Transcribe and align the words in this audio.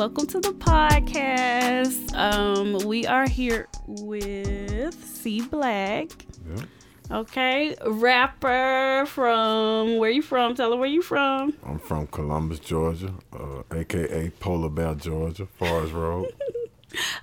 welcome 0.00 0.26
to 0.26 0.40
the 0.40 0.52
podcast. 0.54 2.14
Um, 2.14 2.88
we 2.88 3.06
are 3.06 3.28
here 3.28 3.68
with 3.86 4.94
C 4.94 5.42
Black. 5.42 6.08
Yeah. 6.48 7.18
Okay, 7.18 7.76
rapper 7.84 9.04
from 9.06 9.98
where 9.98 10.08
you 10.08 10.22
from? 10.22 10.54
Tell 10.54 10.70
her 10.70 10.78
where 10.78 10.88
you 10.88 11.02
from. 11.02 11.52
I'm 11.66 11.78
from 11.78 12.06
Columbus, 12.06 12.60
Georgia, 12.60 13.12
uh, 13.34 13.62
aka 13.76 14.30
Polar 14.40 14.70
Bear, 14.70 14.94
Georgia, 14.94 15.44
Forest 15.44 15.92
Road. 15.92 16.32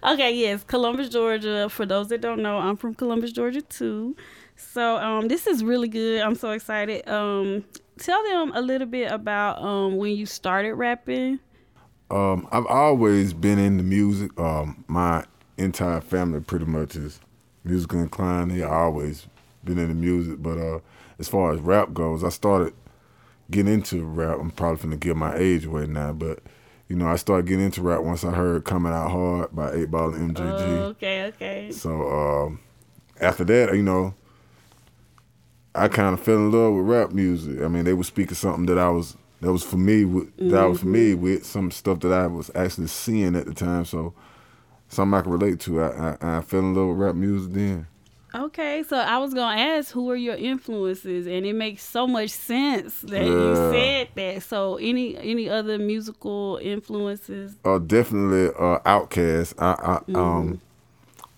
Okay, 0.02 0.34
yes, 0.34 0.64
Columbus, 0.64 1.10
Georgia. 1.10 1.68
For 1.70 1.86
those 1.86 2.08
that 2.08 2.22
don't 2.22 2.42
know, 2.42 2.58
I'm 2.58 2.78
from 2.78 2.96
Columbus, 2.96 3.34
Georgia 3.34 3.62
too. 3.62 4.16
So 4.56 4.96
um, 4.96 5.28
this 5.28 5.46
is 5.46 5.62
really 5.62 5.90
good. 5.90 6.22
I'm 6.22 6.36
so 6.36 6.52
excited. 6.52 7.06
Um, 7.10 7.66
tell 7.98 8.24
them 8.24 8.54
a 8.56 8.62
little 8.62 8.88
bit 8.88 9.12
about 9.12 9.62
um, 9.62 9.98
when 9.98 10.16
you 10.16 10.26
started 10.26 10.76
rapping. 10.76 11.40
Um, 12.10 12.48
I've 12.52 12.66
always 12.66 13.34
been 13.34 13.60
into 13.60 13.84
music. 13.84 14.38
Um, 14.40 14.84
my 14.88 15.26
entire 15.58 16.02
family 16.02 16.40
pretty 16.40 16.66
much 16.66 16.96
is 16.96 17.20
musical 17.64 18.00
inclined. 18.00 18.52
They 18.52 18.64
always 18.64 19.28
been 19.64 19.78
into 19.78 19.94
music, 19.96 20.42
but 20.42 20.58
uh, 20.58 20.80
as 21.20 21.28
far 21.28 21.52
as 21.54 21.60
rap 21.60 21.94
goes, 21.94 22.24
I 22.24 22.30
started 22.30 22.74
getting 23.52 23.74
into 23.74 24.04
rap. 24.06 24.38
I'm 24.40 24.52
probably 24.52 24.84
gonna 24.84 24.98
give 24.98 25.18
my 25.18 25.36
age 25.36 25.66
away 25.66 25.88
now, 25.88 26.14
but 26.14 26.40
you 26.88 26.96
know, 26.96 27.08
I 27.08 27.18
started 27.18 27.48
getting 27.48 27.66
into 27.66 27.82
rap 27.82 28.02
once 28.02 28.24
I 28.24 28.32
heard 28.32 28.64
"Coming 28.64 28.94
Out 28.94 29.12
Hard" 29.12 29.56
by 29.56 29.74
Eight 29.74 29.92
Ball 29.92 30.14
and 30.14 30.34
MJG. 30.36 30.78
Oh, 30.80 30.84
okay, 30.86 31.24
okay. 31.26 31.72
So 31.72 32.08
um, 32.08 32.60
after 33.20 33.44
that, 33.44 33.76
you 33.76 33.84
know, 33.84 34.14
I 35.76 35.90
kind 35.90 36.14
of 36.14 36.22
fell 36.22 36.38
in 36.38 36.52
love 36.52 36.74
with 36.74 36.86
rap 36.86 37.12
music. 37.12 37.62
I 37.62 37.68
mean, 37.68 37.84
they 37.84 37.94
were 37.94 38.04
speaking 38.04 38.36
something 38.36 38.66
that 38.68 38.78
I 38.78 38.90
was 38.90 39.18
that 39.42 39.52
was 39.52 39.64
for 39.64 39.78
me 39.78 40.06
with 40.06 40.36
that 40.38 40.66
was 40.66 40.80
for 40.80 40.88
me 40.88 41.14
with 41.14 41.46
some 41.46 41.72
stuff 41.72 42.00
that 42.02 42.12
I 42.12 42.28
was 42.28 42.52
actually 42.56 42.88
seeing 42.88 43.36
at 43.36 43.46
the 43.46 43.54
time. 43.54 43.86
So 43.86 44.14
something 44.90 45.18
I 45.18 45.22
could 45.22 45.32
relate 45.32 45.60
to. 45.62 45.82
I 45.82 46.18
I, 46.22 46.38
I 46.38 46.42
fell 46.42 46.60
in 46.62 46.74
love 46.74 46.88
with 46.90 46.98
rap 46.98 47.16
music 47.16 47.54
then. 47.54 47.88
Okay, 48.36 48.84
so 48.84 48.98
I 48.98 49.18
was 49.18 49.34
gonna 49.34 49.60
ask 49.60 49.92
who 49.92 50.12
are 50.12 50.16
your 50.16 50.36
influences, 50.36 51.28
and 51.28 51.46
it 51.46 51.54
makes 51.54 51.84
so 51.84 52.06
much 52.06 52.30
sense 52.30 53.02
that 53.02 53.26
you 53.26 53.56
said 53.72 54.10
that. 54.16 54.44
So, 54.44 54.76
any 54.76 55.18
any 55.18 55.50
other 55.50 55.80
musical 55.80 56.60
influences? 56.62 57.56
Uh, 57.64 57.80
definitely 57.80 58.48
uh, 58.50 58.80
Outkast. 58.80 59.56
I, 59.60 60.02
I 60.14 60.20
um 60.20 60.62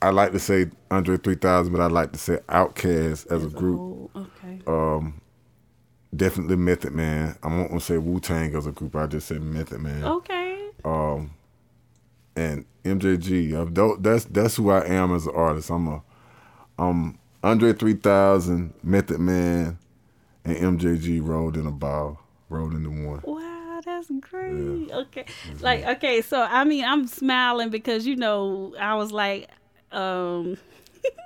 I 0.02 0.10
like 0.10 0.32
to 0.32 0.40
say 0.40 0.68
Andre 0.90 1.18
3000, 1.18 1.72
but 1.72 1.82
I 1.82 1.88
like 1.88 2.12
to 2.14 2.20
say 2.20 2.40
Outkast 2.50 3.32
as 3.32 3.46
a 3.46 3.50
group. 3.50 3.80
Oh, 3.80 4.10
okay. 4.16 4.60
Um, 4.66 5.22
definitely 6.16 6.56
Method 6.56 6.94
Man. 6.94 7.38
I 7.44 7.48
won't 7.48 7.72
want 7.72 7.82
to 7.84 7.86
say 7.94 7.98
Wu 7.98 8.20
Tang 8.20 8.56
as 8.56 8.66
a 8.68 8.72
group. 8.72 8.96
I 8.96 9.06
just 9.08 9.28
said 9.28 9.42
Method 9.42 9.80
Man. 9.82 10.04
Okay. 10.04 10.70
um, 10.86 11.32
and 12.36 12.66
MJG. 12.86 13.74
Tho- 13.74 13.98
That's 13.98 14.26
that's 14.26 14.56
who 14.56 14.70
I 14.70 14.86
am 14.86 15.14
as 15.14 15.28
an 15.28 15.36
artist. 15.36 15.70
I'm 15.70 15.88
a 15.88 16.02
um 16.78 17.18
Andre 17.44 17.74
3000, 17.74 18.74
Method 18.84 19.20
Man, 19.20 19.78
and 20.46 20.80
MJG 20.80 21.26
rolled 21.26 21.56
in 21.58 21.66
a 21.66 21.72
ball, 21.72 22.22
rolled 22.50 22.74
into 22.74 22.90
one. 22.90 23.22
Wow, 23.24 23.82
that's 23.86 24.10
great. 24.20 24.90
Okay. 24.92 25.26
Like, 25.62 25.86
okay, 25.86 26.22
so 26.22 26.42
I 26.42 26.64
mean, 26.66 26.84
I'm 26.86 27.08
smiling 27.08 27.70
because, 27.70 28.06
you 28.06 28.16
know, 28.18 28.74
I 28.80 28.96
was 28.96 29.12
like, 29.12 29.50
um, 29.92 30.58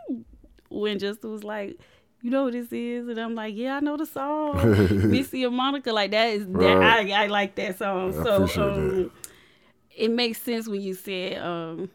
when 0.70 1.00
Justin 1.00 1.32
was 1.32 1.44
like, 1.44 1.78
you 2.24 2.32
know 2.32 2.46
what 2.46 2.54
this 2.54 2.72
is? 2.72 3.08
And 3.08 3.20
I'm 3.20 3.36
like, 3.36 3.54
yeah, 3.56 3.76
I 3.78 3.80
know 3.82 3.98
the 3.98 4.06
song. 4.08 5.12
Missy 5.12 5.44
and 5.44 5.56
Monica, 5.56 5.92
like 5.94 6.10
that 6.12 6.30
is 6.30 6.48
that 6.48 6.54
Right. 6.78 7.12
I, 7.12 7.26
I 7.26 7.28
like 7.28 7.54
that 7.56 7.78
song. 7.78 8.18
I 8.20 8.24
so 8.24 8.36
um, 8.44 8.48
that. 8.50 9.12
it 9.96 10.10
makes 10.10 10.42
sense 10.42 10.68
when 10.68 10.82
you 10.82 10.94
said 10.96 11.40
um 11.42 11.90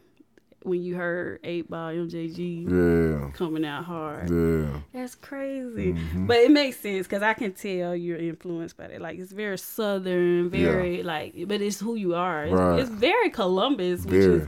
when 0.63 0.83
you 0.83 0.93
heard 0.95 1.39
eight 1.45 1.69
ball 1.69 1.89
MJG 1.89 2.65
Yeah, 2.69 3.31
coming 3.31 3.65
out 3.65 3.85
hard. 3.85 4.29
yeah, 4.29 4.81
That's 4.93 5.15
crazy. 5.15 5.93
Mm-hmm. 5.93 6.27
But 6.27 6.37
it 6.37 6.51
makes 6.51 6.77
sense 6.77 7.07
because 7.07 7.23
I 7.23 7.33
can 7.33 7.53
tell 7.53 7.95
you're 7.95 8.17
influenced 8.17 8.75
by 8.77 8.85
it. 8.85 9.01
Like 9.01 9.17
it's 9.19 9.31
very 9.31 9.57
southern, 9.57 10.49
very 10.49 11.01
like, 11.01 11.33
but 11.47 11.61
it's 11.61 11.79
who 11.79 11.95
you 11.95 12.13
are. 12.13 12.43
It's, 12.43 12.53
Right. 12.53 12.79
it's 12.81 12.89
very 12.89 13.29
Columbus, 13.29 14.01
which 14.03 14.11
very. 14.11 14.47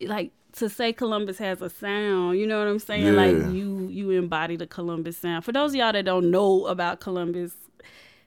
is 0.00 0.08
like 0.08 0.30
to 0.58 0.68
say 0.68 0.92
Columbus 0.92 1.38
has 1.38 1.60
a 1.62 1.70
sound. 1.70 2.38
You 2.38 2.46
know 2.46 2.58
what 2.58 2.68
I'm 2.68 2.78
saying? 2.78 3.04
Yeah. 3.06 3.10
Like 3.12 3.36
you 3.54 3.88
you 3.90 4.10
embody 4.10 4.56
the 4.56 4.66
Columbus 4.66 5.16
sound. 5.18 5.44
For 5.44 5.52
those 5.52 5.72
of 5.72 5.76
y'all 5.76 5.92
that 5.92 6.04
don't 6.04 6.30
know 6.30 6.66
about 6.66 7.00
Columbus, 7.00 7.52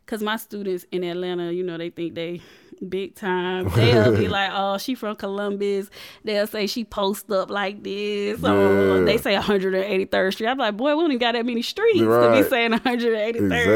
because 0.06 0.22
my 0.24 0.38
students 0.38 0.86
in 0.92 1.04
Atlanta, 1.04 1.52
you 1.52 1.64
know, 1.64 1.78
they 1.78 1.90
think 1.90 2.16
they 2.16 2.42
big 2.90 3.14
time. 3.16 3.70
They'll 3.76 4.18
be 4.18 4.28
like, 4.28 4.50
"Oh, 4.54 4.78
she 4.78 4.96
from 4.96 5.16
Columbus." 5.16 5.90
They'll 6.24 6.48
say 6.48 6.68
she 6.68 6.84
post 6.84 7.32
up 7.32 7.50
like 7.52 7.84
this. 7.84 8.44
Or 8.44 8.98
Yeah. 8.98 9.04
they 9.06 9.18
say 9.18 9.36
183rd 9.36 10.34
Street. 10.34 10.48
I'm 10.48 10.58
like, 10.58 10.76
"Boy, 10.78 10.96
we 10.96 11.04
don't 11.04 11.12
even 11.12 11.20
got 11.20 11.34
that 11.34 11.46
many 11.46 11.62
streets 11.62 12.00
to 12.00 12.32
be 12.32 12.44
saying 12.50 12.72
183rd." 12.72 13.36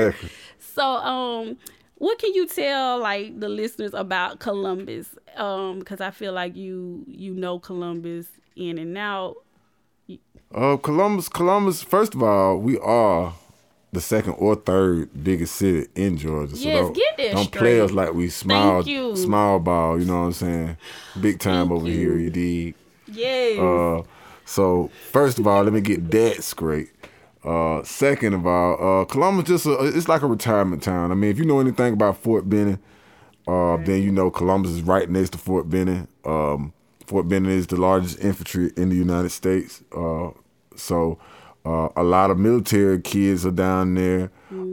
Exactly. 0.10 0.30
So, 0.60 0.84
um, 0.84 1.58
what 1.98 2.18
can 2.20 2.34
you 2.34 2.48
tell 2.48 3.00
like 3.00 3.40
the 3.40 3.48
listeners 3.48 3.94
about 3.94 4.40
Columbus? 4.40 5.16
Um, 5.38 5.80
because 5.80 6.02
I 6.02 6.12
feel 6.12 6.34
like 6.34 6.56
you 6.56 7.04
you 7.08 7.34
know 7.34 7.60
Columbus 7.60 8.28
in 8.56 8.78
and 8.78 8.98
out. 8.98 9.38
Uh, 10.54 10.78
Columbus, 10.78 11.28
Columbus. 11.28 11.84
First 11.84 12.16
of 12.16 12.24
all, 12.24 12.58
we 12.58 12.78
are 12.80 13.34
the 13.92 14.02
second 14.02 14.34
or 14.34 14.56
third 14.56 15.10
biggest 15.24 15.56
city 15.56 15.88
in 15.96 16.18
Georgia. 16.18 16.56
So 16.56 16.64
Yes, 16.68 16.82
don't, 16.86 16.96
get 16.96 17.18
that 17.18 17.32
don't 17.32 17.52
play 17.52 17.82
us 17.82 17.92
like 17.92 18.14
we 18.14 18.30
small, 18.30 18.84
small 19.16 19.60
ball. 19.60 20.00
You 20.00 20.06
know 20.06 20.20
what 20.22 20.26
I'm 20.28 20.34
saying? 20.34 20.78
Big 21.20 21.40
time 21.40 21.70
Thank 21.70 21.80
over 21.82 21.90
you. 21.90 21.98
here. 21.98 22.18
You 22.18 22.30
dig? 22.30 22.76
Yes. 23.08 23.60
Uh, 23.60 24.04
so 24.46 24.90
first 25.12 25.40
of 25.40 25.48
all, 25.48 25.64
let 25.64 25.74
me 25.74 25.82
get 25.82 26.10
that 26.12 26.44
straight. 26.44 26.90
Uh, 27.44 27.84
second 27.84 28.34
of 28.34 28.46
all, 28.48 29.02
uh, 29.02 29.06
Columbus 29.06 29.48
just 29.48 29.66
a, 29.66 29.74
it's 29.86 30.10
like 30.10 30.24
a 30.24 30.28
retirement 30.28 30.82
town. 30.82 31.12
I 31.12 31.16
mean, 31.16 31.30
if 31.32 31.38
you 31.38 31.46
know 31.46 31.60
anything 31.60 31.94
about 31.94 32.18
Fort 32.18 32.50
Benning, 32.50 32.80
uh, 33.48 33.78
then 33.78 34.02
you 34.02 34.12
know 34.12 34.32
Columbus 34.32 34.72
is 34.72 34.82
right 34.82 35.10
next 35.10 35.32
to 35.32 35.38
Fort 35.38 35.70
Benning. 35.70 36.08
Um, 36.26 36.74
Fort 37.08 37.28
Benning 37.28 37.52
is 37.52 37.68
the 37.68 37.76
largest 37.78 38.20
infantry 38.20 38.72
in 38.78 38.90
the 38.90 38.96
United 38.96 39.30
States. 39.30 39.84
Uh, 39.96 40.32
so 40.76 41.18
uh, 41.66 41.90
a 41.96 42.04
lot 42.04 42.32
of 42.32 42.38
military 42.38 43.02
kids 43.02 43.46
are 43.46 43.52
down 43.52 43.96
there. 43.96 44.32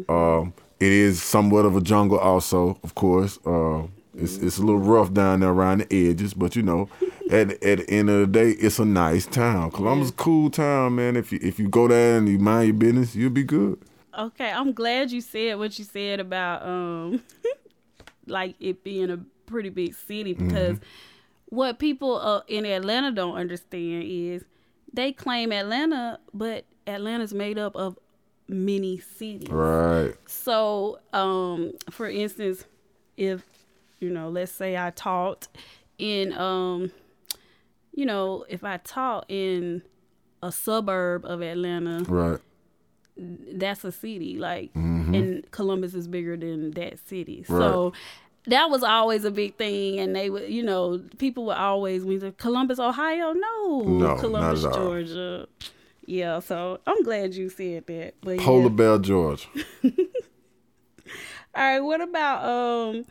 Um, 0.08 0.52
it 0.80 0.92
is 0.92 1.22
somewhat 1.22 1.64
of 1.64 1.76
a 1.76 1.80
jungle, 1.80 2.18
also, 2.18 2.78
of 2.82 2.94
course. 2.94 3.38
Uh, 3.46 3.84
it's 4.14 4.36
it's 4.36 4.58
a 4.58 4.60
little 4.60 4.80
rough 4.80 5.12
down 5.12 5.40
there 5.40 5.50
around 5.50 5.78
the 5.78 6.10
edges, 6.10 6.34
but 6.34 6.54
you 6.54 6.62
know, 6.62 6.88
at 7.30 7.50
at 7.62 7.78
the 7.78 7.90
end 7.90 8.10
of 8.10 8.20
the 8.20 8.26
day, 8.26 8.50
it's 8.50 8.78
a 8.78 8.84
nice 8.84 9.24
town. 9.26 9.70
Columbus, 9.70 10.08
is 10.08 10.10
a 10.10 10.16
cool 10.16 10.50
town, 10.50 10.96
man. 10.96 11.16
If 11.16 11.32
you 11.32 11.38
if 11.42 11.58
you 11.58 11.68
go 11.68 11.88
there 11.88 12.18
and 12.18 12.28
you 12.28 12.38
mind 12.38 12.66
your 12.66 12.74
business, 12.74 13.14
you'll 13.14 13.30
be 13.30 13.44
good. 13.44 13.78
okay, 14.18 14.50
I'm 14.50 14.72
glad 14.72 15.10
you 15.10 15.22
said 15.22 15.58
what 15.58 15.78
you 15.78 15.84
said 15.84 16.20
about 16.20 16.62
um, 16.66 17.22
like 18.26 18.54
it 18.60 18.84
being 18.84 19.10
a 19.10 19.18
pretty 19.46 19.70
big 19.70 19.94
city 19.94 20.34
because 20.34 20.78
what 21.52 21.78
people 21.78 22.16
uh, 22.16 22.40
in 22.48 22.64
Atlanta 22.64 23.12
don't 23.12 23.34
understand 23.36 24.04
is 24.06 24.42
they 24.90 25.12
claim 25.12 25.52
Atlanta, 25.52 26.18
but 26.32 26.64
Atlanta's 26.86 27.34
made 27.34 27.58
up 27.58 27.76
of 27.76 27.98
many 28.48 28.98
cities. 28.98 29.50
Right. 29.50 30.14
So, 30.26 30.98
um, 31.12 31.72
for 31.90 32.08
instance, 32.08 32.64
if 33.18 33.42
you 34.00 34.08
know, 34.08 34.30
let's 34.30 34.50
say 34.50 34.78
I 34.78 34.92
taught 34.92 35.46
in, 35.98 36.32
um, 36.32 36.90
you 37.94 38.06
know, 38.06 38.46
if 38.48 38.64
I 38.64 38.78
taught 38.78 39.26
in 39.28 39.82
a 40.42 40.50
suburb 40.50 41.26
of 41.26 41.42
Atlanta, 41.42 42.02
Right. 42.08 42.40
that's 43.16 43.84
a 43.84 43.92
city. 43.92 44.38
Like, 44.38 44.72
Mm-hmm. 44.72 45.14
and 45.14 45.50
Columbus 45.50 45.92
is 45.92 46.08
bigger 46.08 46.34
than 46.38 46.70
that 46.72 46.98
city. 47.06 47.44
So. 47.46 47.92
That 48.46 48.70
was 48.70 48.82
always 48.82 49.24
a 49.24 49.30
big 49.30 49.56
thing, 49.56 50.00
and 50.00 50.16
they 50.16 50.28
would, 50.28 50.50
you 50.50 50.64
know, 50.64 51.00
people 51.18 51.46
would 51.46 51.56
always 51.56 52.04
when 52.04 52.18
they- 52.18 52.32
Columbus, 52.32 52.80
Ohio, 52.80 53.32
no, 53.32 53.82
No, 53.82 54.16
Columbus. 54.16 54.62
Georgia, 54.62 55.46
yeah. 56.06 56.40
So 56.40 56.80
I'm 56.86 57.02
glad 57.04 57.34
you 57.34 57.48
said 57.48 57.86
that. 57.86 58.14
But 58.20 58.38
yeah. 58.40 58.44
Polar 58.44 58.70
Bear, 58.70 58.98
Georgia. 58.98 59.46
All 61.54 61.62
right, 61.62 61.80
what 61.80 62.00
about 62.00 62.44
um 62.44 63.04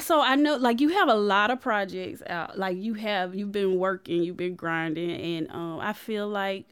so 0.00 0.20
I 0.20 0.34
know 0.36 0.56
like 0.56 0.80
you 0.80 0.88
have 0.90 1.08
a 1.08 1.14
lot 1.14 1.50
of 1.50 1.60
projects 1.60 2.22
out. 2.28 2.58
Like 2.58 2.76
you 2.78 2.94
have 2.94 3.34
you've 3.34 3.52
been 3.52 3.78
working, 3.78 4.22
you've 4.22 4.36
been 4.36 4.54
grinding 4.54 5.10
and 5.10 5.50
um 5.50 5.80
I 5.80 5.92
feel 5.92 6.28
like 6.28 6.66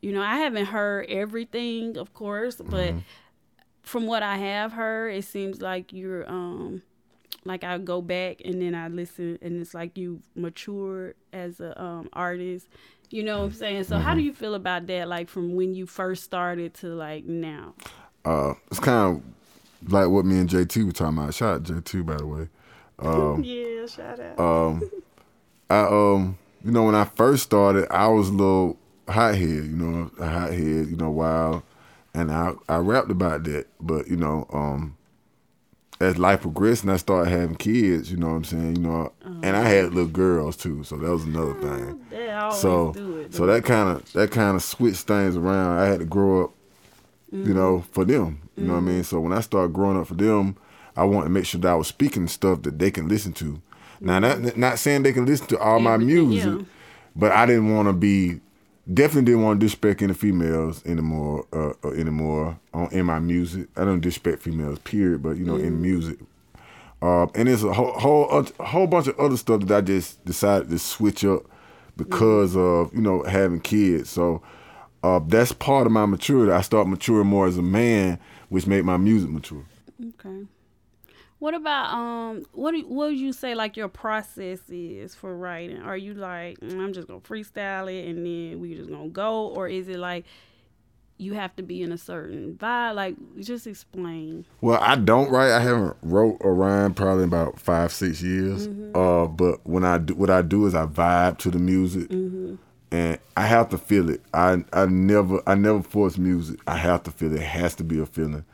you 0.00 0.12
know, 0.12 0.20
I 0.20 0.36
haven't 0.38 0.66
heard 0.66 1.06
everything, 1.08 1.96
of 1.96 2.12
course, 2.12 2.56
but 2.56 2.92
from 3.82 4.06
what 4.06 4.22
I 4.22 4.36
have 4.36 4.72
heard, 4.72 5.10
it 5.10 5.24
seems 5.24 5.60
like 5.60 5.92
you're 5.92 6.28
um 6.28 6.82
like 7.44 7.64
I 7.64 7.78
go 7.78 8.00
back 8.00 8.42
and 8.44 8.62
then 8.62 8.74
I 8.74 8.88
listen 8.88 9.38
and 9.42 9.60
it's 9.60 9.74
like 9.74 9.96
you've 9.98 10.22
matured 10.34 11.16
as 11.32 11.60
a 11.60 11.80
um 11.82 12.08
artist. 12.12 12.68
You 13.10 13.22
know 13.22 13.40
what 13.40 13.44
I'm 13.46 13.52
saying? 13.52 13.84
So 13.84 13.98
how 13.98 14.14
do 14.14 14.22
you 14.22 14.32
feel 14.32 14.54
about 14.54 14.86
that 14.86 15.06
like 15.08 15.28
from 15.28 15.54
when 15.54 15.74
you 15.74 15.86
first 15.86 16.24
started 16.24 16.72
to 16.74 16.88
like 16.88 17.24
now? 17.24 17.74
uh, 18.24 18.54
it's 18.70 18.80
kind 18.80 19.16
of 19.16 19.92
like 19.92 20.08
what 20.08 20.24
me 20.24 20.38
and 20.38 20.48
JT 20.48 20.84
were 20.86 20.92
talking 20.92 21.18
about. 21.18 21.34
Shout 21.34 21.56
out 21.56 21.62
JT 21.64 22.06
by 22.06 22.16
the 22.16 22.26
way. 22.26 22.48
Um, 23.00 23.42
yeah, 23.44 23.86
shout 23.86 24.20
out. 24.20 24.38
um, 24.38 24.90
I 25.68 25.80
um, 25.80 26.38
you 26.64 26.70
know, 26.70 26.84
when 26.84 26.94
I 26.94 27.04
first 27.04 27.42
started, 27.42 27.86
I 27.90 28.06
was 28.06 28.28
a 28.28 28.32
little 28.32 28.78
hothead, 29.08 29.40
you 29.40 29.76
know, 29.76 30.10
a 30.18 30.26
hothead, 30.28 30.58
you 30.60 30.96
know, 30.96 31.10
wild, 31.10 31.62
and 32.14 32.30
I 32.30 32.52
I 32.68 32.76
rapped 32.76 33.10
about 33.10 33.44
that. 33.44 33.66
But 33.80 34.08
you 34.08 34.16
know, 34.16 34.46
um, 34.52 34.96
as 36.00 36.18
life 36.18 36.42
progressed 36.42 36.82
and 36.82 36.92
I 36.92 36.96
started 36.96 37.30
having 37.30 37.56
kids, 37.56 38.10
you 38.10 38.16
know 38.16 38.28
what 38.28 38.36
I'm 38.36 38.44
saying, 38.44 38.76
you 38.76 38.82
know, 38.82 39.12
and 39.24 39.56
I 39.56 39.68
had 39.68 39.94
little 39.94 40.10
girls 40.10 40.56
too, 40.56 40.82
so 40.84 40.96
that 40.96 41.10
was 41.10 41.24
another 41.24 41.54
thing. 41.54 42.04
So 42.52 42.92
it. 43.20 43.34
so 43.34 43.46
that 43.46 43.64
kind 43.64 43.88
of 43.88 44.12
that 44.12 44.30
kind 44.30 44.56
of 44.56 44.62
switched 44.62 45.06
things 45.06 45.36
around. 45.36 45.78
I 45.78 45.86
had 45.86 46.00
to 46.00 46.06
grow 46.06 46.44
up, 46.44 46.50
you 47.30 47.54
know, 47.54 47.84
for 47.92 48.04
them. 48.04 48.40
You 48.56 48.64
know 48.64 48.74
what 48.74 48.80
I 48.80 48.82
mean? 48.82 49.04
So 49.04 49.18
when 49.20 49.32
I 49.32 49.40
started 49.40 49.72
growing 49.72 49.98
up 49.98 50.08
for 50.08 50.14
them, 50.14 50.56
I 50.96 51.04
wanted 51.04 51.24
to 51.24 51.30
make 51.30 51.46
sure 51.46 51.60
that 51.60 51.68
I 51.68 51.74
was 51.74 51.88
speaking 51.88 52.28
stuff 52.28 52.62
that 52.62 52.78
they 52.78 52.90
can 52.90 53.08
listen 53.08 53.32
to. 53.34 53.62
Now, 54.00 54.18
not 54.18 54.56
not 54.56 54.78
saying 54.78 55.04
they 55.04 55.12
can 55.12 55.26
listen 55.26 55.46
to 55.48 55.58
all 55.58 55.78
my 55.78 55.96
music, 55.96 56.44
yeah. 56.44 56.64
but 57.14 57.32
I 57.32 57.46
didn't 57.46 57.74
want 57.74 57.88
to 57.88 57.92
be 57.92 58.40
definitely 58.90 59.32
didn't 59.32 59.42
want 59.42 59.60
to 59.60 59.66
disrespect 59.66 60.02
any 60.02 60.14
females 60.14 60.84
anymore 60.86 61.46
uh, 61.52 61.72
uh, 61.84 61.92
anymore 61.92 62.58
on 62.74 62.88
in 62.92 63.06
my 63.06 63.18
music. 63.18 63.68
I 63.76 63.84
don't 63.84 64.00
disrespect 64.00 64.42
females, 64.42 64.78
period. 64.80 65.22
But 65.22 65.36
you 65.36 65.44
know, 65.44 65.56
in 65.56 65.80
music, 65.80 66.18
uh, 67.00 67.26
and 67.34 67.48
there's 67.48 67.64
a 67.64 67.72
whole, 67.72 67.92
whole 67.92 68.46
a 68.58 68.64
whole 68.64 68.86
bunch 68.86 69.08
of 69.08 69.18
other 69.18 69.36
stuff 69.36 69.62
that 69.62 69.76
I 69.76 69.80
just 69.80 70.24
decided 70.24 70.70
to 70.70 70.78
switch 70.78 71.24
up 71.24 71.42
because 71.96 72.56
of 72.56 72.94
you 72.94 73.00
know 73.00 73.22
having 73.22 73.60
kids. 73.60 74.10
So 74.10 74.42
uh, 75.02 75.20
that's 75.26 75.52
part 75.52 75.86
of 75.86 75.92
my 75.92 76.06
maturity. 76.06 76.52
I 76.52 76.60
start 76.60 76.88
maturing 76.88 77.26
more 77.26 77.46
as 77.46 77.58
a 77.58 77.62
man, 77.62 78.18
which 78.48 78.66
made 78.66 78.84
my 78.84 78.96
music 78.96 79.30
mature. 79.30 79.64
Okay. 80.00 80.46
What 81.42 81.54
about 81.54 81.92
um? 81.92 82.46
What 82.52 82.70
do 82.70 82.86
what 82.86 83.08
would 83.08 83.18
you 83.18 83.32
say 83.32 83.56
like 83.56 83.76
your 83.76 83.88
process 83.88 84.60
is 84.70 85.16
for 85.16 85.36
writing? 85.36 85.78
Are 85.78 85.96
you 85.96 86.14
like 86.14 86.60
"Mm, 86.60 86.78
I'm 86.78 86.92
just 86.92 87.08
gonna 87.08 87.18
freestyle 87.18 87.92
it 87.92 88.08
and 88.08 88.24
then 88.24 88.60
we 88.60 88.76
just 88.76 88.88
gonna 88.88 89.08
go, 89.08 89.48
or 89.48 89.66
is 89.66 89.88
it 89.88 89.98
like 89.98 90.24
you 91.18 91.32
have 91.32 91.56
to 91.56 91.64
be 91.64 91.82
in 91.82 91.90
a 91.90 91.98
certain 91.98 92.54
vibe? 92.54 92.94
Like 92.94 93.16
just 93.40 93.66
explain. 93.66 94.44
Well, 94.60 94.78
I 94.80 94.94
don't 94.94 95.32
write. 95.32 95.50
I 95.50 95.58
haven't 95.58 95.96
wrote 96.02 96.36
or 96.38 96.54
rhyme 96.54 96.94
probably 96.94 97.24
in 97.24 97.28
about 97.28 97.58
five, 97.58 97.90
six 97.90 98.22
years. 98.22 98.68
Uh, 98.94 99.26
but 99.26 99.66
when 99.66 99.84
I 99.84 99.98
do, 99.98 100.14
what 100.14 100.30
I 100.30 100.42
do 100.42 100.64
is 100.66 100.76
I 100.76 100.86
vibe 100.86 101.38
to 101.38 101.50
the 101.50 101.58
music, 101.58 102.08
and 102.92 103.18
I 103.36 103.46
have 103.46 103.68
to 103.70 103.78
feel 103.78 104.10
it. 104.10 104.22
I 104.32 104.64
I 104.72 104.86
never 104.86 105.42
I 105.44 105.56
never 105.56 105.82
force 105.82 106.18
music. 106.18 106.60
I 106.68 106.76
have 106.76 107.02
to 107.02 107.10
feel 107.10 107.32
it. 107.32 107.40
It 107.40 107.48
has 107.48 107.74
to 107.74 107.82
be 107.82 107.98
a 107.98 108.06
feeling, 108.06 108.44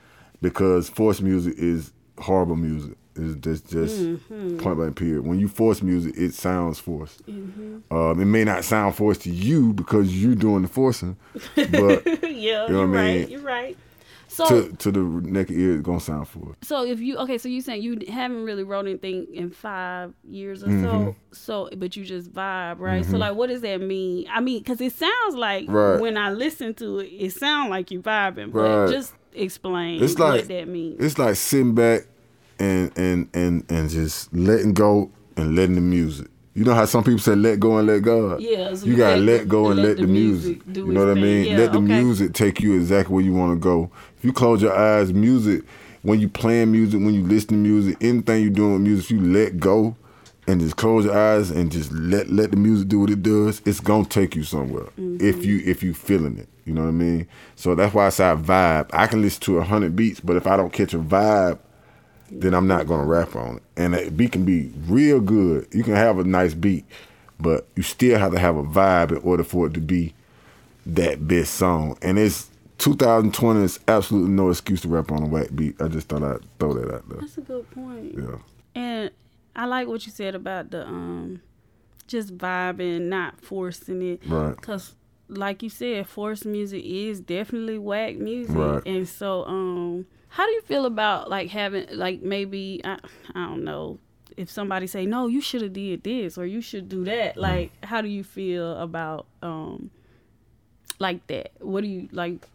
because 0.41 0.89
forced 0.89 1.21
music 1.21 1.53
is 1.59 1.93
horrible 2.19 2.57
music. 2.57 2.97
It's 3.17 3.35
just 3.41 3.69
just 3.71 4.09
point 4.59 4.77
blank 4.77 4.97
period. 4.97 5.27
When 5.27 5.41
you 5.41 5.49
force 5.49 5.83
music, 5.83 6.15
it 6.17 6.35
sounds 6.35 6.79
forced. 6.79 7.23
Um, 7.91 8.21
it 8.21 8.27
may 8.27 8.45
not 8.45 8.65
sound 8.65 8.95
forced 8.95 9.23
to 9.23 9.31
you 9.31 9.73
because 9.73 10.15
you're 10.23 10.35
doing 10.35 10.63
the 10.63 10.69
forcing, 10.69 11.17
but 11.73 12.05
yeah, 12.23 12.67
You 12.69 12.75
know 12.75 12.83
I 12.83 12.85
right. 12.85 13.19
mean? 13.21 13.29
You're 13.29 13.41
right. 13.41 13.77
So 14.31 14.47
to 14.69 14.77
to 14.77 14.93
the 14.93 15.01
naked 15.01 15.57
ear, 15.57 15.73
it's 15.75 15.83
gonna 15.83 16.01
sound 16.01 16.29
forced. 16.29 16.65
So 16.65 16.85
if 16.85 17.01
you 17.01 17.17
okay, 17.19 17.39
so 17.39 17.49
you 17.49 17.61
saying 17.63 17.83
you 17.83 17.99
haven't 18.09 18.45
really 18.45 18.63
wrote 18.63 18.87
anything 18.87 19.27
in 19.33 19.51
five 19.51 20.13
years 20.23 20.63
or 20.63 20.69
Mm-hmm. 20.69 21.07
so, 21.07 21.17
so 21.33 21.71
but 21.79 21.97
you 21.97 22.05
just 22.05 22.31
vibe, 22.33 22.79
right? 22.79 23.05
So 23.07 23.17
like, 23.17 23.35
what 23.37 23.49
does 23.49 23.63
that 23.63 23.81
mean? 23.81 24.27
I 24.31 24.41
mean, 24.41 24.59
because 24.59 24.81
it 24.83 24.93
sounds 24.93 25.35
like 25.35 25.65
Right. 25.67 25.99
when 25.99 26.17
I 26.19 26.31
listen 26.31 26.75
to 26.75 26.99
it, 27.01 27.07
it 27.07 27.33
sounds 27.33 27.71
like 27.71 27.91
you 27.91 28.03
vibing, 28.03 28.53
but 28.53 28.91
just 28.91 29.15
explain 29.35 30.03
It's 30.03 30.19
like 30.19 30.41
what 30.41 30.49
that 30.49 30.69
means. 30.69 31.01
It's 31.01 31.19
like 31.19 31.37
sitting 31.37 31.75
back 31.75 32.07
and 32.59 32.91
and 32.97 33.29
and 33.35 33.65
and 33.71 33.91
just 33.91 34.33
letting 34.35 34.75
go 34.75 35.11
and 35.37 35.55
letting 35.55 35.77
the 35.77 35.81
music. 35.81 36.29
You 36.55 36.65
know 36.65 36.75
how 36.75 36.87
some 36.87 37.05
people 37.05 37.21
say 37.21 37.37
let 37.37 37.61
go 37.61 37.79
and 37.79 37.87
let 37.87 38.03
God. 38.03 38.41
Yeah, 38.41 38.75
so 38.75 38.87
you 38.87 38.97
gotta 38.97 39.17
let- 39.17 39.41
let 39.41 39.49
go 39.49 39.71
and 39.71 39.81
let, 39.81 39.97
the 39.97 40.09
music. 40.09 40.61
do 40.73 40.87
you 40.87 40.93
know 40.93 41.07
what 41.07 41.17
I 41.17 41.21
mean? 41.21 41.47
Yeah, 41.47 41.57
let 41.59 41.73
the 41.73 41.79
okay. 41.79 42.01
music 42.03 42.33
take 42.33 42.61
you 42.61 42.75
exactly 42.75 43.15
where 43.15 43.25
you 43.25 43.33
want 43.33 43.53
to 43.53 43.61
go. 43.61 43.93
If 44.17 44.25
you 44.25 44.33
close 44.33 44.61
your 44.61 44.77
eyes, 44.77 45.13
music. 45.13 45.63
When 46.03 46.21
you 46.21 46.29
playing 46.29 46.71
music, 46.73 47.01
when 47.01 47.13
you 47.13 47.25
listen 47.25 47.49
to 47.49 47.55
music, 47.55 47.97
anything 48.01 48.43
you 48.43 48.51
doing 48.51 48.75
with 48.75 48.83
music, 48.83 49.05
if 49.07 49.11
you 49.11 49.21
let 49.21 49.59
go 49.59 49.97
and 50.47 50.61
just 50.61 50.77
close 50.77 51.05
your 51.05 51.17
eyes 51.17 51.51
and 51.51 51.71
just 51.71 51.93
let 51.93 52.31
let 52.31 52.51
the 52.51 52.57
music 52.57 52.89
do 52.89 53.01
what 53.01 53.11
it 53.11 53.23
does, 53.23 53.61
it's 53.65 53.81
gonna 53.81 54.05
take 54.05 54.35
you 54.35 54.43
somewhere. 54.43 54.85
Mm-hmm. 54.99 55.19
If 55.21 55.45
you 55.45 55.61
if 55.65 55.83
you 55.83 55.95
feeling 55.95 56.39
it, 56.39 56.49
you 56.69 56.75
know 56.75 56.83
what 56.83 56.89
I 56.89 56.93
mean. 56.93 57.27
So 57.57 57.75
that's 57.75 57.95
why 57.95 58.07
I 58.07 58.11
say 58.11 58.31
I 58.31 58.35
vibe. 58.35 58.91
I 58.93 59.07
can 59.07 59.23
listen 59.23 59.41
to 59.43 59.59
a 59.59 59.65
hundred 59.65 59.97
beats, 59.97 60.21
but 60.21 60.37
if 60.37 60.47
I 60.47 60.57
don't 60.57 60.73
catch 60.73 60.95
a 60.95 60.99
vibe, 60.99 61.59
then 62.31 62.55
I'm 62.55 62.67
not 62.67 62.87
gonna 62.87 63.07
rap 63.07 63.35
on 63.35 63.57
it. 63.57 63.63
And 63.77 63.95
a 63.95 64.11
beat 64.11 64.33
can 64.33 64.45
be 64.45 64.71
real 64.87 65.21
good. 65.21 65.67
You 65.73 65.83
can 65.83 65.95
have 65.95 66.19
a 66.19 66.25
nice 66.25 66.53
beat, 66.55 66.85
but 67.41 67.67
you 67.75 67.83
still 67.83 68.19
have 68.19 68.33
to 68.33 68.39
have 68.39 68.57
a 68.57 68.63
vibe 68.63 69.13
in 69.13 69.19
order 69.19 69.45
for 69.45 69.67
it 69.67 69.75
to 69.75 69.81
be 69.81 70.15
that 70.85 71.27
best 71.27 71.55
song. 71.55 71.97
And 72.03 72.19
it's 72.19 72.51
2020 72.79 73.61
is 73.61 73.81
absolutely 73.89 74.31
no 74.31 74.51
excuse 74.51 74.83
to 74.83 74.89
rap 74.89 75.11
on 75.11 75.23
a 75.23 75.27
whack 75.27 75.49
beat. 75.55 75.81
I 75.81 75.89
just 75.89 76.09
thought 76.09 76.23
I'd 76.23 76.59
throw 76.59 76.75
that 76.75 76.95
out 76.95 77.09
there. 77.09 77.21
That's 77.21 77.39
a 77.39 77.43
good 77.43 77.71
point. 77.71 78.15
Yeah. 78.17 78.37
And 78.75 79.11
I 79.57 79.67
like 79.67 79.89
what 79.89 80.07
you 80.07 80.13
said 80.13 80.35
about 80.35 80.71
the 80.71 80.87
um, 80.87 81.41
just 82.07 82.37
vibing, 82.37 83.03
not 83.03 83.41
forcing 83.41 84.03
it. 84.03 84.23
Right. 84.27 84.61
Cause 84.61 84.95
like 85.29 85.63
you 85.63 85.71
said, 85.71 86.07
forced 86.07 86.47
music 86.47 86.83
is 86.85 87.21
definitely 87.21 87.79
whack 87.79 88.17
music. 88.17 88.57
Right. 88.57 88.83
And 88.87 89.09
so, 89.09 89.45
um, 89.45 90.07
how 90.29 90.47
do 90.47 90.53
you 90.53 90.63
feel 90.63 90.87
about 90.87 91.31
like 91.31 91.49
having 91.51 91.87
like 91.93 92.23
maybe 92.23 92.81
I, 92.85 92.99
I 93.35 93.47
don't 93.47 93.65
know 93.65 93.99
if 94.37 94.51
somebody 94.51 94.87
say 94.87 95.05
no, 95.05 95.27
you 95.27 95.41
should 95.41 95.63
have 95.63 95.73
did 95.73 96.05
this 96.05 96.39
or 96.39 96.47
you 96.47 96.61
should 96.61 96.89
do 96.89 97.05
that. 97.05 97.35
Mm. 97.35 97.41
Like, 97.41 97.85
how 97.85 98.01
do 98.01 98.09
you 98.09 98.23
feel 98.23 98.77
about 98.79 99.27
um, 99.43 99.91
like 100.99 101.27
that? 101.27 101.53
What 101.59 101.83
do 101.83 101.89
you 101.89 102.09
like? 102.13 102.47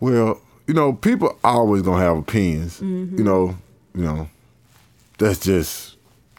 Well, 0.00 0.40
you 0.66 0.74
know, 0.74 0.92
people 0.92 1.38
always 1.42 1.82
gonna 1.82 2.02
have 2.02 2.18
opinions. 2.18 2.80
Mm-hmm. 2.80 3.18
You 3.18 3.24
know, 3.24 3.56
you 3.94 4.02
know, 4.02 4.28
that's 5.18 5.40
just 5.40 5.96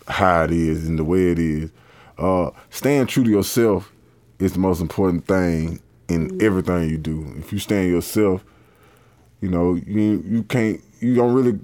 how 0.08 0.44
it 0.44 0.51
is 0.51 0.88
and 0.88 1.00
the 1.00 1.03
way 1.03 1.32
it 1.32 1.39
is. 1.39 1.72
Uh, 2.17 2.51
staying 2.70 3.08
true 3.08 3.24
to 3.24 3.29
yourself 3.29 3.91
is 4.39 4.54
the 4.54 4.60
most 4.60 4.82
important 4.82 5.25
thing 5.25 5.80
in 6.08 6.42
everything 6.42 6.89
you 6.89 6.98
do. 6.98 7.34
If 7.38 7.51
you 7.54 7.60
stand 7.60 7.89
yourself, 7.89 8.44
you 9.42 9.50
know, 9.50 9.75
you 9.75 10.24
you 10.25 10.44
can't 10.44 10.82
you 11.00 11.15
don't 11.15 11.34
really 11.34 11.60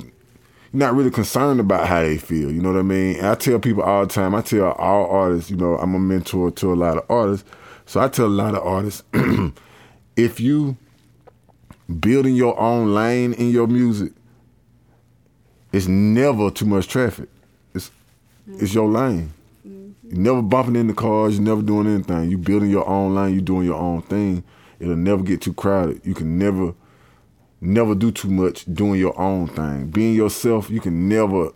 you're 0.73 0.79
not 0.79 0.95
really 0.95 1.11
concerned 1.11 1.59
about 1.59 1.87
how 1.87 2.01
they 2.01 2.17
feel. 2.17 2.51
You 2.51 2.61
know 2.61 2.71
what 2.71 2.79
I 2.79 2.83
mean? 2.83 3.17
And 3.17 3.27
I 3.27 3.35
tell 3.35 3.59
people 3.59 3.83
all 3.83 4.05
the 4.05 4.13
time. 4.13 4.33
I 4.33 4.41
tell 4.41 4.71
all 4.71 5.07
artists. 5.07 5.51
You 5.51 5.57
know, 5.57 5.77
I'm 5.77 5.95
a 5.95 5.99
mentor 5.99 6.51
to 6.51 6.73
a 6.73 6.75
lot 6.75 6.97
of 6.97 7.05
artists, 7.09 7.49
so 7.85 7.99
I 7.99 8.07
tell 8.07 8.25
a 8.25 8.27
lot 8.27 8.55
of 8.55 8.65
artists, 8.65 9.03
if 10.15 10.39
you 10.39 10.77
building 11.99 12.35
your 12.35 12.57
own 12.59 12.93
lane 12.93 13.33
in 13.33 13.49
your 13.51 13.67
music, 13.67 14.13
it's 15.73 15.87
never 15.87 16.49
too 16.51 16.65
much 16.65 16.87
traffic. 16.87 17.29
It's 17.73 17.91
it's 18.47 18.73
your 18.73 18.89
lane. 18.89 19.33
You 20.11 20.17
never 20.17 20.41
bumping 20.41 20.75
into 20.75 20.93
cars. 20.93 21.35
You're 21.35 21.43
never 21.43 21.61
doing 21.61 21.87
anything. 21.87 22.29
You 22.29 22.37
building 22.37 22.69
your 22.69 22.87
own 22.87 23.15
line. 23.15 23.33
You 23.33 23.41
doing 23.41 23.65
your 23.65 23.79
own 23.79 24.01
thing. 24.01 24.43
It'll 24.79 24.97
never 24.97 25.23
get 25.23 25.41
too 25.41 25.53
crowded. 25.53 26.01
You 26.03 26.13
can 26.13 26.37
never 26.37 26.73
never 27.61 27.93
do 27.95 28.11
too 28.11 28.29
much 28.29 28.65
doing 28.73 28.99
your 28.99 29.17
own 29.19 29.47
thing. 29.47 29.87
Being 29.87 30.15
yourself, 30.15 30.69
you 30.69 30.81
can 30.81 31.07
never 31.07 31.51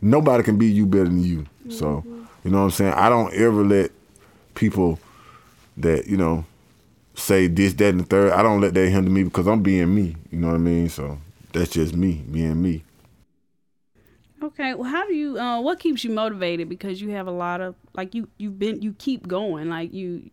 nobody 0.00 0.42
can 0.42 0.58
be 0.58 0.66
you 0.66 0.86
better 0.86 1.04
than 1.04 1.22
you. 1.22 1.46
So, 1.68 2.02
you 2.42 2.50
know 2.50 2.58
what 2.58 2.64
I'm 2.64 2.70
saying? 2.70 2.94
I 2.94 3.08
don't 3.08 3.32
ever 3.32 3.62
let 3.62 3.90
people 4.54 4.98
that, 5.76 6.06
you 6.06 6.16
know, 6.16 6.44
say 7.14 7.46
this, 7.46 7.74
that, 7.74 7.90
and 7.90 8.00
the 8.00 8.04
third. 8.04 8.32
I 8.32 8.42
don't 8.42 8.60
let 8.60 8.74
that 8.74 8.88
hinder 8.88 9.10
me 9.10 9.22
because 9.22 9.46
I'm 9.46 9.62
being 9.62 9.94
me. 9.94 10.16
You 10.30 10.38
know 10.38 10.48
what 10.48 10.54
I 10.54 10.58
mean? 10.58 10.88
So 10.88 11.18
that's 11.52 11.70
just 11.70 11.94
me, 11.94 12.24
being 12.30 12.60
me. 12.60 12.82
Okay, 14.44 14.74
well, 14.74 14.90
how 14.90 15.06
do 15.06 15.14
you? 15.14 15.38
Uh, 15.38 15.58
what 15.62 15.78
keeps 15.80 16.04
you 16.04 16.10
motivated? 16.10 16.68
Because 16.68 17.00
you 17.00 17.10
have 17.10 17.26
a 17.26 17.30
lot 17.30 17.62
of 17.62 17.74
like 17.94 18.14
you 18.14 18.28
you've 18.36 18.58
been 18.58 18.82
you 18.82 18.92
keep 18.98 19.26
going. 19.26 19.70
Like 19.70 19.94
you, 19.94 20.28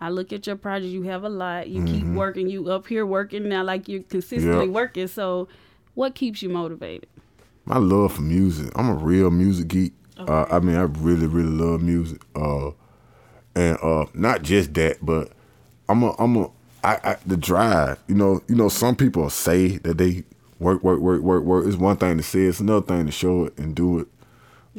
I 0.00 0.10
look 0.10 0.32
at 0.32 0.46
your 0.46 0.54
project. 0.54 0.92
You 0.92 1.02
have 1.02 1.24
a 1.24 1.28
lot. 1.28 1.68
You 1.68 1.84
keep 1.84 2.06
working. 2.06 2.48
You 2.48 2.70
up 2.70 2.86
here 2.86 3.04
working 3.04 3.48
now. 3.48 3.64
Like 3.64 3.88
you're 3.88 4.04
consistently 4.04 4.66
Yep. 4.66 4.74
working. 4.74 5.08
So, 5.08 5.48
what 5.94 6.14
keeps 6.14 6.42
you 6.42 6.48
motivated? 6.48 7.08
My 7.64 7.78
love 7.78 8.12
for 8.12 8.22
music. 8.22 8.70
I'm 8.76 8.88
a 8.88 8.94
real 8.94 9.30
music 9.32 9.66
geek. 9.68 9.94
Uh, 10.16 10.44
I 10.48 10.60
mean, 10.60 10.76
I 10.76 10.82
really, 10.82 11.26
really 11.26 11.50
love 11.50 11.82
music. 11.82 12.22
Uh, 12.36 12.70
and 13.56 13.76
uh, 13.82 14.06
not 14.14 14.42
just 14.42 14.74
that, 14.74 14.98
but 15.04 15.32
I'm 15.88 16.02
a, 16.04 16.14
I'm 16.18 16.36
a, 16.36 16.50
I, 16.84 16.98
I, 17.02 17.16
the 17.26 17.36
drive. 17.36 17.98
You 18.06 18.14
know, 18.14 18.42
you 18.46 18.54
know, 18.54 18.68
some 18.68 18.94
people 18.94 19.28
say 19.30 19.78
that 19.78 19.98
they 19.98 20.24
work, 20.60 20.84
work, 20.84 21.00
work, 21.00 21.22
work, 21.22 21.42
work. 21.42 21.66
It's 21.66 21.76
one 21.76 21.96
thing 21.96 22.16
to 22.18 22.22
say. 22.22 22.42
It's 22.42 22.60
another 22.60 22.86
thing 22.86 23.06
to 23.06 23.12
show 23.12 23.46
it 23.46 23.58
and 23.58 23.74
do 23.74 24.00
it. 24.00 24.08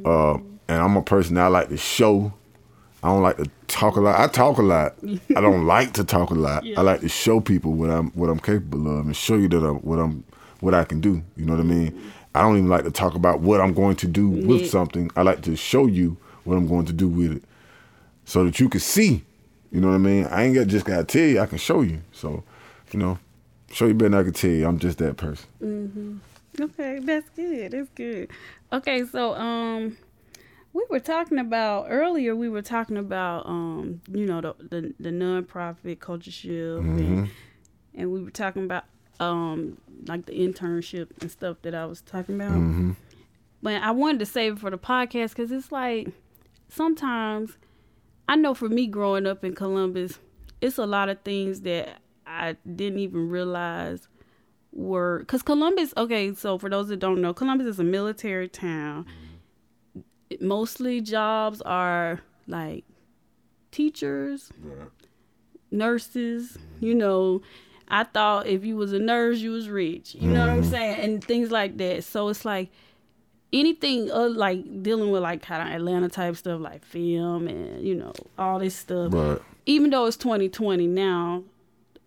Uh, 0.05 0.35
and 0.67 0.81
I'm 0.81 0.95
a 0.95 1.01
person 1.01 1.35
that 1.35 1.45
I 1.45 1.47
like 1.47 1.69
to 1.69 1.77
show. 1.77 2.31
I 3.03 3.07
don't 3.09 3.23
like 3.23 3.37
to 3.37 3.49
talk 3.67 3.95
a 3.95 4.01
lot. 4.01 4.19
I 4.19 4.27
talk 4.27 4.59
a 4.59 4.61
lot. 4.61 4.95
I 5.35 5.41
don't 5.41 5.65
like 5.67 5.93
to 5.93 6.03
talk 6.03 6.29
a 6.29 6.35
lot. 6.35 6.63
Yeah. 6.63 6.79
I 6.79 6.83
like 6.83 7.01
to 7.01 7.09
show 7.09 7.41
people 7.41 7.73
what 7.73 7.89
I'm 7.89 8.11
what 8.11 8.29
I'm 8.29 8.39
capable 8.39 8.99
of 8.99 9.07
and 9.07 9.15
show 9.15 9.35
you 9.35 9.49
that 9.49 9.57
I'm 9.57 9.77
what 9.77 9.99
I'm 9.99 10.23
what 10.59 10.73
I 10.75 10.85
can 10.85 11.01
do. 11.01 11.23
You 11.35 11.45
know 11.45 11.53
what 11.53 11.61
I 11.61 11.63
mean? 11.63 12.11
I 12.33 12.41
don't 12.41 12.57
even 12.57 12.69
like 12.69 12.83
to 12.83 12.91
talk 12.91 13.15
about 13.15 13.41
what 13.41 13.59
I'm 13.59 13.73
going 13.73 13.97
to 13.97 14.07
do 14.07 14.29
with 14.29 14.69
something. 14.69 15.11
I 15.15 15.23
like 15.23 15.41
to 15.41 15.55
show 15.55 15.87
you 15.87 16.15
what 16.43 16.55
I'm 16.55 16.67
going 16.67 16.85
to 16.85 16.93
do 16.93 17.09
with 17.09 17.33
it, 17.33 17.43
so 18.23 18.45
that 18.45 18.59
you 18.59 18.69
can 18.69 18.79
see. 18.79 19.25
You 19.71 19.81
know 19.81 19.87
what 19.87 19.95
I 19.95 19.99
mean? 19.99 20.25
I 20.27 20.43
ain't 20.43 20.55
got 20.55 20.67
just 20.67 20.85
gotta 20.85 21.03
tell 21.03 21.23
you. 21.23 21.39
I 21.39 21.45
can 21.47 21.57
show 21.57 21.81
you. 21.81 22.01
So, 22.11 22.43
you 22.91 22.99
know, 22.99 23.17
show 23.73 23.87
you 23.87 23.93
better 23.93 24.17
I 24.17 24.23
can 24.23 24.33
tell 24.33 24.49
you. 24.49 24.67
I'm 24.67 24.79
just 24.79 24.97
that 24.99 25.17
person. 25.17 25.47
Mhm. 25.61 26.19
Okay, 26.59 26.99
that's 26.99 27.29
good. 27.29 27.71
That's 27.71 27.89
good. 27.95 28.29
Okay, 28.73 29.05
so 29.05 29.33
um 29.35 29.97
we 30.73 30.83
were 30.89 30.99
talking 30.99 31.37
about 31.37 31.87
earlier 31.89 32.35
we 32.35 32.47
were 32.49 32.61
talking 32.61 32.97
about 32.97 33.45
um 33.45 34.01
you 34.11 34.25
know 34.25 34.41
the 34.41 34.55
the, 34.69 34.93
the 34.99 35.09
nonprofit 35.09 35.99
culture 35.99 36.31
shift 36.31 36.83
and, 36.85 37.29
and 37.93 38.11
we 38.11 38.21
were 38.21 38.31
talking 38.31 38.63
about 38.65 38.85
um 39.19 39.77
like 40.07 40.25
the 40.25 40.33
internship 40.33 41.09
and 41.21 41.29
stuff 41.31 41.57
that 41.61 41.75
I 41.75 41.85
was 41.85 42.01
talking 42.01 42.35
about. 42.35 42.51
Mm-hmm. 42.51 42.91
But 43.63 43.81
I 43.83 43.91
wanted 43.91 44.19
to 44.19 44.25
save 44.25 44.53
it 44.53 44.59
for 44.59 44.69
the 44.69 44.77
podcast 44.77 45.35
cuz 45.35 45.51
it's 45.51 45.71
like 45.71 46.09
sometimes 46.69 47.57
I 48.27 48.35
know 48.35 48.53
for 48.53 48.69
me 48.69 48.87
growing 48.87 49.27
up 49.27 49.43
in 49.43 49.55
Columbus, 49.55 50.19
it's 50.61 50.77
a 50.77 50.85
lot 50.85 51.09
of 51.09 51.19
things 51.21 51.61
that 51.61 52.00
I 52.31 52.55
didn't 52.75 52.99
even 52.99 53.29
realize 53.29 54.07
were 54.71 55.19
because 55.19 55.41
Columbus. 55.41 55.93
Okay, 55.97 56.33
so 56.33 56.57
for 56.57 56.69
those 56.69 56.87
that 56.89 56.97
don't 56.97 57.21
know, 57.21 57.33
Columbus 57.33 57.67
is 57.67 57.79
a 57.79 57.83
military 57.83 58.47
town. 58.47 59.05
Mm-hmm. 59.05 60.47
Mostly 60.47 61.01
jobs 61.01 61.61
are 61.61 62.21
like 62.47 62.85
teachers, 63.71 64.51
nurses. 65.71 66.57
Mm-hmm. 66.57 66.85
You 66.85 66.95
know, 66.95 67.41
I 67.87 68.03
thought 68.05 68.47
if 68.47 68.63
you 68.63 68.77
was 68.77 68.93
a 68.93 68.99
nurse, 68.99 69.39
you 69.39 69.51
was 69.51 69.69
rich. 69.69 70.15
You 70.15 70.29
know 70.29 70.39
what 70.39 70.49
I'm 70.49 70.61
mm-hmm. 70.61 70.71
saying, 70.71 70.99
and 70.99 71.23
things 71.23 71.51
like 71.51 71.77
that. 71.77 72.03
So 72.03 72.29
it's 72.29 72.45
like 72.45 72.71
anything 73.53 74.09
uh, 74.11 74.29
like 74.29 74.83
dealing 74.83 75.11
with 75.11 75.21
like 75.21 75.41
kind 75.41 75.67
of 75.67 75.75
Atlanta 75.75 76.09
type 76.09 76.35
stuff, 76.37 76.61
like 76.61 76.85
film 76.85 77.47
and 77.47 77.85
you 77.85 77.95
know 77.95 78.13
all 78.37 78.59
this 78.59 78.75
stuff 78.75 79.13
Right. 79.13 79.39
even 79.65 79.89
though 79.89 80.05
it's 80.05 80.17
2020 80.17 80.87
now, 80.87 81.43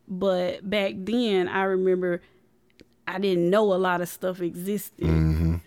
but 0.08 0.68
back 0.68 0.94
then 0.96 1.48
I 1.48 1.62
remember 1.64 2.20
I 3.06 3.18
didn't 3.18 3.50
know 3.50 3.72
a 3.74 3.76
lot 3.76 4.00
of 4.00 4.08
stuff 4.08 4.40
existed 4.40 5.06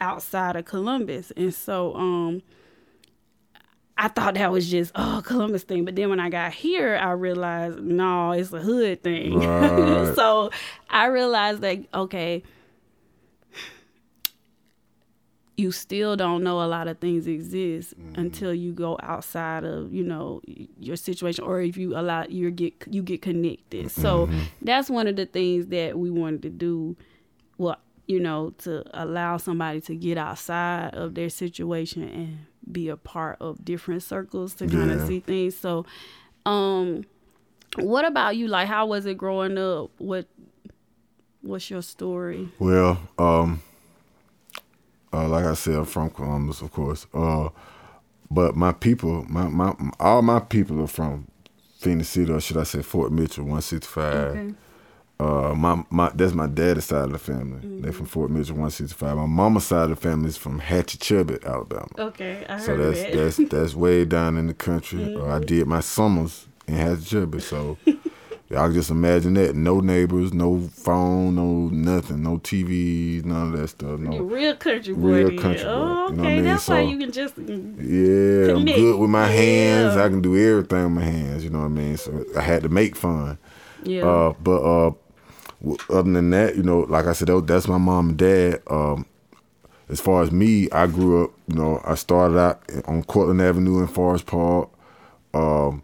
outside 0.01 0.55
of 0.55 0.65
Columbus. 0.65 1.31
And 1.37 1.53
so 1.53 1.95
um 1.95 2.41
I 3.99 4.09
thought 4.09 4.35
that 4.35 4.51
was 4.51 4.69
just 4.69 4.91
oh 4.95 5.21
Columbus 5.25 5.63
thing, 5.63 5.83
but 5.85 5.95
then 5.95 6.09
when 6.09 6.19
I 6.19 6.29
got 6.29 6.53
here, 6.53 6.95
I 6.97 7.11
realized 7.11 7.79
no, 7.79 8.31
it's 8.31 8.53
a 8.53 8.59
hood 8.59 9.01
thing. 9.03 9.39
Right. 9.47 10.15
so 10.15 10.51
I 10.89 11.07
realized 11.07 11.61
that 11.61 11.79
okay, 11.93 12.43
you 15.57 15.71
still 15.71 16.15
don't 16.15 16.43
know 16.43 16.61
a 16.61 16.67
lot 16.67 16.87
of 16.87 16.99
things 16.99 17.25
exist 17.25 17.95
until 18.15 18.53
you 18.53 18.71
go 18.71 18.95
outside 19.01 19.63
of 19.63 19.91
you 19.91 20.03
know 20.03 20.39
your 20.79 20.95
situation 20.95 21.43
or 21.43 21.59
if 21.61 21.75
you 21.77 21.97
allow 21.97 22.23
you 22.29 22.51
get 22.51 22.73
you 22.89 23.01
get 23.01 23.21
connected. 23.23 23.89
So 23.91 24.29
that's 24.61 24.89
one 24.89 25.07
of 25.07 25.15
the 25.15 25.25
things 25.25 25.67
that 25.67 25.97
we 25.97 26.09
wanted 26.11 26.43
to 26.43 26.49
do 26.49 26.95
well 27.57 27.77
you 28.05 28.19
know 28.19 28.53
to 28.59 28.83
allow 28.93 29.37
somebody 29.37 29.81
to 29.81 29.95
get 29.95 30.17
outside 30.17 30.93
of 30.93 31.15
their 31.15 31.29
situation 31.29 32.03
and 32.03 32.37
be 32.71 32.87
a 32.89 32.97
part 32.97 33.37
of 33.41 33.65
different 33.65 34.03
circles 34.03 34.53
to 34.55 34.67
kind 34.67 34.91
of 34.91 34.99
Yeah. 34.99 35.07
see 35.07 35.19
things. 35.21 35.57
So 35.57 35.85
um 36.45 37.03
what 37.77 38.05
about 38.05 38.37
you? 38.37 38.47
Like 38.47 38.67
how 38.67 38.85
was 38.85 39.05
it 39.07 39.17
growing 39.17 39.57
up? 39.57 39.89
What 39.97 40.27
what's 41.41 41.69
your 41.69 41.81
story? 41.81 42.49
Well, 42.59 42.99
um, 43.17 43.61
uh, 45.13 45.27
like 45.27 45.45
I 45.45 45.53
said, 45.53 45.75
I'm 45.75 45.85
from 45.85 46.09
Columbus, 46.09 46.61
of 46.61 46.71
course. 46.71 47.07
Uh, 47.13 47.49
but 48.29 48.55
my 48.55 48.73
people, 48.73 49.25
my, 49.29 49.47
my 49.47 49.73
all 49.99 50.21
my 50.21 50.39
people 50.39 50.81
are 50.81 50.87
from 50.87 51.27
Phenix 51.79 52.09
City, 52.09 52.31
or 52.31 52.41
should 52.41 52.57
I 52.57 52.63
say 52.63 52.81
Fort 52.81 53.11
Mitchell, 53.11 53.43
165. 53.45 54.13
okay 54.15 54.53
Uh, 55.19 55.53
my 55.55 55.83
my 55.89 56.11
that's 56.13 56.33
my 56.33 56.45
daddy's 56.47 56.85
side 56.85 57.05
of 57.05 57.11
the 57.13 57.17
family. 57.19 57.59
They're 57.81 57.93
from 57.93 58.05
Fort 58.05 58.29
Mitchell, 58.29 58.55
165. 58.55 59.17
My 59.17 59.25
mama's 59.25 59.65
side 59.65 59.89
of 59.89 59.89
the 59.89 59.95
family 59.95 60.27
is 60.29 60.37
from 60.37 60.59
Hatchechubbee, 60.59 61.43
Alabama. 61.43 61.87
okay 61.97 62.45
i 62.49 62.53
heard 62.53 62.61
So 62.61 62.77
that's 62.77 63.01
that 63.03 63.13
that's 63.13 63.37
that's 63.49 63.73
way 63.75 64.05
down 64.05 64.37
in 64.37 64.45
the 64.47 64.53
country. 64.53 65.15
Uh, 65.17 65.35
I 65.37 65.39
did 65.39 65.65
my 65.67 65.79
summers 65.81 66.47
in 66.67 66.75
Hatchechubbee, 66.75 67.41
so 67.41 67.77
y'all 68.49 68.71
just 68.71 68.89
imagine 68.89 69.33
that. 69.35 69.55
No 69.55 69.79
neighbors, 69.79 70.33
no 70.33 70.59
phone, 70.73 71.35
no 71.35 71.69
nothing, 71.69 72.23
no 72.23 72.37
TVs, 72.39 73.25
none 73.25 73.53
of 73.53 73.59
that 73.59 73.67
stuff. 73.69 73.99
No, 73.99 74.19
real 74.19 74.55
country 74.55 74.93
boy. 74.93 75.07
Real 75.07 75.27
then. 75.29 75.37
country 75.39 75.63
boy, 75.63 75.69
Oh, 75.71 75.79
you 75.81 75.87
know 75.87 76.03
okay. 76.05 76.15
what 76.21 76.27
I 76.27 76.35
mean? 76.35 76.43
That's 76.45 76.67
why 76.67 76.83
So- 76.83 76.89
you 76.89 76.97
can 76.97 77.11
just. 77.11 77.33
yeah, 77.37 78.55
I'm 78.55 78.65
good 78.65 78.99
with 78.99 79.09
my 79.09 79.27
hands. 79.27 79.95
Yeah. 79.95 80.03
I 80.05 80.09
can 80.09 80.21
do 80.21 80.35
everything 80.37 80.83
with 80.83 80.93
my 80.93 81.03
hands. 81.03 81.43
You 81.43 81.49
know 81.49 81.59
what 81.59 81.65
I 81.65 81.69
mean? 81.69 81.97
So 81.97 82.25
I 82.37 82.41
had 82.41 82.63
to 82.63 82.69
make 82.69 82.95
fun. 82.95 83.37
Yeah. 83.83 84.05
Uh, 84.05 84.33
but 84.41 84.61
uh, 84.61 84.91
other 85.89 86.11
than 86.11 86.29
that, 86.31 86.55
you 86.55 86.63
know, 86.63 86.81
like 86.81 87.05
I 87.05 87.13
said, 87.13 87.27
that's 87.47 87.67
my 87.67 87.77
mom 87.77 88.09
and 88.09 88.17
dad. 88.17 88.61
Um, 88.67 89.05
as 89.89 90.01
far 90.01 90.21
as 90.21 90.31
me, 90.31 90.69
I 90.71 90.87
grew 90.87 91.23
up. 91.23 91.31
You 91.47 91.55
know, 91.55 91.81
I 91.85 91.95
started 91.95 92.37
out 92.37 92.61
on 92.85 93.03
Cortland 93.03 93.41
Avenue 93.41 93.79
in 93.79 93.87
Forest 93.87 94.25
Park. 94.25 94.69
Um, 95.33 95.83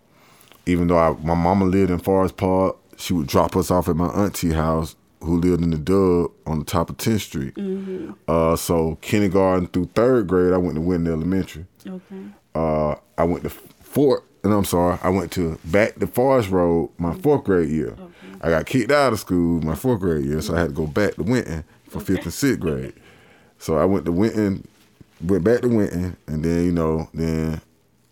even 0.66 0.88
though 0.88 0.98
I, 0.98 1.12
my 1.24 1.36
mama 1.36 1.66
lived 1.66 1.92
in 1.92 2.00
Forest 2.00 2.38
Park, 2.38 2.78
she 2.98 3.14
would 3.14 3.28
drop 3.28 3.56
us 3.56 3.72
off 3.72 3.90
at 3.90 3.96
my 3.96 4.08
auntie 4.08 4.54
house, 4.54 4.96
who 5.22 5.40
lived 5.40 5.64
in 5.64 5.72
the 5.72 5.78
Dub 5.78 6.32
on 6.46 6.60
the 6.60 6.66
top 6.66 6.90
of 6.90 6.98
10th 6.98 7.22
Street. 7.22 7.58
Uh, 8.28 8.56
so 8.56 8.98
kindergarten 9.02 9.68
through 9.68 9.86
third 9.96 10.28
grade, 10.28 10.54
I 10.54 10.58
went 10.58 10.76
to 10.76 10.82
Wynnton 10.82 11.08
Elementary 11.08 11.66
okay. 11.88 12.26
uh, 12.56 12.96
I 13.18 13.24
went 13.24 13.44
to 13.44 13.50
Fort, 13.50 14.24
and 14.44 14.54
I'm 14.54 14.66
sorry, 14.66 14.98
I 15.02 15.10
went 15.10 15.32
to 15.34 15.60
back 15.66 15.96
to 15.96 16.08
Forest 16.08 16.50
Road 16.50 16.92
my 16.98 17.14
fourth 17.14 17.44
grade 17.44 17.70
year. 17.70 17.92
Okay. 17.92 18.10
I 18.42 18.50
got 18.50 18.66
kicked 18.66 18.92
out 18.92 19.14
of 19.14 19.20
school 19.20 19.62
my 19.62 19.76
fourth 19.76 20.00
grade 20.02 20.26
year, 20.26 20.42
so 20.42 20.56
I 20.56 20.60
had 20.60 20.70
to 20.70 20.76
go 20.76 20.88
back 20.88 21.16
to 21.16 21.24
Wynnton 21.24 21.64
for 21.88 22.00
fifth 22.00 22.24
and 22.24 22.34
sixth 22.34 22.60
grade. 22.60 22.94
So 23.58 23.78
I 23.78 23.86
went 23.86 24.06
to 24.06 24.12
Wynnton, 24.12 24.66
went 25.22 25.44
back 25.44 25.62
to 25.62 25.68
Wynnton, 25.68 26.18
and 26.28 26.44
then 26.44 26.66
you 26.66 26.72
know, 26.72 27.10
then 27.14 27.62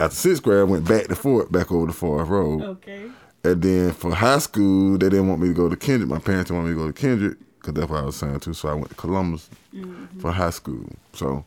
after 0.02 0.16
sixth 0.16 0.44
grade, 0.44 0.60
I 0.60 0.64
went 0.64 0.88
back 0.88 1.08
to 1.08 1.16
Fort, 1.16 1.52
back 1.52 1.72
over 1.72 1.88
to 1.88 1.94
Forest 1.94 2.32
Road. 2.32 2.62
Okay. 2.62 3.10
And 3.44 3.62
then 3.62 3.92
for 3.92 4.14
high 4.14 4.40
school, 4.40 4.98
they 4.98 5.10
didn't 5.10 5.28
want 5.28 5.42
me 5.42 5.50
to 5.50 5.54
go 5.54 5.70
to 5.70 5.76
Kendrick. 5.76 6.10
My 6.10 6.20
parents 6.20 6.50
didn't 6.50 6.64
want 6.64 6.70
me 6.70 6.76
to 6.76 6.80
go 6.80 6.92
to 6.92 6.94
Kendrick 6.94 7.38
because 7.60 7.74
that's 7.74 7.90
what 7.90 8.00
I 8.00 8.06
was 8.06 8.16
saying 8.16 8.40
too. 8.40 8.54
So 8.54 8.70
I 8.70 8.74
went 8.74 8.90
to 8.90 8.96
Columbus 8.96 9.50
mm-hmm. 9.74 10.20
for 10.20 10.32
high 10.32 10.50
school. 10.50 10.86
So 11.14 11.46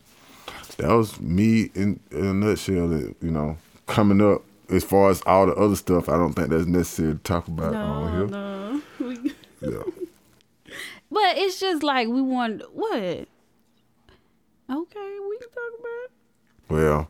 that 0.77 0.89
was 0.89 1.19
me 1.19 1.69
in, 1.75 1.99
in 2.11 2.25
a 2.25 2.33
nutshell. 2.33 2.89
That, 2.89 3.15
you 3.21 3.31
know, 3.31 3.57
coming 3.87 4.21
up 4.21 4.41
as 4.69 4.83
far 4.83 5.09
as 5.09 5.21
all 5.25 5.45
the 5.45 5.55
other 5.55 5.75
stuff, 5.75 6.09
I 6.09 6.17
don't 6.17 6.33
think 6.33 6.49
that's 6.49 6.65
necessary 6.65 7.13
to 7.13 7.19
talk 7.19 7.47
about 7.47 7.75
on 7.75 8.03
No, 8.03 8.17
here. 8.17 8.27
no. 8.27 8.81
Yeah. 9.61 9.81
but 11.09 11.37
it's 11.37 11.59
just 11.59 11.81
like 11.81 12.07
we 12.07 12.21
want 12.21 12.61
what? 12.73 12.93
Okay, 12.97 13.27
we 14.69 15.37
can 15.39 15.49
talk 15.49 15.79
about 15.79 16.09
Well. 16.69 17.09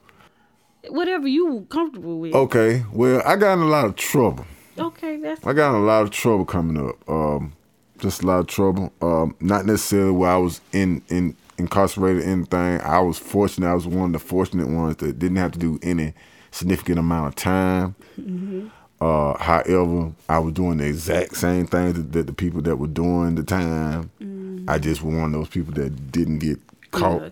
Whatever 0.89 1.27
you 1.27 1.65
comfortable 1.69 2.19
with. 2.19 2.33
okay. 2.33 2.83
Well, 2.91 3.21
I 3.25 3.35
got 3.35 3.53
in 3.53 3.59
a 3.59 3.65
lot 3.67 3.85
of 3.85 3.95
trouble. 3.95 4.45
Okay, 4.77 5.17
that's 5.17 5.45
I 5.45 5.53
got 5.53 5.69
in 5.75 5.81
a 5.81 5.85
lot 5.85 6.03
of 6.03 6.11
trouble 6.11 6.45
coming 6.45 6.77
up. 6.89 6.95
Um, 7.09 7.53
just 7.99 8.23
a 8.23 8.27
lot 8.27 8.39
of 8.39 8.47
trouble. 8.47 8.91
Um, 9.01 9.35
not 9.39 9.65
necessarily 9.65 10.11
where 10.11 10.31
I 10.31 10.37
was 10.37 10.61
in 10.73 11.01
in 11.09 11.35
incarcerated 11.57 12.23
or 12.23 12.27
anything. 12.27 12.81
I 12.81 12.99
was 12.99 13.17
fortunate. 13.17 13.69
I 13.69 13.73
was 13.73 13.87
one 13.87 14.13
of 14.13 14.21
the 14.21 14.27
fortunate 14.27 14.67
ones 14.67 14.97
that 14.97 15.17
didn't 15.17 15.37
have 15.37 15.53
to 15.53 15.59
do 15.59 15.79
any 15.81 16.13
significant 16.51 16.99
amount 16.99 17.27
of 17.29 17.35
time. 17.35 17.95
Mhm. 18.19 18.71
Uh, 18.99 19.37
however, 19.37 20.11
I 20.27 20.39
was 20.39 20.53
doing 20.53 20.77
the 20.77 20.85
exact 20.87 21.35
same 21.37 21.67
things 21.67 21.93
that, 21.95 22.11
that 22.13 22.27
the 22.27 22.33
people 22.33 22.61
that 22.61 22.77
were 22.77 22.87
doing 22.87 23.35
the 23.35 23.43
time. 23.43 24.09
Mhm. 24.21 24.65
I 24.67 24.77
just 24.79 25.01
was 25.03 25.13
one 25.15 25.25
of 25.25 25.31
those 25.33 25.49
people 25.49 25.73
that 25.75 26.11
didn't 26.11 26.39
get 26.39 26.59
caught. 26.91 27.31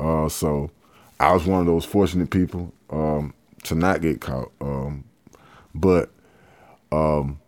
Uh, 0.00 0.28
so 0.28 0.70
I 1.22 1.32
was 1.32 1.46
one 1.46 1.60
of 1.60 1.66
those 1.66 1.84
fortunate 1.84 2.30
people 2.30 2.74
um, 2.90 3.32
to 3.62 3.76
not 3.76 4.00
get 4.00 4.20
caught. 4.20 4.50
Um, 4.60 5.04
but 5.72 6.10
um, 6.90 7.38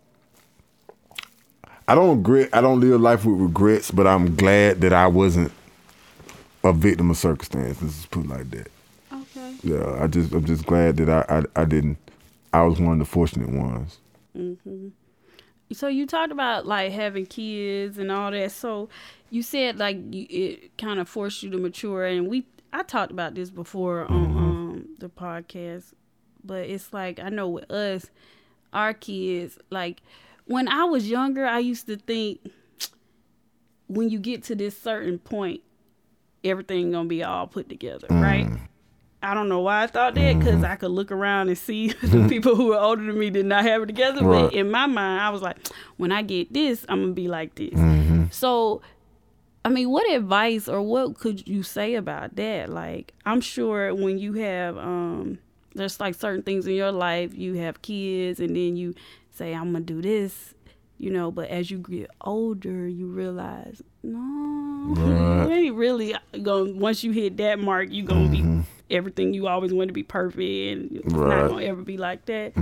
I 1.88 1.96
don't 1.96 2.18
regret. 2.18 2.50
I 2.52 2.60
don't 2.60 2.78
live 2.78 3.00
life 3.00 3.24
with 3.24 3.40
regrets. 3.40 3.90
But 3.90 4.06
I'm 4.06 4.36
glad 4.36 4.80
that 4.82 4.92
I 4.92 5.08
wasn't 5.08 5.50
a 6.62 6.72
victim 6.72 7.10
of 7.10 7.16
circumstances. 7.16 7.82
Let's 7.82 8.06
put 8.06 8.26
it 8.26 8.28
like 8.28 8.50
that. 8.50 8.70
Okay. 9.12 9.56
Yeah, 9.64 10.02
I 10.02 10.06
just 10.06 10.32
I'm 10.32 10.44
just 10.44 10.64
glad 10.66 10.96
that 10.98 11.10
I 11.10 11.40
I, 11.40 11.62
I 11.62 11.64
didn't. 11.64 11.98
I 12.52 12.62
was 12.62 12.78
one 12.78 12.92
of 12.92 12.98
the 13.00 13.04
fortunate 13.06 13.48
ones. 13.48 13.98
Mm-hmm. 14.38 14.88
So 15.72 15.88
you 15.88 16.06
talked 16.06 16.30
about 16.30 16.64
like 16.64 16.92
having 16.92 17.26
kids 17.26 17.98
and 17.98 18.12
all 18.12 18.30
that. 18.30 18.52
So 18.52 18.88
you 19.30 19.42
said 19.42 19.80
like 19.80 19.96
you, 20.14 20.26
it 20.30 20.78
kind 20.78 21.00
of 21.00 21.08
forced 21.08 21.42
you 21.42 21.50
to 21.50 21.58
mature, 21.58 22.06
and 22.06 22.28
we 22.28 22.46
I 22.74 22.82
talked 22.82 23.12
about 23.12 23.34
this 23.34 23.50
before 23.50 24.04
on 24.10 24.24
um, 24.24 24.88
the 24.98 25.08
podcast, 25.08 25.94
but 26.42 26.68
it's 26.68 26.92
like 26.92 27.20
I 27.20 27.28
know 27.28 27.48
with 27.48 27.70
us, 27.70 28.06
our 28.72 28.92
kids 28.92 29.58
like 29.70 30.02
when 30.46 30.68
I 30.68 30.84
was 30.84 31.08
younger, 31.08 31.46
I 31.46 31.60
used 31.60 31.86
to 31.86 31.96
think 31.96 32.40
when 33.86 34.10
you 34.10 34.18
get 34.18 34.42
to 34.44 34.56
this 34.56 34.76
certain 34.76 35.18
point, 35.20 35.60
everything 36.42 36.90
gonna 36.90 37.08
be 37.08 37.22
all 37.22 37.46
put 37.46 37.68
together, 37.68 38.08
right? 38.10 38.48
I 39.22 39.32
don't 39.32 39.48
know 39.48 39.60
why 39.60 39.84
I 39.84 39.86
thought 39.86 40.14
that 40.16 40.38
because 40.38 40.62
I 40.64 40.76
could 40.76 40.90
look 40.90 41.10
around 41.10 41.48
and 41.48 41.56
see 41.56 41.88
the 42.02 42.28
people 42.28 42.56
who 42.56 42.72
are 42.72 42.80
older 42.80 43.04
than 43.04 43.18
me 43.18 43.30
did 43.30 43.46
not 43.46 43.64
have 43.64 43.82
it 43.82 43.86
together. 43.86 44.22
Right. 44.22 44.42
But 44.42 44.54
in 44.54 44.70
my 44.70 44.86
mind, 44.86 45.22
I 45.22 45.30
was 45.30 45.40
like, 45.42 45.56
when 45.96 46.12
I 46.12 46.22
get 46.22 46.52
this, 46.52 46.84
I'm 46.88 47.00
gonna 47.00 47.12
be 47.14 47.28
like 47.28 47.54
this. 47.54 47.70
Mm-hmm. 47.70 48.24
So, 48.30 48.82
I 49.64 49.70
mean, 49.70 49.90
what 49.90 50.10
advice 50.10 50.68
or 50.68 50.82
what 50.82 51.18
could 51.18 51.46
you 51.48 51.62
say 51.62 51.94
about 51.94 52.36
that? 52.36 52.68
Like, 52.70 53.14
I'm 53.24 53.40
sure 53.40 53.94
when 53.94 54.18
you 54.18 54.34
have, 54.34 54.76
um, 54.76 55.38
there's 55.74 55.98
like 56.00 56.14
certain 56.14 56.42
things 56.42 56.66
in 56.66 56.74
your 56.74 56.92
life, 56.92 57.34
you 57.34 57.54
have 57.54 57.80
kids, 57.82 58.40
and 58.40 58.50
then 58.54 58.76
you 58.76 58.94
say, 59.30 59.54
I'm 59.54 59.72
gonna 59.72 59.80
do 59.84 60.02
this, 60.02 60.54
you 60.98 61.10
know. 61.10 61.30
But 61.30 61.48
as 61.48 61.70
you 61.70 61.78
get 61.78 62.10
older, 62.20 62.86
you 62.86 63.06
realize, 63.06 63.82
no, 64.02 64.94
Right. 64.96 65.44
you 65.48 65.50
ain't 65.50 65.74
really 65.76 66.14
gonna, 66.42 66.72
Once 66.74 67.02
you 67.02 67.12
hit 67.12 67.38
that 67.38 67.58
mark, 67.58 67.90
you 67.90 68.02
gonna 68.04 68.28
Mm-hmm. 68.28 68.60
be 68.60 68.66
everything 68.94 69.32
you 69.32 69.48
always 69.48 69.72
want 69.72 69.88
to 69.88 69.94
be 69.94 70.02
perfect, 70.02 70.38
and 70.42 70.92
it's 70.92 71.06
Right. 71.06 71.42
not 71.42 71.48
gonna 71.48 71.64
ever 71.64 71.80
be 71.82 71.96
like 71.96 72.26
that. 72.26 72.54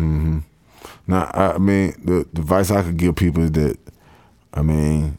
Now, 1.06 1.24
I 1.34 1.54
I 1.54 1.58
mean, 1.58 1.94
the, 2.04 2.26
the 2.32 2.42
advice 2.42 2.70
I 2.70 2.82
could 2.82 2.96
give 2.96 3.16
people 3.16 3.42
is 3.42 3.52
that, 3.52 3.76
I 4.54 4.62
mean, 4.62 5.18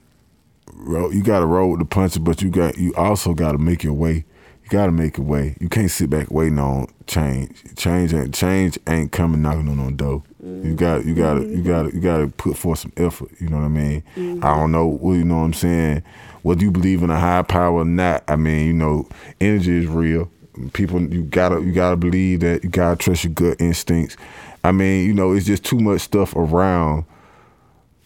ro- 0.83 1.09
you 1.09 1.23
got 1.23 1.39
to 1.39 1.45
roll 1.45 1.71
with 1.71 1.79
the 1.79 1.85
punches, 1.85 2.19
but 2.19 2.41
you 2.41 2.49
got 2.49 2.77
you 2.77 2.93
also 2.95 3.33
got 3.33 3.53
to 3.53 3.57
make 3.57 3.83
your 3.83 3.93
way. 3.93 4.25
You 4.63 4.69
got 4.69 4.85
to 4.85 4.91
make 4.91 5.17
your 5.17 5.25
way. 5.25 5.55
You 5.59 5.69
can't 5.69 5.91
sit 5.91 6.09
back 6.09 6.31
waiting 6.31 6.59
on 6.59 6.87
change. 7.07 7.75
Change 7.75 8.13
ain't 8.13 8.33
change 8.33 8.77
ain't 8.87 9.11
coming 9.11 9.41
knocking 9.41 9.67
on 9.67 9.77
no 9.77 9.91
door. 9.91 10.23
You 10.41 10.73
mm. 10.73 10.75
got 10.75 11.05
you 11.05 11.15
got 11.15 11.35
to 11.35 11.41
you 11.41 11.57
mm. 11.57 11.65
got 11.65 11.83
to 11.83 11.95
you 11.95 12.01
got 12.01 12.17
to 12.17 12.27
put 12.27 12.57
forth 12.57 12.79
some 12.79 12.93
effort. 12.97 13.29
You 13.39 13.49
know 13.49 13.57
what 13.57 13.65
I 13.65 13.69
mean? 13.69 14.03
Mm. 14.15 14.43
I 14.43 14.55
don't 14.55 14.71
know. 14.71 14.87
Well, 14.87 15.15
you 15.15 15.23
know 15.23 15.37
what 15.37 15.45
I'm 15.45 15.53
saying. 15.53 16.03
Whether 16.41 16.63
you 16.63 16.71
believe 16.71 17.03
in 17.03 17.09
a 17.09 17.19
higher 17.19 17.43
power 17.43 17.79
or 17.79 17.85
not, 17.85 18.23
I 18.27 18.35
mean, 18.35 18.67
you 18.67 18.73
know, 18.73 19.07
energy 19.39 19.77
is 19.77 19.87
real. 19.87 20.29
People, 20.73 21.01
you 21.01 21.23
gotta 21.23 21.61
you 21.61 21.71
gotta 21.71 21.95
believe 21.95 22.41
that. 22.41 22.63
You 22.63 22.69
gotta 22.69 22.97
trust 22.97 23.23
your 23.23 23.33
gut 23.33 23.59
instincts. 23.59 24.17
I 24.63 24.71
mean, 24.71 25.05
you 25.05 25.13
know, 25.13 25.33
it's 25.33 25.45
just 25.45 25.63
too 25.63 25.79
much 25.79 26.01
stuff 26.01 26.35
around. 26.35 27.05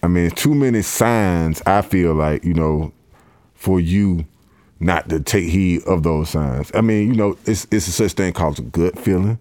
I 0.02 0.06
mean, 0.06 0.30
too 0.30 0.54
many 0.54 0.82
signs. 0.82 1.60
I 1.66 1.82
feel 1.82 2.14
like 2.14 2.44
you 2.44 2.54
know, 2.54 2.92
for 3.54 3.80
you 3.80 4.24
not 4.80 5.08
to 5.08 5.20
take 5.20 5.48
heed 5.50 5.82
of 5.84 6.02
those 6.04 6.30
signs. 6.30 6.70
I 6.74 6.80
mean, 6.80 7.08
you 7.08 7.14
know, 7.14 7.36
it's 7.46 7.66
it's 7.70 7.88
a 7.88 7.92
such 7.92 8.12
thing 8.12 8.32
called 8.32 8.58
a 8.58 8.62
gut 8.62 8.98
feeling. 8.98 9.38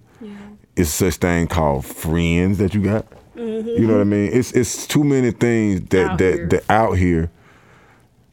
It's 0.76 0.90
such 0.92 1.16
thing 1.16 1.48
called 1.48 1.86
friends 1.86 2.60
that 2.60 2.74
you 2.74 2.84
got. 2.84 3.06
Mm-hmm. 3.36 3.68
You 3.68 3.88
know 3.88 3.94
what 3.94 4.02
I 4.02 4.06
mean? 4.06 4.32
It's 4.34 4.52
it's 4.52 4.88
too 4.88 5.04
many 5.04 5.32
things 5.32 5.82
that 5.90 6.12
Out 6.12 6.18
that 6.20 6.34
here. 6.34 6.48
that 6.48 6.64
out 6.70 6.94
here 6.94 7.32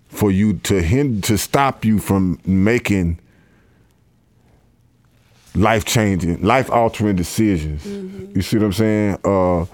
for 0.08 0.30
you 0.30 0.54
to 0.54 0.82
hind 0.82 1.24
to 1.24 1.36
stop 1.36 1.84
you 1.84 1.98
from 1.98 2.38
making 2.46 3.18
life 5.54 5.84
changing, 5.84 6.42
life 6.42 6.70
altering 6.70 7.16
decisions. 7.16 7.84
You 7.86 8.42
see 8.42 8.56
what 8.58 8.66
I'm 8.66 8.72
saying? 8.72 9.18
Uh, 9.24 9.66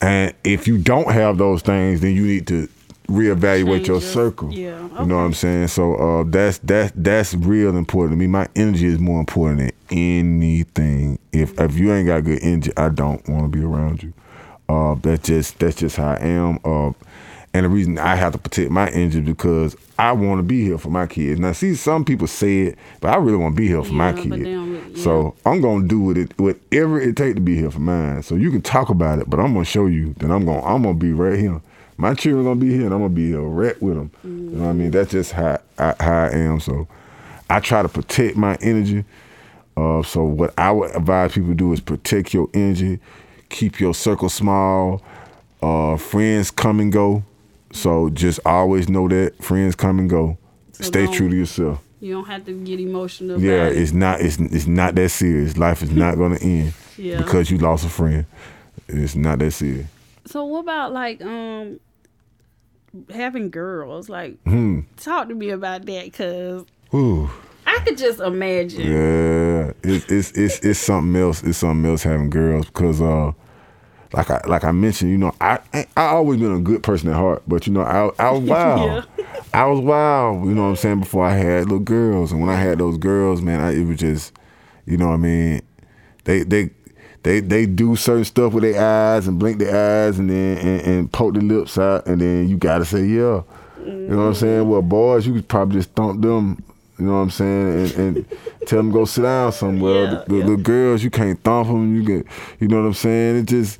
and 0.00 0.34
if 0.44 0.66
you 0.68 0.78
don't 0.78 1.10
have 1.12 1.38
those 1.38 1.62
things, 1.62 2.00
then 2.00 2.14
you 2.14 2.22
need 2.26 2.46
to 2.48 2.68
reevaluate 3.08 3.86
your 3.86 4.00
circle. 4.00 4.52
yeah, 4.52 4.80
You 5.00 5.06
know 5.06 5.16
what 5.16 5.22
I'm 5.22 5.34
saying? 5.34 5.68
So 5.68 5.94
uh, 5.94 6.24
that's 6.26 6.58
that's 6.58 6.92
that's 6.96 7.34
real 7.34 7.76
important 7.76 8.12
to 8.12 8.16
me. 8.16 8.26
My 8.26 8.48
energy 8.56 8.86
is 8.86 8.98
more 8.98 9.20
important 9.20 9.58
than 9.60 9.98
anything. 9.98 11.18
If 11.32 11.58
if 11.60 11.78
you 11.78 11.92
ain't 11.92 12.06
got 12.08 12.24
good 12.24 12.40
energy, 12.42 12.72
I 12.76 12.88
don't 12.88 13.26
want 13.28 13.44
to 13.44 13.48
be 13.48 13.64
around 13.64 14.02
you. 14.02 14.12
Uh, 14.68 14.96
that's 14.96 15.26
just 15.26 15.58
that's 15.58 15.76
just 15.76 15.96
how 15.96 16.08
I 16.12 16.16
am. 16.16 16.58
Uh, 16.64 16.92
and 17.56 17.64
the 17.64 17.70
reason 17.70 17.98
I 17.98 18.16
have 18.16 18.34
to 18.34 18.38
protect 18.38 18.70
my 18.70 18.88
energy 18.90 19.20
is 19.20 19.24
because 19.24 19.76
I 19.98 20.12
want 20.12 20.40
to 20.40 20.42
be 20.42 20.62
here 20.62 20.76
for 20.76 20.90
my 20.90 21.06
kids. 21.06 21.40
Now, 21.40 21.52
see, 21.52 21.74
some 21.74 22.04
people 22.04 22.26
say 22.26 22.58
it, 22.64 22.78
but 23.00 23.08
I 23.08 23.16
really 23.16 23.38
want 23.38 23.56
to 23.56 23.60
be 23.62 23.66
here 23.66 23.82
for 23.82 23.94
my 23.94 24.10
Yeah, 24.10 24.12
but 24.28 24.36
kids. 24.38 24.94
they 24.94 25.00
So 25.00 25.34
I'm 25.46 25.62
gonna 25.62 25.88
do 25.88 26.00
what 26.00 26.18
it 26.18 26.38
whatever 26.38 27.00
it 27.00 27.16
takes 27.16 27.36
to 27.36 27.40
be 27.40 27.56
here 27.56 27.70
for 27.70 27.80
mine. 27.80 28.22
So 28.22 28.34
you 28.34 28.50
can 28.50 28.60
talk 28.60 28.90
about 28.90 29.20
it, 29.20 29.30
but 29.30 29.40
I'm 29.40 29.54
gonna 29.54 29.64
show 29.64 29.86
you 29.86 30.12
that 30.18 30.30
I'm 30.30 30.44
gonna 30.44 30.62
I'm 30.66 30.82
gonna 30.82 30.94
be 30.94 31.14
right 31.14 31.38
here. 31.38 31.62
My 31.96 32.12
children 32.12 32.44
gonna 32.44 32.60
be 32.60 32.72
here, 32.72 32.84
and 32.84 32.92
I'm 32.92 33.00
gonna 33.00 33.08
be 33.08 33.28
here 33.28 33.40
right 33.40 33.80
with 33.80 33.94
them. 33.96 34.10
You 34.22 34.30
know 34.30 34.64
what 34.64 34.70
I 34.70 34.72
mean? 34.74 34.90
That's 34.90 35.12
just 35.12 35.32
how 35.32 35.58
I, 35.78 35.94
how 35.98 36.24
I 36.24 36.30
am. 36.32 36.60
So 36.60 36.86
I 37.48 37.60
try 37.60 37.80
to 37.80 37.88
protect 37.88 38.36
my 38.36 38.56
energy. 38.60 39.04
Uh, 39.78 40.02
so 40.02 40.24
what 40.24 40.52
I 40.58 40.72
would 40.72 40.94
advise 40.94 41.32
people 41.32 41.50
to 41.50 41.54
do 41.54 41.72
is 41.72 41.80
protect 41.80 42.34
your 42.34 42.50
energy, 42.52 42.98
keep 43.48 43.80
your 43.80 43.94
circle 43.94 44.28
small. 44.28 45.02
Uh, 45.62 45.96
friends 45.96 46.50
come 46.50 46.80
and 46.80 46.92
go, 46.92 47.22
so 47.76 48.10
just 48.10 48.40
always 48.44 48.88
know 48.88 49.08
that 49.08 49.42
friends 49.42 49.74
come 49.76 49.98
and 49.98 50.08
go. 50.10 50.38
So 50.72 50.84
Stay 50.84 51.06
true 51.06 51.28
to 51.28 51.36
yourself. 51.36 51.82
You 52.00 52.12
don't 52.14 52.26
have 52.26 52.44
to 52.46 52.52
get 52.52 52.78
emotional. 52.80 53.40
Yeah, 53.40 53.66
it's 53.66 53.92
not 53.92 54.20
it's 54.20 54.38
it's 54.38 54.66
not 54.66 54.94
that 54.96 55.08
serious. 55.10 55.56
Life 55.56 55.82
is 55.82 55.90
not 55.90 56.16
gonna 56.16 56.36
end 56.40 56.74
Yeah. 56.96 57.18
because 57.18 57.50
you 57.50 57.58
lost 57.58 57.84
a 57.86 57.88
friend. 57.88 58.26
It's 58.88 59.14
not 59.16 59.38
that 59.38 59.52
serious. 59.52 59.86
So 60.26 60.44
what 60.44 60.60
about 60.60 60.92
like 60.92 61.22
um 61.22 61.80
having 63.10 63.50
girls? 63.50 64.08
Like, 64.08 64.36
Hmm. 64.44 64.80
talk 64.96 65.28
to 65.28 65.34
me 65.34 65.50
about 65.50 65.86
that, 65.86 66.12
cause 66.12 66.64
Ooh, 66.94 67.30
I 67.66 67.78
could 67.80 67.96
just 67.98 68.20
imagine. 68.20 68.82
yeah, 68.82 69.72
it's 69.82 70.04
it's 70.12 70.30
it's 70.32 70.58
it's 70.60 70.78
something 70.78 71.20
else. 71.20 71.42
It's 71.42 71.58
something 71.58 71.90
else 71.90 72.02
having 72.02 72.30
girls 72.30 72.66
because 72.66 73.00
uh, 73.00 73.32
like 74.12 74.30
I 74.30 74.40
like 74.46 74.64
I 74.64 74.72
mentioned, 74.72 75.10
you 75.10 75.18
know, 75.18 75.34
I 75.40 75.58
I 75.72 75.86
I 75.96 76.06
always 76.06 76.40
been 76.40 76.54
a 76.54 76.60
good 76.60 76.82
person 76.82 77.08
at 77.08 77.14
heart, 77.14 77.42
but 77.46 77.66
you 77.66 77.72
know, 77.72 77.82
I 77.82 78.10
I 78.22 78.30
was 78.30 78.40
wild. 78.48 79.06
I 79.52 79.64
was 79.66 79.80
wild. 79.80 80.44
You 80.46 80.54
know 80.54 80.62
what 80.62 80.68
I'm 80.68 80.76
saying? 80.76 81.00
Before 81.00 81.24
I 81.24 81.34
had 81.34 81.64
little 81.64 81.78
girls, 81.78 82.32
and 82.32 82.40
when 82.40 82.50
I 82.50 82.56
had 82.56 82.78
those 82.78 82.98
girls, 82.98 83.42
man, 83.42 83.60
I, 83.60 83.74
it 83.74 83.84
was 83.84 83.98
just, 83.98 84.32
you 84.86 84.96
know 84.96 85.08
what 85.08 85.14
I 85.14 85.18
mean. 85.18 85.62
They 86.24 86.42
they. 86.42 86.70
They, 87.22 87.40
they 87.40 87.66
do 87.66 87.96
certain 87.96 88.24
stuff 88.24 88.52
with 88.52 88.62
their 88.62 88.80
eyes 88.80 89.26
and 89.26 89.36
blink 89.36 89.58
their 89.58 90.06
eyes 90.06 90.16
and 90.20 90.30
then 90.30 90.58
and, 90.58 90.80
and 90.82 91.12
poke 91.12 91.34
their 91.34 91.42
lips 91.42 91.76
out 91.76 92.06
and 92.06 92.20
then 92.20 92.48
you 92.48 92.56
gotta 92.56 92.84
say 92.84 93.04
yeah. 93.04 93.42
You 93.84 93.92
know 93.92 94.16
what 94.18 94.22
I'm 94.22 94.34
saying? 94.34 94.60
Mm-hmm. 94.60 94.70
Well, 94.70 94.82
boys, 94.82 95.26
you 95.26 95.34
could 95.34 95.48
probably 95.48 95.78
just 95.78 95.90
thump 95.90 96.22
them. 96.22 96.62
You 96.98 97.04
know 97.06 97.12
what 97.12 97.18
I'm 97.18 97.30
saying? 97.30 97.78
And, 97.78 97.92
and 98.16 98.26
tell 98.66 98.78
them 98.78 98.90
go 98.90 99.04
sit 99.04 99.22
down 99.22 99.52
somewhere. 99.52 100.04
Yeah, 100.04 100.10
the, 100.10 100.24
the 100.28 100.34
yeah. 100.36 100.40
little 100.44 100.56
girls, 100.56 101.02
you 101.04 101.10
can't 101.10 101.42
thump 101.42 101.68
them. 101.68 101.94
You 101.94 102.02
get, 102.02 102.26
you 102.60 102.68
know 102.68 102.80
what 102.80 102.86
I'm 102.86 102.94
saying? 102.94 103.36
It 103.36 103.44
just, 103.46 103.78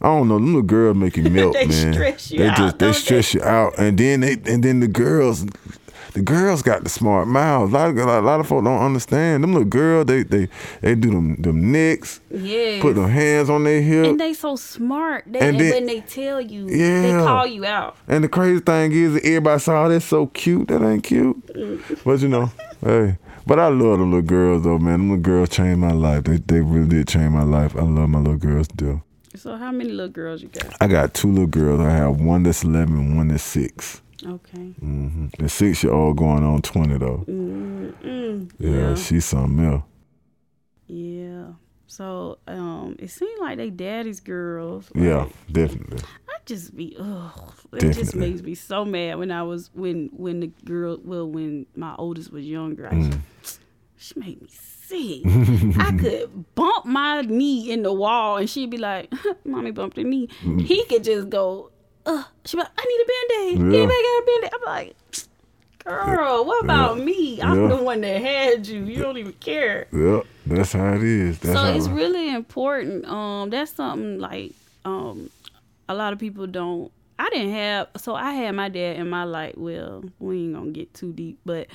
I 0.00 0.06
don't 0.06 0.28
know. 0.28 0.34
Them 0.34 0.46
little 0.46 0.62
girls 0.62 0.96
make 0.96 1.16
you 1.16 1.24
melt, 1.30 1.52
They 1.54 1.66
man. 1.66 1.92
stress 1.92 2.30
you 2.30 2.38
they 2.38 2.48
out, 2.48 2.56
just 2.56 2.78
they 2.78 2.92
stress 2.92 3.34
you 3.34 3.42
out, 3.42 3.74
and 3.78 3.98
then 3.98 4.20
they 4.20 4.32
and 4.46 4.62
then 4.64 4.80
the 4.80 4.88
girls. 4.88 5.44
The 6.14 6.22
girls 6.22 6.62
got 6.62 6.84
the 6.84 6.88
smart 6.90 7.26
mouths. 7.26 7.72
A 7.72 7.74
lot 7.76 7.90
of 7.90 7.96
a 7.98 8.20
lot 8.20 8.38
of 8.40 8.46
folks 8.46 8.64
don't 8.64 8.80
understand. 8.80 9.42
Them 9.42 9.52
little 9.52 9.68
girls, 9.68 10.06
they 10.06 10.22
they 10.22 10.48
they 10.80 10.94
do 10.94 11.10
them 11.10 11.34
them 11.42 11.72
nicks, 11.72 12.20
Yes. 12.30 12.80
put 12.82 12.94
their 12.94 13.08
hands 13.08 13.50
on 13.50 13.64
their 13.64 13.82
hip. 13.82 14.06
and 14.06 14.20
they 14.20 14.32
so 14.32 14.54
smart. 14.54 15.24
They, 15.26 15.40
And 15.40 15.48
and 15.50 15.60
then- 15.60 15.72
when 15.74 15.86
they 15.86 16.00
tell 16.02 16.40
you, 16.40 16.66
they 16.66 17.10
call 17.10 17.46
you 17.48 17.64
out. 17.64 17.96
And 18.06 18.22
the 18.22 18.28
crazy 18.28 18.60
thing 18.60 18.92
is, 18.92 19.16
everybody 19.24 19.58
saw 19.60 19.84
oh, 19.84 19.88
that's 19.88 20.04
so 20.04 20.26
cute. 20.28 20.68
That 20.68 20.82
ain't 20.82 21.02
cute. 21.02 21.44
Mm-hmm. 21.48 21.94
But 22.08 22.20
you 22.20 22.28
know, 22.28 22.50
hey. 22.80 23.18
But 23.46 23.58
I 23.58 23.66
love 23.68 23.98
the 23.98 24.04
little 24.04 24.22
girls 24.22 24.62
though, 24.62 24.78
man. 24.78 24.92
Them 25.00 25.08
little 25.10 25.22
girls 25.22 25.48
changed 25.50 25.80
my 25.80 25.92
life. 25.92 26.24
They 26.24 26.36
they 26.36 26.60
really 26.60 26.88
did 26.88 27.08
change 27.08 27.32
my 27.32 27.42
life. 27.42 27.74
I 27.76 27.82
love 27.82 28.08
my 28.08 28.20
little 28.20 28.36
girls 28.38 28.68
still. 28.72 29.02
So 29.34 29.56
how 29.56 29.72
many 29.72 29.90
little 29.90 30.12
girls 30.12 30.42
you 30.42 30.48
got? 30.48 30.76
I 30.80 30.86
got 30.86 31.12
two 31.12 31.28
little 31.28 31.48
girls. 31.48 31.80
I 31.80 31.90
have 31.90 32.20
one 32.20 32.44
that's 32.44 32.62
eleven, 32.62 33.16
one 33.16 33.28
that's 33.28 33.42
six. 33.42 34.00
Okay. 34.26 34.74
hmm 34.80 35.26
The 35.38 35.48
six 35.48 35.82
year 35.84 35.92
old 35.92 36.16
going 36.16 36.42
on 36.44 36.62
twenty 36.62 36.96
though. 36.98 37.24
Mm-mm. 37.28 38.50
Yeah, 38.58 38.70
Yeah. 38.70 38.94
she's 38.94 39.24
something 39.24 39.64
else. 39.64 39.82
Yeah. 40.86 41.52
So 41.86 42.38
um, 42.48 42.96
it 42.98 43.10
seemed 43.10 43.40
like 43.40 43.56
they 43.58 43.70
daddy's 43.70 44.20
girls. 44.20 44.90
Yeah, 44.94 45.28
definitely. 45.50 45.98
I 46.28 46.32
just 46.46 46.74
be 46.76 46.96
ugh. 46.98 47.52
It 47.74 47.92
just 47.92 48.14
makes 48.16 48.42
me 48.42 48.54
so 48.54 48.84
mad 48.84 49.18
when 49.18 49.30
I 49.30 49.42
was 49.42 49.70
when 49.74 50.08
when 50.12 50.40
the 50.40 50.46
girl 50.64 50.98
well 51.04 51.28
when 51.28 51.66
my 51.76 51.94
oldest 51.96 52.32
was 52.32 52.44
younger. 52.44 52.86
I 52.88 52.92
Mm. 52.94 53.18
just, 53.42 53.60
she 53.96 54.18
made 54.18 54.40
me 54.42 54.48
sick. 54.50 55.22
I 55.78 55.96
could 56.00 56.54
bump 56.54 56.84
my 56.86 57.20
knee 57.22 57.70
in 57.70 57.82
the 57.82 57.92
wall 57.92 58.38
and 58.38 58.48
she'd 58.50 58.70
be 58.70 58.78
like, 58.78 59.12
"Mommy 59.44 59.70
bumped 59.70 59.96
her 59.96 60.02
knee." 60.04 60.28
Mm. 60.42 60.60
He 60.62 60.84
could 60.86 61.04
just 61.04 61.28
go, 61.30 61.70
"Uh," 62.06 62.24
she 62.44 62.56
like, 62.56 62.68
"I 62.76 62.84
need 62.84 63.02
a 63.02 63.06
band-aid. 63.06 63.58
Yeah. 63.72 63.78
Anybody 63.78 64.02
got 64.02 64.22
a 64.22 64.26
band-aid?" 64.26 64.50
I'm 64.54 64.66
like. 64.66 64.96
Girl, 65.84 66.46
what 66.46 66.64
about 66.64 66.98
me? 66.98 67.42
I'm 67.42 67.60
Yeah. 67.62 67.76
the 67.76 67.82
one 67.82 68.00
that 68.00 68.22
had 68.22 68.66
you. 68.66 68.84
You 68.84 69.02
don't 69.02 69.18
even 69.18 69.34
care. 69.34 69.86
Yep, 69.92 70.24
that's 70.46 70.72
how 70.72 70.94
it 70.94 71.02
is. 71.02 71.38
That's 71.40 71.58
so 71.58 71.66
it's 71.74 71.88
really 71.88 72.30
important. 72.34 73.04
Um, 73.06 73.50
that's 73.50 73.72
something 73.72 74.18
like 74.18 74.52
um, 74.86 75.28
a 75.86 75.94
lot 75.94 76.14
of 76.14 76.18
people 76.18 76.46
don't. 76.46 76.90
I 77.18 77.28
didn't 77.28 77.52
have. 77.52 77.88
So 77.98 78.14
I 78.14 78.32
had 78.32 78.52
my 78.54 78.70
dad 78.70 78.96
in 78.96 79.10
my 79.10 79.24
life. 79.24 79.58
Well, 79.58 80.04
we 80.18 80.44
ain't 80.44 80.54
gonna 80.54 80.70
get 80.70 80.94
too 80.94 81.12
deep, 81.12 81.38
but 81.44 81.66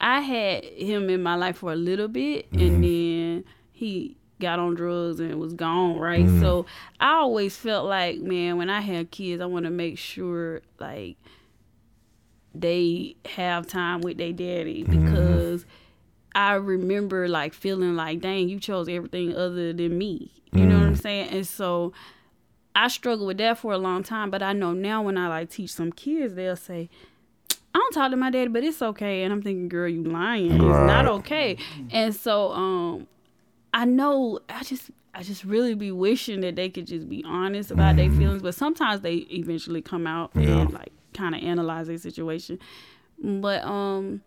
I 0.00 0.20
had 0.20 0.64
him 0.64 1.10
in 1.10 1.20
my 1.24 1.34
life 1.34 1.56
for 1.56 1.72
a 1.72 1.76
little 1.76 2.06
bit, 2.08 2.46
and 2.52 2.84
then 2.84 3.44
he 3.72 4.16
got 4.40 4.58
on 4.58 4.74
drugs 4.74 5.20
and 5.20 5.34
was 5.40 5.54
gone. 5.54 5.98
Right. 5.98 6.24
Mm-hmm. 6.24 6.40
So 6.40 6.66
I 7.00 7.14
always 7.14 7.56
felt 7.56 7.86
like, 7.86 8.20
man, 8.20 8.56
when 8.56 8.70
I 8.70 8.80
have 8.80 9.10
kids, 9.10 9.40
I 9.40 9.46
want 9.46 9.64
to 9.64 9.70
make 9.70 9.98
sure 9.98 10.62
like 10.78 11.16
they 12.54 13.16
have 13.24 13.66
time 13.66 14.00
with 14.00 14.18
their 14.18 14.32
daddy 14.32 14.84
mm-hmm. 14.84 15.04
because 15.04 15.66
I 16.34 16.54
remember 16.54 17.28
like 17.28 17.54
feeling 17.54 17.96
like, 17.96 18.20
dang, 18.20 18.48
you 18.48 18.60
chose 18.60 18.88
everything 18.88 19.34
other 19.34 19.72
than 19.72 19.96
me. 19.96 20.32
You 20.52 20.66
know 20.66 20.78
what 20.78 20.86
I'm 20.86 20.94
mm. 20.94 21.02
saying? 21.02 21.28
And 21.30 21.46
so 21.46 21.92
I 22.74 22.88
struggled 22.88 23.26
with 23.26 23.38
that 23.38 23.58
for 23.58 23.72
a 23.72 23.78
long 23.78 24.02
time, 24.02 24.30
but 24.30 24.42
I 24.42 24.52
know 24.52 24.72
now 24.72 25.02
when 25.02 25.18
I 25.18 25.28
like 25.28 25.50
teach 25.50 25.72
some 25.72 25.92
kids, 25.92 26.34
they'll 26.34 26.56
say, 26.56 26.88
I 27.74 27.78
don't 27.78 27.92
talk 27.92 28.10
to 28.10 28.16
my 28.16 28.30
daddy, 28.30 28.48
but 28.48 28.64
it's 28.64 28.80
okay. 28.80 29.22
And 29.22 29.32
I'm 29.32 29.42
thinking, 29.42 29.68
girl, 29.68 29.88
you 29.88 30.02
lying. 30.02 30.52
It's 30.52 30.62
not 30.62 31.06
okay. 31.06 31.58
And 31.90 32.14
so 32.14 32.52
um 32.52 33.06
I 33.76 33.84
know 33.84 34.40
I 34.48 34.62
just 34.62 34.90
I 35.14 35.22
just 35.22 35.44
really 35.44 35.74
be 35.74 35.92
wishing 35.92 36.40
that 36.40 36.56
they 36.56 36.68
could 36.70 36.86
just 36.86 37.08
be 37.08 37.22
honest 37.26 37.70
about 37.70 37.96
their 37.96 38.10
feelings, 38.10 38.42
but 38.42 38.54
sometimes 38.54 39.02
they 39.02 39.16
eventually 39.30 39.82
come 39.82 40.06
out 40.06 40.30
Yeah. 40.34 40.60
and 40.62 40.72
like 40.72 40.92
kind 41.14 41.34
of 41.34 41.42
analyze 41.42 41.86
their 41.86 41.98
situation. 41.98 42.58
But 43.22 43.62
um 43.64 44.22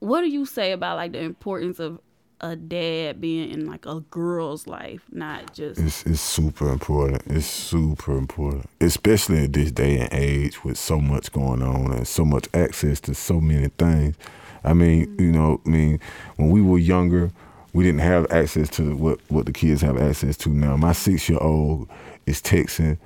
what 0.00 0.20
do 0.22 0.28
you 0.28 0.44
say 0.44 0.72
about 0.72 0.96
like 0.96 1.12
the 1.12 1.20
importance 1.20 1.78
of 1.80 2.00
a 2.40 2.54
dad 2.54 3.20
being 3.20 3.50
in 3.50 3.66
like 3.66 3.84
a 3.86 3.98
girl's 4.10 4.66
life, 4.68 5.02
not 5.10 5.54
just 5.54 5.80
It's 5.80 6.04
it's 6.06 6.20
super 6.20 6.68
important. 6.72 7.22
It's 7.26 7.46
super 7.46 8.16
important, 8.16 8.66
especially 8.80 9.44
in 9.44 9.52
this 9.52 9.70
day 9.72 9.98
and 9.98 10.12
age 10.12 10.64
with 10.64 10.78
so 10.78 11.00
much 11.00 11.30
going 11.32 11.62
on 11.62 11.92
and 11.92 12.06
so 12.06 12.24
much 12.24 12.48
access 12.54 13.00
to 13.02 13.14
so 13.14 13.40
many 13.40 13.68
things. 13.78 14.16
I 14.64 14.72
mean, 14.72 15.14
you 15.18 15.30
know, 15.32 15.60
I 15.66 15.68
mean, 15.68 16.00
when 16.36 16.50
we 16.50 16.60
were 16.62 16.78
younger, 16.78 17.30
we 17.72 17.84
didn't 17.84 18.00
have 18.00 18.30
access 18.30 18.68
to 18.70 18.96
what 18.96 19.20
what 19.28 19.46
the 19.46 19.52
kids 19.52 19.82
have 19.82 20.00
access 20.00 20.36
to 20.38 20.50
now. 20.50 20.76
My 20.76 20.92
six 20.92 21.28
year 21.28 21.38
old 21.40 21.88
is 22.26 22.40
texting, 22.40 22.98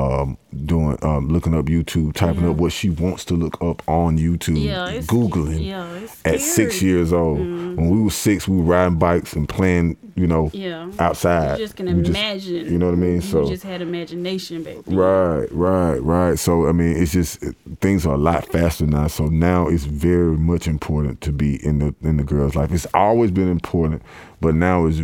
um, 0.00 0.38
doing, 0.64 0.96
um, 1.02 1.28
looking 1.28 1.54
up 1.54 1.66
YouTube, 1.66 2.14
typing 2.14 2.48
up 2.48 2.56
what 2.56 2.72
she 2.72 2.88
wants 2.88 3.24
to 3.26 3.34
look 3.34 3.60
up 3.62 3.86
on 3.86 4.16
YouTube, 4.18 4.62
Yeah, 4.64 4.92
googling 5.02 5.64
Yeah, 5.64 5.86
at 6.24 6.40
six 6.40 6.80
years 6.80 7.12
old. 7.12 7.38
When 7.40 7.90
we 7.90 8.00
were 8.00 8.10
six, 8.10 8.48
we 8.48 8.56
were 8.56 8.62
riding 8.62 8.98
bikes 8.98 9.34
and 9.34 9.46
playing, 9.48 9.96
you 10.16 10.26
know, 10.26 10.50
Yeah. 10.54 10.90
outside. 10.98 11.58
You 11.58 11.64
just 11.66 11.76
can 11.76 11.86
We 11.86 12.04
imagine. 12.08 12.72
you 12.72 12.78
know 12.78 12.86
what 12.86 12.94
I 12.94 12.98
mean? 12.98 13.20
So 13.20 13.46
just 13.46 13.62
had 13.62 13.82
imagination, 13.82 14.62
baby. 14.62 14.82
right, 14.88 15.46
right, 15.52 15.98
right. 16.02 16.38
So 16.38 16.66
I 16.66 16.72
mean, 16.72 16.96
it's 16.96 17.12
just 17.12 17.42
it- 17.42 17.56
things 17.82 18.06
are 18.06 18.14
a 18.14 18.18
lot 18.18 18.46
faster 18.50 18.86
now. 18.86 19.06
So 19.08 19.26
now 19.26 19.68
it's 19.68 19.84
very 19.84 20.36
much 20.36 20.66
important 20.66 21.20
to 21.22 21.32
be 21.32 21.64
in 21.64 21.78
the 21.80 21.94
in 22.02 22.16
the 22.16 22.24
girl's 22.24 22.56
life. 22.56 22.72
It's 22.72 22.86
always 22.94 23.30
been 23.30 23.50
important, 23.50 24.02
but 24.40 24.54
now 24.54 24.86
it's 24.86 25.00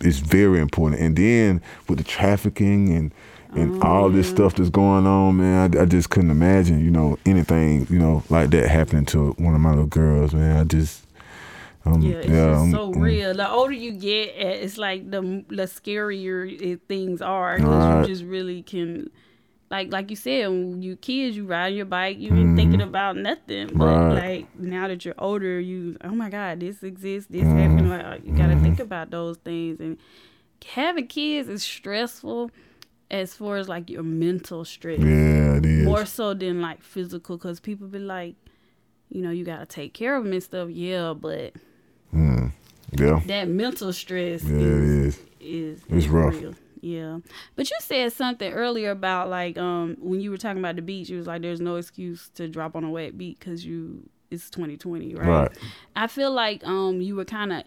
it's 0.00 0.18
very 0.18 0.58
important. 0.60 1.00
And 1.00 1.14
then 1.16 1.60
with 1.88 1.98
the 1.98 2.04
trafficking 2.04 2.92
and 2.92 3.12
and 3.56 3.82
all 3.82 4.08
this 4.10 4.28
stuff 4.28 4.54
that's 4.54 4.70
going 4.70 5.06
on, 5.06 5.36
man, 5.38 5.76
I, 5.76 5.82
I 5.82 5.84
just 5.86 6.10
couldn't 6.10 6.30
imagine, 6.30 6.84
you 6.84 6.90
know, 6.90 7.18
anything, 7.26 7.86
you 7.90 7.98
know, 7.98 8.22
like 8.30 8.50
that 8.50 8.68
happening 8.68 9.04
to 9.06 9.32
one 9.38 9.54
of 9.54 9.60
my 9.60 9.70
little 9.70 9.86
girls, 9.86 10.34
man. 10.34 10.56
I 10.56 10.64
just, 10.64 11.06
um, 11.84 12.02
Yeah, 12.02 12.16
it's 12.16 12.28
yeah, 12.28 12.48
just 12.50 12.60
I'm- 12.60 12.70
so 12.72 12.90
I'm- 12.92 13.00
real. 13.00 13.34
The 13.34 13.50
older 13.50 13.72
you 13.72 13.92
get, 13.92 14.34
eh, 14.36 14.48
it's 14.64 14.76
like 14.78 15.10
the 15.10 15.44
the 15.48 15.64
scarier 15.64 16.80
things 16.88 17.22
are 17.22 17.56
because 17.56 17.70
Right. 17.70 18.00
you 18.02 18.06
just 18.06 18.24
really 18.24 18.62
can, 18.62 19.08
like 19.70 19.92
like 19.92 20.10
you 20.10 20.16
said, 20.16 20.48
when 20.48 20.82
you 20.82 20.96
kids, 20.96 21.36
you 21.36 21.44
ride 21.46 21.74
your 21.74 21.86
bike, 21.86 22.18
you 22.18 22.34
ain't 22.34 22.56
thinking 22.56 22.82
about 22.82 23.16
nothing. 23.16 23.68
But 23.74 23.84
Mm-hmm. 23.86 24.14
Right. 24.14 24.22
like 24.46 24.58
now 24.60 24.88
that 24.88 25.04
you're 25.04 25.14
older, 25.18 25.58
you 25.60 25.96
oh 26.04 26.10
my 26.14 26.28
god, 26.30 26.60
this 26.60 26.82
exists, 26.82 27.30
this 27.30 27.42
Mm-hmm. 27.42 27.58
happened. 27.58 27.88
Like, 27.90 28.24
you 28.26 28.32
got 28.36 28.48
to 28.48 28.56
think 28.60 28.80
about 28.80 29.10
those 29.10 29.36
things 29.38 29.80
and 29.80 29.96
having 30.66 31.06
kids 31.06 31.48
is 31.48 31.62
stressful 31.62 32.50
as 33.10 33.34
far 33.34 33.56
as 33.56 33.68
like 33.68 33.88
your 33.90 34.02
mental 34.02 34.64
stress 34.64 34.98
Yeah, 35.00 35.56
it 35.58 35.66
is. 35.66 35.84
more 35.84 36.04
so 36.04 36.34
than 36.34 36.60
like 36.60 36.82
physical 36.82 37.36
because 37.36 37.60
people 37.60 37.86
be 37.88 37.98
like 38.00 38.34
you 39.10 39.22
know 39.22 39.30
you 39.30 39.44
got 39.44 39.58
to 39.60 39.66
take 39.66 39.94
care 39.94 40.16
of 40.16 40.24
them 40.24 40.32
and 40.32 40.42
stuff 40.42 40.68
yeah 40.70 41.12
but 41.14 41.52
yeah, 42.92 43.20
that 43.26 43.48
mental 43.48 43.92
stress 43.92 44.42
yeah, 44.44 44.54
it 44.56 44.60
is, 44.62 45.16
is. 45.16 45.18
is 45.40 45.80
It's 45.88 45.92
is 46.06 46.08
rough. 46.08 46.34
real. 46.40 46.54
yeah 46.80 47.18
but 47.54 47.68
you 47.70 47.76
said 47.80 48.12
something 48.12 48.52
earlier 48.52 48.90
about 48.90 49.28
like 49.28 49.58
um 49.58 49.96
when 50.00 50.20
you 50.20 50.30
were 50.30 50.36
talking 50.36 50.58
about 50.58 50.76
the 50.76 50.82
beach 50.82 51.08
you 51.08 51.18
was 51.18 51.26
like 51.26 51.42
there's 51.42 51.60
no 51.60 51.76
excuse 51.76 52.30
to 52.34 52.48
drop 52.48 52.74
on 52.76 52.84
a 52.84 52.90
wet 52.90 53.16
beat 53.18 53.38
because 53.38 53.64
you 53.64 54.08
it's 54.30 54.50
2020 54.50 55.14
right? 55.14 55.26
Right. 55.28 55.52
i 55.94 56.06
feel 56.06 56.32
like 56.32 56.66
um 56.66 57.00
you 57.00 57.14
were 57.16 57.24
kind 57.24 57.52
of 57.52 57.62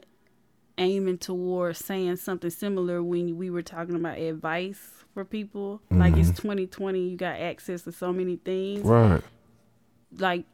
aiming 0.78 1.18
towards 1.18 1.84
saying 1.84 2.16
something 2.16 2.50
similar 2.50 3.04
when 3.04 3.38
we 3.38 3.50
were 3.50 3.62
talking 3.62 3.96
about 3.96 4.18
advice 4.18 4.99
for 5.14 5.26
people 5.26 5.82
like 5.90 6.16
it's 6.18 6.30
mm-hmm. 6.30 6.50
2020 6.50 7.00
you 7.10 7.18
got 7.18 7.36
access 7.40 7.82
to 7.82 7.92
so 7.92 8.14
many 8.14 8.36
things 8.38 8.82
Right, 8.86 9.22
like 10.18 10.46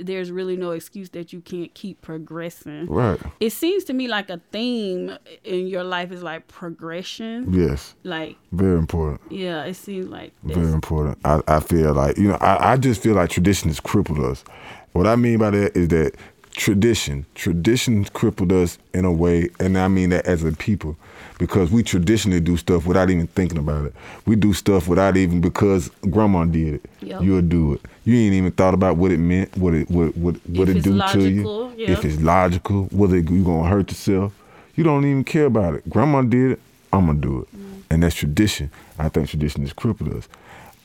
there's 0.00 0.30
really 0.30 0.56
no 0.56 0.70
excuse 0.70 1.10
that 1.10 1.32
you 1.32 1.40
can't 1.40 1.74
keep 1.74 2.00
progressing. 2.00 2.86
right. 2.86 3.18
It 3.40 3.50
seems 3.50 3.82
to 3.84 3.92
me 3.92 4.06
like 4.06 4.30
a 4.30 4.40
theme 4.52 5.18
in 5.42 5.66
your 5.66 5.82
life 5.82 6.12
is 6.12 6.22
like 6.22 6.46
progression. 6.46 7.52
Yes, 7.52 7.96
Like, 8.04 8.36
very 8.52 8.78
important. 8.78 9.20
yeah, 9.28 9.64
it 9.64 9.74
seems 9.74 10.06
like 10.08 10.32
Very 10.44 10.70
important. 10.72 11.18
I, 11.24 11.40
I 11.48 11.58
feel 11.58 11.94
like, 11.94 12.16
you 12.16 12.28
know, 12.28 12.36
I, 12.36 12.74
I 12.74 12.76
just 12.76 13.02
feel 13.02 13.16
like 13.16 13.28
tradition 13.28 13.68
has 13.68 13.80
crippled 13.80 14.20
us. 14.20 14.44
What 14.92 15.08
I 15.08 15.16
mean 15.16 15.38
by 15.38 15.50
that 15.50 15.76
is 15.76 15.88
that 15.88 16.14
tradition, 16.52 17.26
tradition 17.34 18.04
crippled 18.04 18.52
us 18.52 18.78
in 18.94 19.04
a 19.04 19.12
way, 19.12 19.50
and 19.58 19.76
I 19.76 19.88
mean 19.88 20.10
that 20.10 20.26
as 20.26 20.44
a 20.44 20.52
people, 20.52 20.96
because 21.38 21.70
we 21.70 21.82
traditionally 21.82 22.40
do 22.40 22.56
stuff 22.56 22.86
without 22.86 23.10
even 23.10 23.26
thinking 23.28 23.58
about 23.58 23.86
it. 23.86 23.94
We 24.24 24.36
do 24.36 24.52
stuff 24.52 24.88
without 24.88 25.16
even 25.16 25.40
because 25.40 25.88
grandma 26.10 26.44
did 26.44 26.74
it. 26.74 26.90
Yep. 27.00 27.22
You'll 27.22 27.42
do 27.42 27.74
it. 27.74 27.80
You 28.04 28.16
ain't 28.16 28.34
even 28.34 28.52
thought 28.52 28.74
about 28.74 28.96
what 28.96 29.10
it 29.12 29.18
meant, 29.18 29.56
what 29.56 29.74
it 29.74 29.90
what 29.90 30.16
what, 30.16 30.34
what 30.48 30.68
If 30.68 30.76
it 30.76 30.82
do 30.84 30.90
to 30.92 30.96
logical, 30.96 31.72
you, 31.76 31.84
yeah. 31.84 31.90
if 31.90 32.04
it's 32.04 32.20
logical, 32.22 32.84
whether 32.92 33.16
it 33.16 33.30
you 33.30 33.44
gonna 33.44 33.68
hurt 33.68 33.90
yourself. 33.90 34.32
You 34.76 34.84
don't 34.84 35.04
even 35.04 35.24
care 35.24 35.46
about 35.46 35.74
it. 35.74 35.88
Grandma 35.88 36.22
did 36.22 36.52
it. 36.52 36.60
I'm 36.92 37.06
gonna 37.06 37.18
do 37.18 37.40
it, 37.40 37.48
Mm. 37.56 37.82
and 37.90 38.02
that's 38.02 38.14
tradition. 38.14 38.70
I 38.98 39.08
think 39.08 39.28
tradition 39.28 39.62
has 39.62 39.72
crippled 39.72 40.12
us. 40.14 40.28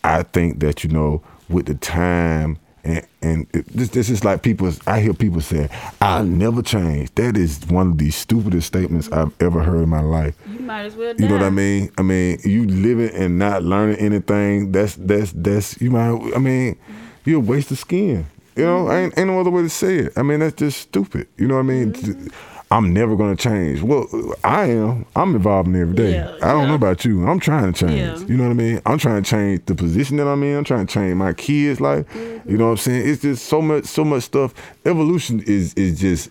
I 0.04 0.24
think 0.24 0.60
that 0.62 0.84
you 0.84 0.90
know, 0.90 1.22
with 1.50 1.68
the 1.68 1.76
time 1.76 2.58
and 2.84 3.06
and 3.22 3.48
it, 3.54 3.68
this 3.68 3.90
this 3.90 4.10
is 4.10 4.24
like 4.24 4.42
people. 4.42 4.72
I 4.88 5.02
hear 5.02 5.14
people 5.14 5.42
say, 5.42 5.70
"I'll 6.00 6.24
never 6.24 6.62
change." 6.62 7.14
That 7.16 7.38
is 7.38 7.60
one 7.68 7.92
of 7.92 7.98
the 7.98 8.12
stupidest 8.12 8.68
statements 8.68 9.12
I've 9.12 9.34
ever 9.42 9.62
heard 9.62 9.84
in 9.84 9.90
my 9.90 10.02
life. 10.02 10.36
you 10.52 10.60
might 10.60 10.86
as 10.86 10.96
well. 10.96 11.16
You 11.16 11.28
know 11.28 11.36
what 11.36 11.44
I 11.44 11.50
mean? 11.50 11.92
I 11.98 12.02
mean, 12.02 12.40
you 12.44 12.66
living 12.66 13.12
and 13.16 13.38
not 13.38 13.64
learning 13.64 13.98
anything. 13.98 14.72
That's 14.72 14.96
that's 14.96 15.32
that's 15.34 15.80
you 15.82 15.92
might. 15.92 16.36
I 16.36 16.40
mean, 16.40 16.78
you're 17.26 17.38
a 17.38 17.40
waste 17.40 17.72
of 17.72 17.80
skin. 17.80 18.26
You 18.56 18.66
know, 18.66 18.86
mm-hmm. 18.86 18.92
ain't 18.92 19.18
ain't 19.18 19.28
no 19.28 19.40
other 19.40 19.50
way 19.50 19.62
to 19.62 19.70
say 19.70 19.98
it. 19.98 20.14
I 20.18 20.24
mean, 20.24 20.40
that's 20.40 20.56
just 20.56 20.80
stupid. 20.80 21.28
You 21.38 21.48
know 21.48 21.56
what 21.56 21.62
I 21.62 21.64
mean? 21.64 21.94
Mm-hmm. 21.94 22.51
I'm 22.72 22.94
never 22.94 23.18
gonna 23.18 23.36
change. 23.36 23.82
Well, 23.82 24.08
I 24.46 24.68
am. 24.68 25.06
I'm 25.14 25.36
evolving 25.36 25.76
every 25.76 25.94
day. 25.94 26.14
Yeah, 26.14 26.38
I 26.42 26.54
don't 26.54 26.62
yeah. 26.62 26.68
know 26.70 26.76
about 26.76 27.04
you. 27.04 27.28
I'm 27.28 27.40
trying 27.40 27.74
to 27.74 27.88
change. 27.88 28.22
Yeah. 28.22 28.28
You 28.28 28.38
know 28.38 28.46
what 28.46 28.52
I 28.52 28.54
mean? 28.54 28.82
I'm 28.86 28.98
trying 28.98 29.22
to 29.22 29.30
change 29.30 29.66
the 29.66 29.76
position 29.76 30.16
that 30.18 30.28
I'm 30.28 30.42
in. 30.44 30.58
I'm 30.58 30.64
trying 30.64 30.88
to 30.88 30.94
change 30.94 31.16
my 31.16 31.34
kids' 31.34 31.82
life. 31.82 32.06
You 32.16 32.58
know 32.58 32.66
what 32.66 32.72
I'm 32.72 32.78
saying? 32.78 33.10
It's 33.10 33.22
just 33.22 33.46
so 33.46 33.62
much, 33.62 33.86
so 33.86 34.06
much 34.06 34.24
stuff. 34.24 34.54
Evolution 34.86 35.42
is 35.42 35.74
is 35.74 36.00
just 36.00 36.30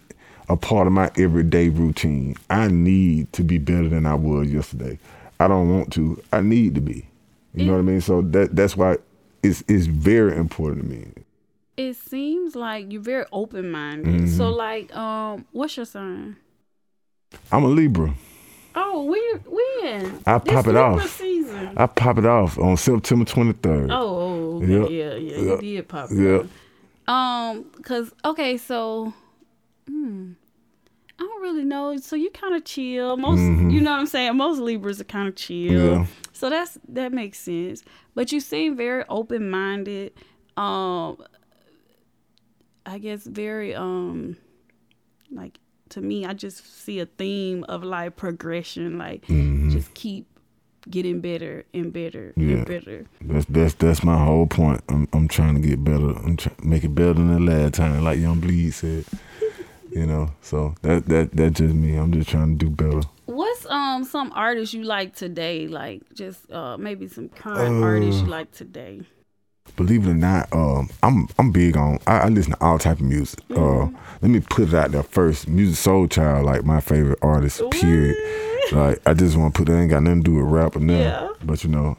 a 0.49 0.57
part 0.57 0.87
of 0.87 0.95
my 0.95 1.11
everyday 1.19 1.69
routine. 1.69 2.37
I 2.49 2.69
need 2.69 3.31
to 3.35 3.45
be 3.45 3.59
better 3.59 3.89
than 3.89 4.07
I 4.07 4.15
was 4.15 4.51
yesterday. 4.51 4.99
I 5.39 5.47
don't 5.47 5.71
want 5.71 5.93
to. 5.93 6.23
I 6.33 6.41
need 6.41 6.75
to 6.75 6.81
be. 6.81 7.07
You 7.55 7.67
know 7.67 7.73
what 7.73 7.81
I 7.81 7.83
mean? 7.83 8.01
So 8.01 8.23
that 8.23 8.57
that's 8.57 8.77
why 8.79 8.97
it's 9.43 9.63
it's 9.69 9.87
very 9.87 10.37
important 10.37 10.85
to 10.85 10.89
me. 10.89 11.07
It 11.81 11.97
seems 11.97 12.55
like 12.55 12.93
you're 12.93 13.01
very 13.01 13.25
open 13.33 13.71
minded. 13.71 14.15
Mm-hmm. 14.15 14.27
So, 14.37 14.51
like, 14.51 14.95
um, 14.95 15.47
what's 15.53 15.79
your 15.79 15.87
sign? 15.87 16.37
I'm 17.51 17.65
a 17.65 17.69
Libra. 17.69 18.13
Oh, 18.75 19.05
when? 19.05 19.41
When? 19.47 20.23
I 20.27 20.37
This 20.39 20.53
pop 20.53 20.67
it 20.67 20.75
Libra 20.75 20.83
off. 20.83 21.09
Season. 21.09 21.73
I 21.79 21.87
pop 21.87 22.19
it 22.19 22.27
off 22.27 22.59
on 22.59 22.77
September 22.77 23.25
23rd. 23.25 23.89
Oh, 23.91 24.57
okay. 24.63 24.67
Yep. 24.67 24.91
yeah, 24.91 25.15
yeah, 25.15 25.39
you 25.39 25.59
did 25.59 25.89
pop 25.89 26.11
it. 26.11 26.19
Yep. 26.19 26.47
Um, 27.09 27.65
cause 27.83 28.13
okay, 28.27 28.59
so, 28.59 29.15
hmm, 29.89 30.33
I 31.19 31.23
don't 31.23 31.43
really 31.43 31.65
know. 31.65 31.97
So 31.97 32.15
you 32.15 32.31
kind 32.31 32.55
of 32.55 32.67
chill. 32.67 33.17
Most, 33.17 33.41
you 33.41 33.81
know 33.81 33.93
what 33.93 34.01
I'm 34.01 34.07
saying. 34.07 34.37
Most 34.37 34.59
Libras 34.59 35.01
are 35.01 35.05
kind 35.05 35.29
of 35.29 35.37
chill. 35.37 35.73
Mm-hmm. 35.73 36.01
Yeah. 36.03 36.07
So 36.35 36.51
that's 36.51 36.79
that 36.89 37.11
makes 37.15 37.39
sense. 37.39 37.83
But 38.15 38.33
you 38.33 38.41
seem 38.41 38.77
very 38.77 39.05
open 39.09 39.49
minded. 39.49 40.13
Um, 40.59 41.17
I 42.87 42.99
guess 42.99 43.25
very 43.25 43.75
um, 43.75 44.37
like 45.31 45.59
to 45.91 46.01
me, 46.01 46.25
I 46.25 46.33
just 46.35 46.85
see 46.85 47.01
a 47.01 47.07
theme 47.07 47.65
of 47.69 47.83
like 47.85 48.17
progression. 48.17 48.99
Like 48.99 49.27
just 49.27 49.93
keep 49.95 50.27
getting 50.89 51.21
better 51.21 51.65
and 51.75 51.93
better 51.93 52.33
Yeah. 52.37 52.57
and 52.57 52.67
better. 52.67 53.07
That's 53.21 53.45
that's 53.47 53.75
that's 53.75 54.03
my 54.05 54.23
whole 54.25 54.47
point. 54.47 54.83
I'm 54.89 55.09
I'm 55.13 55.29
trying 55.29 55.61
to 55.61 55.67
get 55.69 55.83
better. 55.85 56.11
I'm 56.11 56.37
trying 56.37 56.57
make 56.63 56.85
it 56.85 56.95
better 56.95 57.13
than 57.15 57.33
the 57.45 57.53
last 57.53 57.75
time, 57.75 58.03
like 58.05 58.19
Young 58.19 58.41
Bleed 58.41 58.73
said. 58.73 59.05
You 59.93 60.07
know, 60.07 60.31
so 60.41 60.77
that 60.83 61.07
that 61.07 61.33
that's 61.33 61.59
just 61.59 61.75
me. 61.75 61.97
I'm 61.97 62.13
just 62.13 62.29
trying 62.31 62.57
to 62.57 62.65
do 62.65 62.71
better. 62.71 63.01
What's 63.27 63.67
um 63.67 64.05
some 64.05 64.31
artists 64.37 64.73
you 64.73 64.85
like 64.85 65.17
today? 65.17 65.67
Like 65.67 66.03
just 66.15 66.49
uh 66.53 66.77
maybe 66.79 67.09
some 67.09 67.29
current 67.29 67.83
artists 67.83 68.21
you 68.23 68.29
like 68.29 68.53
today. 68.53 69.01
Believe 69.81 70.07
it 70.07 70.11
or 70.11 70.15
not, 70.15 70.47
um, 70.53 70.91
I'm 71.03 71.27
I'm 71.39 71.53
big 71.53 71.75
on. 71.75 72.01
I, 72.07 72.19
I 72.19 72.29
listen 72.29 72.53
to 72.53 72.63
all 72.63 72.79
type 72.79 72.99
of 72.99 73.07
music. 73.07 73.41
Uh, 73.57 73.87
let 74.21 74.25
me 74.31 74.41
put 74.41 74.69
it 74.69 74.75
out 74.75 74.93
there 74.93 75.03
first. 75.03 75.49
Musiq 75.49 76.09
Soulchild, 76.09 76.45
like 76.45 76.67
my 76.67 76.81
favorite 76.81 77.19
artist. 77.23 77.63
Period. 77.71 78.15
Like 78.73 79.01
I 79.07 79.15
just 79.15 79.39
want 79.39 79.55
to 79.55 79.59
put 79.59 79.73
that 79.73 79.79
ain't 79.79 79.89
got 79.89 80.03
nothing 80.03 80.23
to 80.23 80.31
do 80.33 80.37
with 80.37 80.53
rap 80.53 80.77
or 80.77 80.81
nothing. 80.81 81.05
Yeah. 81.05 81.31
But 81.43 81.65
you 81.65 81.71
know, 81.71 81.97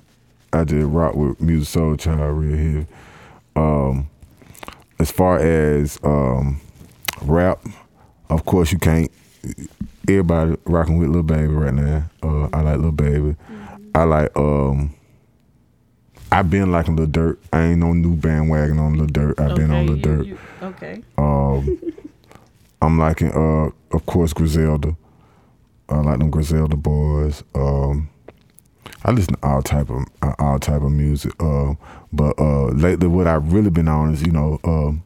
I 0.53 0.63
did 0.63 0.85
rock 0.85 1.15
with 1.15 1.39
Musiq 1.39 1.97
Soulchild 1.97 2.37
real 2.37 2.55
heavy. 2.55 2.87
Um, 3.55 4.07
as 4.99 5.09
far 5.09 5.39
as 5.39 5.97
um, 6.03 6.61
rap, 7.23 7.65
of 8.29 8.45
course 8.45 8.71
you 8.71 8.77
can't. 8.77 9.09
Everybody 10.07 10.55
rocking 10.65 10.99
with 10.99 11.09
Lil 11.09 11.23
Baby 11.23 11.47
right 11.47 11.73
now. 11.73 12.03
Uh, 12.21 12.47
I 12.53 12.61
like 12.61 12.77
Lil 12.77 12.91
Baby. 12.91 13.35
I 13.95 14.03
like 14.03 14.37
um. 14.37 14.93
I've 16.31 16.49
been 16.49 16.71
liking 16.71 16.95
Lil 16.95 17.07
Durk. 17.07 17.37
I 17.51 17.63
ain't 17.63 17.79
no 17.79 17.93
new 17.93 18.15
bandwagon 18.15 18.79
on 18.79 18.97
Lil 18.97 19.07
Durk. 19.07 19.39
I've 19.39 19.55
been 19.55 19.71
on 19.71 19.85
Lil 19.87 19.97
you- 19.97 20.03
Durk. 20.03 20.25
you- 20.27 20.37
okay. 20.61 21.03
Um, 21.17 21.79
I'm 22.81 22.97
liking, 22.97 23.31
uh, 23.31 23.69
of 23.95 24.05
course, 24.05 24.33
Griselda. 24.33 24.95
I 25.89 25.97
like 25.99 26.19
them 26.19 26.29
Griselda 26.31 26.75
boys. 26.77 27.43
Um, 27.53 28.09
I 29.03 29.11
listen 29.11 29.33
to 29.35 29.39
all 29.47 29.61
type 29.61 29.89
of 29.89 30.05
all 30.39 30.57
type 30.57 30.81
of 30.81 30.91
music. 30.91 31.33
Uh, 31.39 31.73
but 32.13 32.39
uh, 32.39 32.67
lately, 32.67 33.07
what 33.07 33.27
I've 33.27 33.51
really 33.51 33.69
been 33.69 33.87
on 33.87 34.13
is, 34.13 34.21
you 34.21 34.31
know, 34.31 34.59
um, 34.63 35.03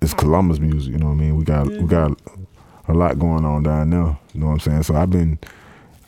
it's 0.00 0.14
Columbus 0.14 0.60
music. 0.60 0.92
You 0.92 0.98
know 0.98 1.06
what 1.06 1.12
I 1.12 1.16
mean? 1.16 1.36
We 1.36 1.44
got 1.44 1.66
we 1.66 1.82
got 1.86 2.12
a 2.88 2.94
lot 2.94 3.18
going 3.18 3.44
on 3.44 3.64
down 3.64 3.90
there. 3.90 4.16
You 4.32 4.40
know 4.40 4.46
what 4.46 4.52
I'm 4.52 4.60
saying? 4.60 4.82
So 4.84 4.94
I've 4.94 5.10
been. 5.10 5.38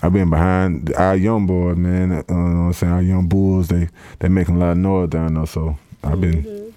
I've 0.00 0.12
been 0.12 0.30
behind 0.30 0.94
our 0.94 1.16
young 1.16 1.46
boys, 1.46 1.76
man. 1.76 2.12
Uh, 2.12 2.16
you 2.28 2.34
know 2.34 2.58
what 2.60 2.66
I'm 2.66 2.72
saying? 2.72 2.92
Our 2.92 3.02
young 3.02 3.26
bulls, 3.28 3.68
they 3.68 3.88
they 4.20 4.28
making 4.28 4.56
a 4.56 4.58
lot 4.58 4.70
of 4.72 4.78
noise 4.78 5.10
down 5.10 5.34
there. 5.34 5.46
So 5.46 5.76
I've 6.04 6.20
been, 6.20 6.44
you 6.44 6.74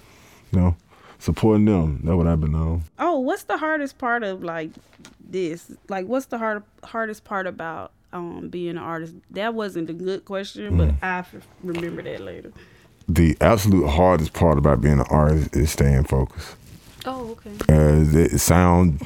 know, 0.52 0.76
supporting 1.18 1.64
them. 1.66 2.00
That's 2.02 2.16
what 2.16 2.26
I've 2.26 2.40
been 2.40 2.54
on. 2.54 2.82
Oh, 2.98 3.20
what's 3.20 3.44
the 3.44 3.58
hardest 3.58 3.98
part 3.98 4.22
of 4.24 4.42
like 4.42 4.70
this? 5.24 5.70
Like, 5.88 6.06
what's 6.06 6.26
the 6.26 6.38
hard 6.38 6.64
hardest 6.82 7.24
part 7.24 7.46
about 7.46 7.92
um 8.12 8.48
being 8.48 8.70
an 8.70 8.78
artist? 8.78 9.14
That 9.30 9.54
wasn't 9.54 9.88
a 9.88 9.94
good 9.94 10.24
question, 10.24 10.76
but 10.76 10.90
I 11.00 11.18
f- 11.18 11.34
remember 11.62 12.02
that 12.02 12.20
later. 12.20 12.52
The 13.08 13.36
absolute 13.40 13.88
hardest 13.88 14.32
part 14.32 14.58
about 14.58 14.80
being 14.80 15.00
an 15.00 15.06
artist 15.10 15.54
is 15.54 15.70
staying 15.70 16.04
focused. 16.04 16.56
Oh, 17.04 17.30
okay. 17.32 17.52
As 17.68 18.14
it 18.14 18.38
sound 18.40 19.00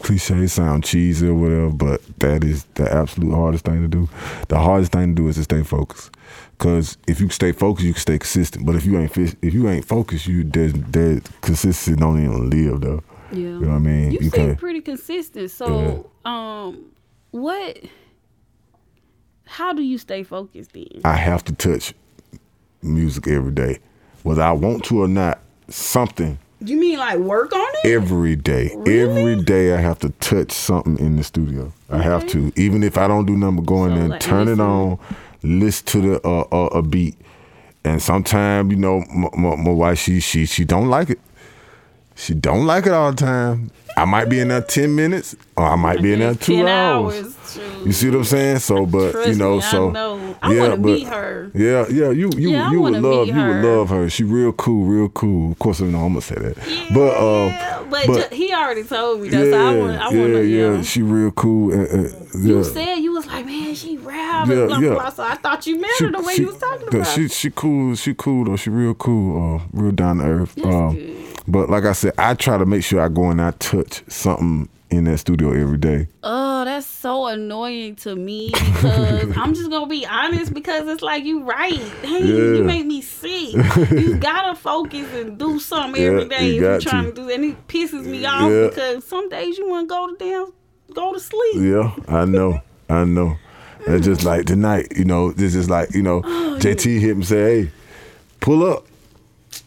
cliche, 0.00 0.46
sound 0.46 0.84
cheesy 0.84 1.28
or 1.28 1.34
whatever, 1.34 1.70
but 1.70 2.00
that 2.20 2.44
is 2.44 2.64
the 2.74 2.92
absolute 2.92 3.34
hardest 3.34 3.64
thing 3.64 3.82
to 3.82 3.88
do. 3.88 4.08
The 4.48 4.58
hardest 4.58 4.92
thing 4.92 5.14
to 5.14 5.22
do 5.22 5.28
is 5.28 5.36
to 5.36 5.44
stay 5.44 5.62
focused. 5.62 6.10
Cause 6.58 6.96
if 7.08 7.20
you 7.20 7.28
stay 7.30 7.50
focused, 7.52 7.84
you 7.84 7.92
can 7.92 8.00
stay 8.00 8.18
consistent. 8.18 8.64
But 8.64 8.76
if 8.76 8.86
you 8.86 8.96
ain't 8.98 9.16
if 9.16 9.52
you 9.54 9.68
ain't 9.68 9.84
focused, 9.84 10.26
you 10.26 10.44
there's 10.44 10.72
there's 10.72 11.20
consistency 11.40 11.98
don't 11.98 12.22
even 12.22 12.50
live 12.50 12.80
though. 12.80 13.02
Yeah. 13.32 13.38
You 13.38 13.60
know 13.60 13.68
what 13.68 13.74
I 13.74 13.78
mean? 13.78 14.12
You, 14.12 14.20
seem 14.20 14.30
can't- 14.30 14.58
pretty 14.58 14.80
consistent. 14.80 15.50
So, 15.50 16.10
um, 16.24 16.92
what? 17.30 17.78
How 19.44 19.72
do 19.72 19.82
you 19.82 19.98
stay 19.98 20.22
focused 20.22 20.72
then? 20.72 21.00
I 21.04 21.14
have 21.14 21.42
to 21.44 21.52
touch 21.52 21.94
music 22.82 23.26
every 23.28 23.52
day, 23.52 23.80
whether 24.22 24.42
I 24.42 24.52
want 24.52 24.84
to 24.84 25.02
or 25.02 25.08
not. 25.08 25.40
Something 25.68 26.38
You 26.64 26.76
mean 26.76 26.98
like 26.98 27.18
work 27.18 27.52
on 27.52 27.66
it? 27.82 27.90
every 27.90 28.36
day. 28.36 28.70
Every 28.86 29.42
day 29.42 29.74
I 29.74 29.80
have 29.80 29.98
to 30.00 30.10
touch 30.20 30.52
something 30.52 30.98
in 30.98 31.16
the 31.16 31.24
studio. 31.24 31.72
I 31.90 31.98
have 31.98 32.26
to, 32.28 32.52
even 32.56 32.82
if 32.82 32.96
I 32.96 33.08
don't 33.08 33.26
do 33.26 33.36
nothing 33.36 33.56
but 33.56 33.66
go 33.66 33.84
in 33.84 33.90
So, 33.90 33.94
there, 33.94 34.02
and 34.04 34.10
like, 34.12 34.20
turn 34.20 34.48
it 34.48 34.60
on, 34.60 34.98
listen 35.42 35.86
to 35.86 36.00
the 36.00 36.26
uh, 36.26 36.44
uh, 36.52 36.66
a 36.78 36.82
beat, 36.82 37.16
and 37.84 38.00
sometimes 38.00 38.70
you 38.70 38.76
know 38.78 39.04
my, 39.12 39.28
my, 39.36 39.56
my 39.56 39.70
wife 39.70 39.98
she 39.98 40.20
she 40.20 40.46
she 40.46 40.64
don't 40.64 40.88
like 40.88 41.10
it. 41.10 41.20
She 42.14 42.34
don't 42.34 42.66
like 42.66 42.86
it 42.86 42.92
all 42.92 43.10
the 43.12 43.16
time. 43.16 43.70
I 43.96 44.04
might 44.06 44.26
be 44.30 44.40
in 44.40 44.48
there 44.48 44.62
ten 44.62 44.94
minutes, 44.94 45.36
or 45.56 45.66
I 45.66 45.76
might 45.76 46.00
be 46.00 46.14
in 46.14 46.20
there 46.20 46.34
two 46.34 46.56
10 46.56 46.66
hours. 46.66 47.14
hours. 47.24 47.38
You 47.84 47.92
see 47.92 48.08
what 48.08 48.16
I'm 48.18 48.24
saying? 48.24 48.58
So, 48.60 48.86
but 48.86 49.10
Trust 49.12 49.28
you 49.28 49.34
know, 49.34 49.56
me, 49.58 49.62
I 49.62 49.70
so 49.70 49.90
know. 49.90 50.36
I 50.40 50.58
wanna 50.58 50.76
meet 50.78 51.06
her. 51.08 51.50
Yeah, 51.54 51.86
yeah, 51.90 52.10
you 52.10 52.30
you 52.36 52.50
Yeah, 52.52 52.70
you 52.70 52.80
would 52.80 52.94
love 52.94 53.26
you 53.26 53.34
would 53.34 53.42
her. 53.42 53.62
love 53.62 53.90
her. 53.90 54.08
She 54.08 54.24
real 54.24 54.52
cool, 54.52 54.86
real 54.86 55.10
cool. 55.10 55.52
Of 55.52 55.58
course, 55.58 55.80
you 55.80 55.88
know 55.88 55.98
I'm 56.06 56.12
gonna 56.12 56.22
say 56.22 56.36
that. 56.36 56.56
But 56.94 57.10
uh, 57.18 57.46
Yeah, 57.48 57.82
but, 57.90 58.06
but- 58.06 58.30
ju- 58.30 58.36
he 58.36 58.52
already 58.54 58.84
told 58.84 59.20
me 59.20 59.28
that. 59.28 59.50
so 59.50 59.66
I 59.66 59.76
want. 59.76 60.00
I 60.00 60.04
want 60.06 60.16
yeah, 60.16 60.26
to. 60.26 60.44
yeah, 60.44 60.72
Yeah. 60.76 60.82
she 60.82 61.02
real 61.02 61.30
cool. 61.32 61.72
Uh, 61.74 61.82
uh, 61.84 62.08
You 62.38 62.64
said 62.64 62.96
you 62.96 63.12
was 63.12 63.26
like, 63.26 63.44
man, 63.44 63.74
she 63.74 63.98
rap. 63.98 64.48
Yeah, 64.48 64.54
Yeah, 64.54 64.66
blah, 64.66 64.78
yeah. 64.78 64.88
blah, 64.90 64.98
blah. 65.00 65.10
So 65.10 65.22
I 65.24 65.34
thought 65.34 65.66
you 65.66 65.78
meant 65.78 65.92
She, 65.98 66.04
her 66.06 66.12
the 66.12 66.22
way 66.22 66.34
she- 66.36 66.42
you 66.42 66.48
was 66.48 66.56
talking 66.56 66.88
yeah, 66.92 67.00
about. 67.00 67.08
she 67.14 67.28
she 67.28 67.50
cool. 67.50 67.94
She 67.96 68.14
cool 68.14 68.46
though. 68.46 68.56
She 68.56 68.70
real 68.70 68.94
cool. 68.94 69.56
Uh, 69.56 69.60
real 69.74 69.92
down 69.92 70.18
to 70.18 70.24
earth. 70.24 70.54
That's 70.54 70.66
Um, 70.66 70.94
good. 70.94 71.31
But 71.48 71.68
like 71.70 71.84
I 71.84 71.92
said, 71.92 72.12
I 72.18 72.34
try 72.34 72.58
to 72.58 72.66
make 72.66 72.84
sure 72.84 73.00
I 73.00 73.08
go 73.08 73.30
and 73.30 73.40
I 73.40 73.50
touch 73.52 74.02
something 74.08 74.68
in 74.90 75.04
that 75.04 75.16
studio 75.18 75.52
every 75.52 75.78
day. 75.78 76.06
Oh, 76.22 76.64
that's 76.66 76.86
so 76.86 77.26
annoying 77.26 77.96
to 77.96 78.14
me 78.14 78.50
because 78.50 79.36
I'm 79.38 79.54
just 79.54 79.70
gonna 79.70 79.86
be 79.86 80.06
honest 80.06 80.52
because 80.52 80.86
it's 80.86 81.00
like 81.02 81.24
you 81.24 81.42
right. 81.44 81.72
Hey, 82.02 82.20
Yeah. 82.20 82.56
you 82.58 82.64
make 82.64 82.84
me 82.86 83.00
sick. 83.00 83.54
you 83.90 84.16
gotta 84.20 84.54
focus 84.54 85.10
and 85.14 85.38
do 85.38 85.58
something 85.58 86.00
Yeah, 86.00 86.08
every 86.10 86.28
day 86.28 86.48
you 86.50 86.54
if 86.56 86.60
you're 86.60 86.80
trying 86.80 87.04
to. 87.06 87.10
to 87.12 87.22
do. 87.22 87.30
And 87.30 87.44
it 87.44 87.66
pisses 87.68 88.04
me 88.04 88.26
off 88.26 88.50
Yeah. 88.50 88.68
because 88.68 89.04
some 89.06 89.28
days 89.30 89.56
you 89.56 89.68
want 89.68 89.88
to 89.88 89.94
go 89.94 90.06
to 90.08 90.16
damn 90.18 90.52
go 90.94 91.14
to 91.14 91.20
sleep. 91.20 91.56
Yeah, 91.56 91.94
I 92.08 92.26
know. 92.26 92.60
I 92.90 93.04
know. 93.04 93.36
It's 93.86 94.04
just 94.04 94.24
like 94.24 94.44
tonight, 94.46 94.92
you 94.94 95.04
know, 95.06 95.32
this 95.32 95.54
is 95.54 95.70
like, 95.70 95.94
you 95.94 96.02
know, 96.02 96.18
Oh, 96.24 96.58
JT 96.60 97.00
hit 97.00 97.16
me 97.16 97.24
say, 97.24 97.62
hey, 97.62 97.70
pull 98.40 98.64
up. 98.70 98.86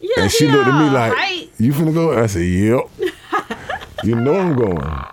Yeah, 0.00 0.22
And 0.24 0.30
she 0.32 0.46
he 0.46 0.52
looked 0.52 0.68
at 0.68 0.78
me 0.84 0.90
like, 0.90 1.12
right. 1.12 1.50
you 1.58 1.72
finna 1.72 1.94
go? 1.94 2.18
I 2.22 2.26
said, 2.26 2.40
yep. 2.42 2.90
you 4.04 4.14
know 4.14 4.34
I'm 4.36 4.56
going. 4.56 5.04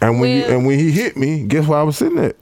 And 0.00 0.20
when 0.20 0.36
you, 0.36 0.44
and 0.44 0.66
when 0.66 0.78
he 0.78 0.90
hit 0.90 1.16
me, 1.16 1.44
guess 1.46 1.66
where 1.66 1.78
I 1.78 1.82
was 1.82 1.96
sitting 1.96 2.18
at? 2.18 2.36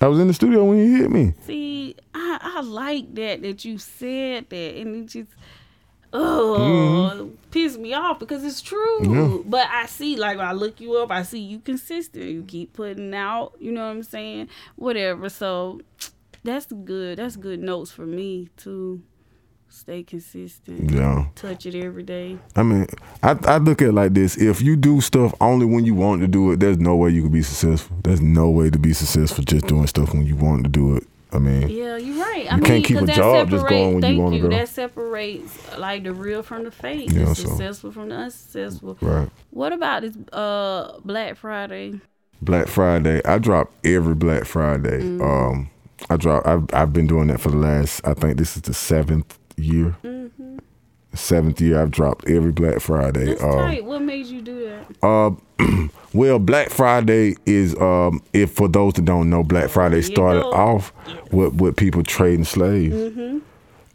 I 0.00 0.06
was 0.06 0.18
in 0.20 0.26
the 0.28 0.34
studio 0.34 0.64
when 0.64 0.78
he 0.78 0.92
hit 0.98 1.10
me. 1.10 1.34
See, 1.44 1.96
I, 2.14 2.38
I 2.40 2.60
like 2.60 3.14
that 3.16 3.42
that 3.42 3.64
you 3.64 3.78
said 3.78 4.48
that, 4.48 4.76
and 4.76 4.96
it 4.96 5.06
just 5.06 5.30
oh 6.12 6.56
Mm-hmm. 7.18 7.34
pissed 7.50 7.78
me 7.78 7.92
off 7.94 8.18
because 8.18 8.42
it's 8.44 8.62
true. 8.62 9.00
Yeah. 9.02 9.42
But 9.44 9.68
I 9.70 9.86
see, 9.86 10.16
like, 10.16 10.38
when 10.38 10.46
I 10.46 10.52
look 10.52 10.80
you 10.80 10.94
up, 10.96 11.10
I 11.10 11.22
see 11.22 11.40
you 11.40 11.58
consistent. 11.58 12.24
You 12.26 12.42
keep 12.44 12.72
putting 12.72 13.12
out. 13.14 13.54
You 13.58 13.72
know 13.72 13.84
what 13.84 13.90
I'm 13.90 14.02
saying? 14.02 14.48
Whatever. 14.76 15.28
So 15.28 15.80
that's 16.44 16.66
good. 16.66 17.18
That's 17.18 17.36
good 17.36 17.60
notes 17.60 17.90
for 17.90 18.06
me 18.06 18.48
to 18.58 19.02
stay 19.68 20.02
consistent. 20.02 20.90
Yeah. 20.90 21.26
Touch 21.34 21.66
it 21.66 21.74
every 21.74 22.02
day. 22.02 22.38
I 22.56 22.62
mean, 22.62 22.86
I, 23.22 23.36
I 23.44 23.56
look 23.58 23.82
at 23.82 23.88
it 23.88 23.92
like 23.92 24.14
this. 24.14 24.36
If 24.36 24.60
you 24.62 24.76
do 24.76 25.00
stuff 25.00 25.34
only 25.40 25.66
when 25.66 25.84
you 25.84 25.94
want 25.94 26.20
to 26.22 26.28
do 26.28 26.50
it, 26.52 26.60
there's 26.60 26.78
no 26.78 26.96
way 26.96 27.10
you 27.10 27.22
can 27.22 27.30
be 27.32 27.42
successful. 27.42 27.96
There's 28.02 28.20
no 28.20 28.50
way 28.50 28.70
to 28.70 28.78
be 28.78 28.92
successful 28.92 29.44
just 29.44 29.66
doing 29.66 29.86
stuff 29.86 30.12
when 30.12 30.26
you 30.26 30.36
want 30.36 30.64
to 30.64 30.70
do 30.70 30.96
it. 30.96 31.04
I 31.30 31.38
mean, 31.38 31.68
Yeah, 31.68 31.98
you're 31.98 32.16
right. 32.24 32.50
I 32.50 32.54
You 32.56 32.62
mean, 32.62 32.64
can't 32.64 32.84
keep 32.86 32.96
a 33.02 33.06
job 33.06 33.50
just 33.50 33.68
going 33.68 34.00
when 34.00 34.14
you 34.14 34.22
wanna 34.22 34.40
go. 34.40 34.48
That 34.48 34.68
separates 34.70 35.76
like 35.78 36.04
the 36.04 36.14
real 36.14 36.42
from 36.42 36.64
the 36.64 36.70
fake, 36.70 37.10
Yeah, 37.12 37.26
the 37.26 37.34
so- 37.34 37.48
successful 37.48 37.92
from 37.92 38.08
the 38.08 38.14
unsuccessful. 38.16 38.96
right. 39.02 39.28
What 39.50 39.72
about 39.74 40.02
this 40.02 40.16
uh 40.32 40.98
Black 41.04 41.36
Friday? 41.36 42.00
Black 42.40 42.66
Friday. 42.68 43.20
I 43.26 43.36
drop 43.38 43.70
every 43.84 44.14
Black 44.14 44.44
Friday. 44.46 45.00
Mm-hmm. 45.02 45.20
Um, 45.22 45.70
I 46.08 46.16
drop. 46.16 46.46
I've 46.46 46.64
I've 46.72 46.92
been 46.92 47.06
doing 47.06 47.26
that 47.28 47.40
for 47.40 47.50
the 47.50 47.56
last. 47.58 48.06
I 48.06 48.14
think 48.14 48.38
this 48.38 48.56
is 48.56 48.62
the 48.62 48.72
seventh 48.72 49.37
year. 49.58 49.96
Mm-hmm. 50.04 50.58
Seventh 51.14 51.60
year. 51.60 51.80
I've 51.80 51.90
dropped 51.90 52.28
every 52.28 52.52
Black 52.52 52.80
Friday. 52.80 53.26
That's 53.26 53.42
Um, 53.42 53.50
tight. 53.52 53.84
What 53.84 54.02
made 54.02 54.26
you 54.26 54.40
do 54.42 54.70
that? 55.00 55.06
Uh, 55.06 55.88
well, 56.12 56.38
Black 56.38 56.68
Friday 56.70 57.34
is 57.46 57.74
um, 57.80 58.22
if 58.32 58.52
for 58.52 58.68
those 58.68 58.92
that 58.94 59.04
don't 59.06 59.30
know, 59.30 59.42
Black 59.42 59.70
Friday 59.70 59.96
you 59.96 60.02
started 60.02 60.44
off 60.44 60.92
with 61.32 61.54
with 61.54 61.76
people 61.76 62.02
trading 62.02 62.44
slaves. 62.44 62.94
Mm-hmm. 62.94 63.38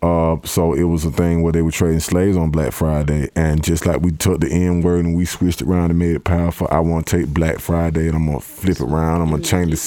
Uh, 0.01 0.35
so 0.43 0.73
it 0.73 0.83
was 0.83 1.05
a 1.05 1.11
thing 1.11 1.43
where 1.43 1.53
they 1.53 1.61
were 1.61 1.71
trading 1.71 2.01
slaves 2.01 2.35
on 2.35 2.49
Black 2.49 2.73
Friday, 2.73 3.29
and 3.37 3.63
just 3.63 3.85
like 3.85 4.01
we 4.01 4.11
took 4.11 4.41
the 4.41 4.51
N 4.51 4.81
word 4.81 5.05
and 5.05 5.15
we 5.15 5.23
switched 5.23 5.61
it 5.61 5.67
around 5.67 5.91
and 5.91 5.99
made 5.99 6.15
it 6.15 6.25
powerful, 6.25 6.67
I 6.71 6.79
want 6.81 7.07
to 7.07 7.19
take 7.19 7.33
Black 7.33 7.59
Friday 7.59 8.07
and 8.07 8.15
I'm 8.17 8.25
gonna 8.25 8.41
flip 8.41 8.81
it 8.81 8.81
around. 8.81 9.21
I'm 9.21 9.29
gonna 9.29 9.43
change 9.43 9.71
the 9.71 9.77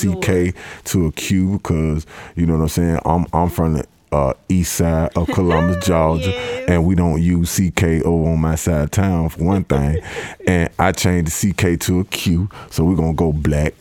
CK 0.54 0.56
to 0.84 1.06
a 1.06 1.12
Q 1.12 1.58
because 1.58 2.06
you 2.34 2.46
know 2.46 2.54
what 2.54 2.62
I'm 2.62 2.68
saying. 2.68 2.98
I'm 3.04 3.26
I'm 3.34 3.50
from 3.50 3.74
the 3.74 3.86
uh, 4.16 4.32
east 4.48 4.74
side 4.76 5.10
of 5.16 5.28
Columbus, 5.34 5.84
Georgia, 5.86 6.30
Yes. 6.30 6.64
and 6.68 6.84
we 6.86 6.94
don't 6.94 7.20
use 7.22 7.50
CKO 7.58 8.26
on 8.32 8.38
my 8.40 8.54
side 8.54 8.82
of 8.84 8.90
town 8.90 9.28
for 9.28 9.44
one 9.44 9.64
thing. 9.72 10.00
and 10.46 10.68
I 10.78 10.92
changed 10.92 11.30
the 11.32 11.52
CK 11.52 11.80
to 11.80 12.00
a 12.00 12.04
Q, 12.04 12.48
so 12.70 12.84
we're 12.84 12.96
gonna 12.96 13.14
go 13.14 13.32
Black 13.32 13.74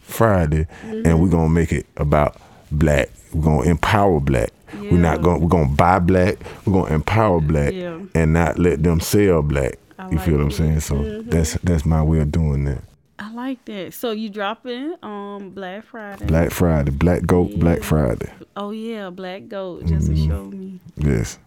Friday, 0.00 0.66
and 0.82 1.20
we're 1.20 1.28
gonna 1.30 1.48
make 1.48 1.72
it 1.72 1.86
about 1.96 2.36
black. 2.70 3.08
We're 3.32 3.42
gonna 3.42 3.70
empower 3.70 4.20
black. 4.20 4.50
We're 4.74 4.98
not 4.98 5.22
gonna 5.22 5.38
we're 5.38 5.48
gonna 5.48 5.68
buy 5.74 5.98
black. 5.98 6.36
We're 6.66 6.72
gonna 6.82 6.94
empower 6.94 7.40
black 7.40 7.72
Yeah. 7.72 7.98
and 8.14 8.32
not 8.32 8.58
let 8.58 8.82
them 8.82 9.00
sell 9.00 9.40
black. 9.42 9.78
I 9.98 10.10
you 10.10 10.18
feel 10.18 10.34
what 10.34 10.40
I'm 10.42 10.48
like 10.48 10.56
saying? 10.56 10.80
So 10.80 11.22
that's 11.22 11.54
that's 11.62 11.86
my 11.86 12.02
way 12.02 12.18
of 12.20 12.30
doing 12.32 12.64
that. 12.64 12.82
I 13.24 13.32
like 13.32 13.64
that. 13.66 13.94
So 13.94 14.10
you 14.10 14.28
dropping 14.28 14.94
um 15.02 15.50
Black 15.50 15.84
Friday? 15.86 16.26
Black 16.26 16.50
Friday, 16.50 16.90
Black 16.90 17.24
Goat, 17.26 17.58
Black 17.58 17.82
Friday. 17.82 18.30
Oh 18.56 18.70
yeah, 18.70 19.10
Black 19.10 19.48
Goat. 19.48 19.86
Just 19.86 20.06
to 20.08 20.12
Mm-hmm. 20.12 20.28
show 20.30 20.44
me. 20.44 20.80
Yes. 20.96 21.38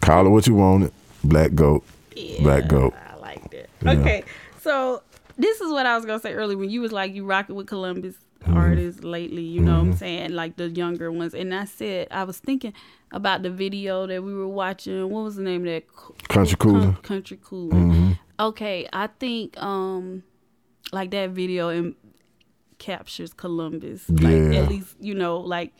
Call 0.00 0.26
it 0.26 0.30
what 0.30 0.46
you 0.46 0.54
want 0.54 0.84
it. 0.84 0.92
Black 1.22 1.54
goat. 1.54 1.84
Yeah, 2.14 2.42
Black 2.42 2.68
goat. 2.68 2.92
I 3.10 3.16
like 3.16 3.50
that. 3.50 3.68
Okay, 3.86 4.24
so 4.60 5.02
this 5.38 5.60
is 5.62 5.70
what 5.72 5.86
I 5.86 5.96
was 5.96 6.04
gonna 6.04 6.20
say 6.20 6.34
earlier 6.34 6.58
when 6.58 6.68
you 6.68 6.80
was 6.82 6.92
like 6.92 7.14
you 7.14 7.24
rocking 7.24 7.54
with 7.56 7.66
Columbus 7.66 8.16
Mm-hmm. 8.44 8.58
artists 8.58 9.02
lately. 9.02 9.40
You 9.40 9.62
know 9.62 9.72
what 9.78 9.86
I'm 9.86 9.96
saying, 9.96 10.32
like 10.32 10.56
the 10.56 10.68
younger 10.68 11.10
ones. 11.10 11.32
And 11.32 11.54
I 11.54 11.64
said 11.64 12.08
I 12.10 12.24
was 12.24 12.38
thinking 12.38 12.74
about 13.10 13.42
the 13.42 13.48
video 13.48 14.06
that 14.06 14.22
we 14.22 14.34
were 14.34 14.46
watching. 14.46 15.08
What 15.08 15.24
was 15.24 15.36
the 15.36 15.42
name 15.42 15.62
of 15.66 15.72
that? 15.72 15.84
Country 16.28 16.56
Co- 16.56 16.72
Cooler. 16.72 16.92
Country 17.02 17.38
Cooler. 17.42 17.74
Mm-hmm. 17.74 18.12
Okay, 18.38 18.86
I 18.92 19.06
think 19.06 19.56
um 19.62 20.24
like 20.94 21.10
that 21.10 21.30
video 21.30 21.68
and 21.68 21.94
captures 22.78 23.32
Columbus. 23.32 24.08
Like 24.08 24.22
Yeah. 24.52 24.60
at 24.62 24.68
least 24.68 24.96
you 25.00 25.14
know 25.14 25.38
like 25.38 25.72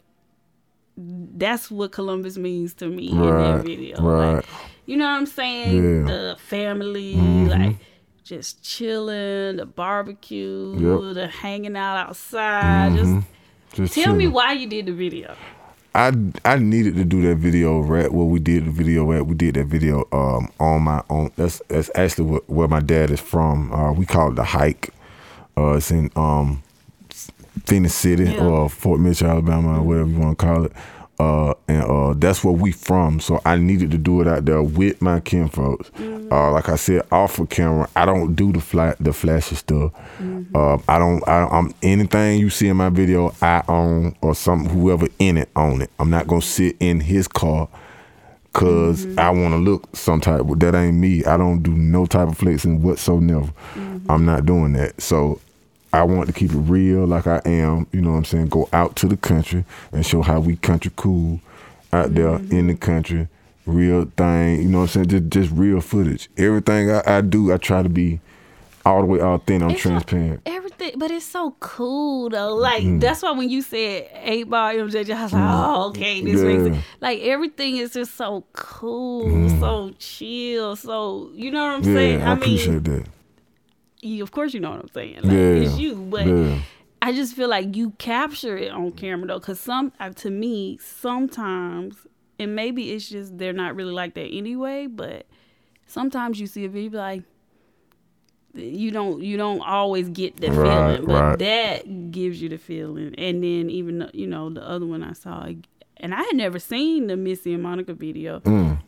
that's 0.96 1.70
what 1.70 1.90
Columbus 1.92 2.36
means 2.38 2.74
to 2.74 2.86
me 2.88 3.08
in 3.10 3.18
that 3.20 3.64
video. 3.64 4.00
right. 4.00 4.34
Like, 4.36 4.44
you 4.86 4.96
know 4.96 5.06
what 5.06 5.18
I'm 5.20 5.26
saying? 5.26 5.74
Yeah. 5.76 5.82
Mm-hmm. 5.82 6.06
The 6.06 6.36
family, 6.38 7.14
like 7.48 7.76
just 8.22 8.62
chilling, 8.62 9.56
the 9.56 9.66
barbecue, 9.66 10.72
Yep. 10.74 10.80
Mm-hmm. 10.82 11.12
the 11.14 11.26
hanging 11.28 11.76
out 11.76 11.96
outside. 11.96 12.94
Just 12.96 13.26
Just 13.72 13.94
tell 13.94 14.14
me 14.14 14.28
why 14.28 14.52
you 14.52 14.66
did 14.68 14.86
the 14.86 14.92
video. 14.92 15.34
I 15.96 16.12
I 16.44 16.58
needed 16.58 16.94
to 16.96 17.04
do 17.04 17.22
that 17.22 17.36
video 17.36 17.80
right 17.80 18.10
where 18.12 18.26
we 18.26 18.38
did 18.40 18.64
the 18.66 18.70
video 18.70 19.10
at. 19.12 19.26
We 19.26 19.34
did 19.34 19.54
that 19.54 19.66
video 19.66 20.06
um 20.12 20.50
on 20.60 20.82
my 20.82 21.02
own. 21.10 21.30
That's 21.36 21.60
that's 21.68 21.90
actually 21.94 22.30
what, 22.30 22.48
where 22.48 22.68
my 22.68 22.80
dad 22.80 23.10
is 23.10 23.20
from. 23.20 23.72
Uh, 23.72 23.92
we 23.92 24.04
call 24.06 24.30
it 24.30 24.36
the 24.36 24.44
hike. 24.44 24.90
Uh, 25.56 25.74
it's 25.76 25.90
in 25.90 26.10
um 26.16 26.62
Phenix 27.66 27.94
City 27.94 28.24
Yeah. 28.24 28.44
or 28.44 28.68
Fort 28.68 29.00
Mitchell, 29.00 29.28
Alabama, 29.30 29.78
or 29.78 29.82
whatever 29.82 30.08
you 30.10 30.18
want 30.18 30.38
to 30.38 30.44
call 30.44 30.64
it. 30.64 30.72
Uh, 31.16 31.54
and 31.68 31.84
uh, 31.84 32.12
that's 32.16 32.42
where 32.42 32.52
we 32.52 32.72
from. 32.72 33.20
So 33.20 33.40
I 33.46 33.54
needed 33.56 33.92
to 33.92 33.98
do 33.98 34.20
it 34.20 34.26
out 34.26 34.44
there 34.46 34.62
with 34.64 35.00
my 35.00 35.20
kinfolks. 35.20 35.88
Uh, 36.00 36.50
like 36.50 36.68
I 36.68 36.74
said, 36.74 37.02
off 37.12 37.38
of 37.38 37.48
camera, 37.50 37.88
I 37.94 38.04
don't 38.04 38.34
do 38.34 38.52
the 38.52 38.60
flat, 38.60 38.96
the 38.98 39.12
flashy 39.12 39.54
stuff. 39.54 39.92
Uh, 40.54 40.78
I 40.88 40.98
don't. 40.98 41.26
I, 41.28 41.46
I'm 41.46 41.72
anything 41.84 42.40
you 42.40 42.50
see 42.50 42.66
in 42.66 42.76
my 42.76 42.88
video, 42.88 43.32
I 43.40 43.62
own 43.68 44.16
or 44.22 44.34
some 44.34 44.66
whoever 44.66 45.06
in 45.20 45.36
it 45.38 45.50
own 45.54 45.82
it. 45.82 45.90
I'm 46.00 46.10
not 46.10 46.26
gonna 46.26 46.42
sit 46.42 46.74
in 46.80 46.98
his 46.98 47.28
car 47.28 47.68
because 48.52 49.06
I 49.16 49.30
want 49.30 49.52
to 49.52 49.58
look 49.58 49.94
some 49.96 50.20
type. 50.20 50.42
That 50.56 50.74
ain't 50.74 50.96
me. 50.96 51.24
I 51.24 51.36
don't 51.36 51.62
do 51.62 51.70
no 51.72 52.06
type 52.06 52.28
of 52.28 52.38
flexing 52.38 52.82
whatsoever. 52.82 53.52
I'm 54.08 54.24
not 54.24 54.46
doing 54.46 54.72
that. 54.74 55.00
So 55.00 55.40
I 55.94 56.02
want 56.02 56.26
to 56.26 56.32
keep 56.32 56.50
it 56.50 56.56
real, 56.58 57.06
like 57.06 57.26
I 57.26 57.40
am. 57.44 57.86
You 57.92 58.00
know 58.00 58.10
what 58.12 58.16
I'm 58.18 58.24
saying? 58.24 58.48
Go 58.48 58.68
out 58.72 58.96
to 58.96 59.06
the 59.06 59.16
country 59.16 59.64
and 59.92 60.04
show 60.04 60.22
how 60.22 60.40
we 60.40 60.56
country 60.56 60.90
cool 60.96 61.40
out 61.92 62.14
there 62.14 62.36
in 62.50 62.66
the 62.66 62.74
country. 62.74 63.28
Real 63.64 64.10
thing. 64.16 64.62
You 64.62 64.68
know 64.68 64.78
what 64.80 64.96
I'm 64.96 65.06
saying? 65.06 65.06
Just 65.08 65.30
just 65.30 65.50
real 65.52 65.80
footage. 65.80 66.28
Everything 66.36 66.90
I, 66.90 67.02
I 67.06 67.20
do, 67.20 67.52
I 67.52 67.56
try 67.58 67.82
to 67.82 67.88
be 67.88 68.20
all 68.84 69.00
the 69.00 69.06
way 69.06 69.20
authentic. 69.20 69.62
I'm 69.64 69.70
It's 69.70 69.80
transparent. 69.80 70.40
everything, 70.44 70.92
but 70.96 71.10
it's 71.10 71.24
so 71.24 71.54
cool 71.60 72.28
though. 72.28 72.54
Like 72.56 72.82
Mm. 72.82 73.00
that's 73.00 73.22
why 73.22 73.30
when 73.30 73.48
you 73.48 73.62
said 73.62 74.10
eight 74.22 74.50
ball 74.50 74.72
MJG, 74.74 75.14
I 75.14 75.22
was 75.22 75.32
like, 75.32 75.42
oh, 75.42 75.88
okay, 75.90 76.20
this 76.22 76.42
makes 76.42 76.76
it. 76.76 76.84
Like 77.00 77.20
everything 77.22 77.76
is 77.78 77.92
just 77.94 78.16
so 78.16 78.44
cool, 78.52 79.48
so 79.60 79.94
chill, 79.98 80.76
so 80.76 81.30
you 81.34 81.50
know 81.52 81.64
what 81.64 81.76
I'm 81.76 81.84
saying. 81.84 82.18
Mm. 82.18 82.22
Yeah, 82.22 82.30
I, 82.30 82.34
mean, 82.34 82.42
appreciate 82.42 82.84
that. 82.84 83.04
You, 84.04 84.22
of 84.22 84.30
course 84.32 84.54
you 84.54 84.60
know 84.60 84.70
what 84.70 84.80
I'm 84.80 84.88
saying. 84.88 85.16
Like, 85.22 85.32
Yeah, 85.32 85.38
it's 85.64 85.78
you, 85.78 85.96
but 85.96 86.26
yeah. 86.26 86.58
I 87.02 87.12
just 87.12 87.34
feel 87.34 87.48
like 87.48 87.76
you 87.76 87.90
capture 87.98 88.56
it 88.56 88.70
on 88.70 88.92
camera 88.92 89.26
though, 89.28 89.38
because 89.38 89.60
some 89.60 89.92
uh, 90.00 90.10
to 90.10 90.30
me 90.30 90.78
sometimes, 90.82 91.96
and 92.38 92.54
maybe 92.56 92.92
it's 92.92 93.08
just 93.08 93.36
they're 93.38 93.52
not 93.52 93.76
really 93.76 93.92
like 93.92 94.14
that 94.14 94.26
anyway. 94.28 94.86
But 94.86 95.26
sometimes 95.86 96.40
you 96.40 96.46
see 96.46 96.64
a 96.64 96.68
video 96.68 96.98
like. 97.00 97.22
You 98.56 98.92
don't 98.92 99.20
you 99.20 99.36
don't 99.36 99.62
always 99.62 100.08
get 100.10 100.36
the 100.36 100.52
Right, 100.52 100.94
feeling, 100.98 101.06
but 101.06 101.20
right. 101.22 101.38
that 101.40 102.10
gives 102.12 102.40
you 102.40 102.48
the 102.48 102.56
feeling. 102.56 103.12
And 103.18 103.42
then 103.42 103.68
even 103.68 104.08
you 104.14 104.28
know 104.28 104.48
the 104.48 104.62
other 104.62 104.86
one 104.86 105.02
I 105.02 105.12
saw, 105.12 105.48
and 105.96 106.14
I 106.14 106.22
had 106.22 106.36
never 106.36 106.60
seen 106.60 107.08
the 107.08 107.16
Missy 107.16 107.52
and 107.52 107.64
Monica 107.64 107.94
video. 107.94 108.40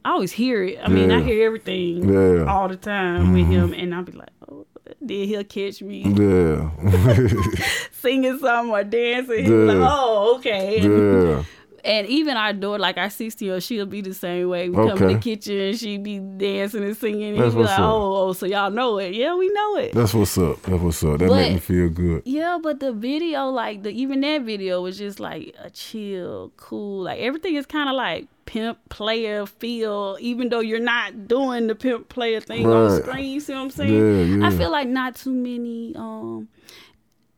I 0.04 0.10
always 0.12 0.30
hear 0.30 0.62
it. 0.62 0.78
I 0.80 0.86
mean, 0.86 1.10
I 1.10 1.20
Mm. 1.20 1.24
Hear 1.26 1.46
everything 1.46 2.04
Yeah. 2.04 2.14
Mm-hmm. 2.14 2.48
all 2.48 2.68
the 2.68 2.76
time 2.76 3.32
with 3.32 3.46
him, 3.48 3.72
and 3.74 3.92
I'll 3.92 4.04
be 4.04 4.12
like, 4.12 4.28
oh, 4.48 4.66
then 5.00 5.26
he'll 5.28 5.44
catch 5.44 5.82
me 5.82 6.02
Yeah. 6.04 6.70
singing 7.92 8.38
something 8.38 8.72
or 8.72 8.84
dancing. 8.84 9.44
He'll 9.44 9.64
like, 9.66 9.76
oh, 9.80 10.36
okay. 10.38 10.80
yeah. 10.80 11.42
And 11.84 12.08
even 12.08 12.36
our 12.36 12.52
daughter, 12.52 12.80
like 12.80 12.96
our 12.98 13.08
16 13.10 13.46
year 13.46 13.54
old, 13.54 13.62
she'll 13.62 13.86
be 13.86 14.00
the 14.00 14.12
same 14.12 14.48
way. 14.48 14.68
We 14.68 14.74
come 14.74 15.00
in 15.04 15.12
the 15.14 15.18
kitchen 15.20 15.56
and 15.56 15.78
she 15.78 15.98
be 15.98 16.18
dancing 16.18 16.82
and 16.82 16.96
singing. 16.96 17.34
And 17.34 17.38
That's 17.40 17.54
he'll 17.54 17.62
be 17.62 17.68
like, 17.68 17.78
oh, 17.78 18.28
oh, 18.28 18.32
so 18.32 18.44
y'all 18.46 18.72
know 18.72 18.98
it. 18.98 19.14
Yeah, 19.14 19.36
we 19.36 19.48
know 19.50 19.76
it. 19.76 19.92
That's 19.94 20.12
what's 20.12 20.36
up. 20.36 20.60
That's 20.62 20.82
what's 20.82 21.04
up. 21.04 21.20
That 21.20 21.28
But- 21.28 21.36
make 21.36 21.52
me 21.54 21.58
feel 21.60 21.88
good. 21.90 22.22
Yeah, 22.24 22.58
but 22.60 22.80
the 22.80 22.92
video, 22.92 23.50
like 23.50 23.84
the 23.84 23.90
even 23.90 24.20
that 24.22 24.42
video 24.42 24.82
was 24.82 24.98
just 24.98 25.20
like 25.20 25.54
a 25.62 25.70
chill, 25.70 26.50
cool. 26.56 27.04
Like 27.04 27.20
everything 27.20 27.54
is 27.54 27.66
kind 27.66 27.88
of 27.88 27.94
like 27.94 28.26
pimp 28.46 28.78
player 28.88 29.44
feel, 29.46 30.16
even 30.20 30.48
though 30.48 30.60
you're 30.60 30.80
not 30.80 31.28
doing 31.28 31.66
the 31.66 31.74
pimp 31.74 32.08
player 32.08 32.40
thing 32.40 32.66
on 32.66 33.02
screen. 33.02 33.30
You 33.30 33.40
see 33.40 33.52
what 33.52 33.60
I'm 33.60 33.70
saying? 33.70 34.40
Yeah, 34.40 34.46
I 34.46 34.50
feel 34.56 34.70
like 34.70 34.88
not 34.88 35.16
too 35.16 35.32
many. 35.32 35.94
Um, 35.96 36.48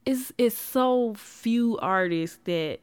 it's 0.06 0.32
it's 0.38 0.56
so 0.56 1.14
few 1.14 1.76
artists 1.78 2.38
that 2.44 2.78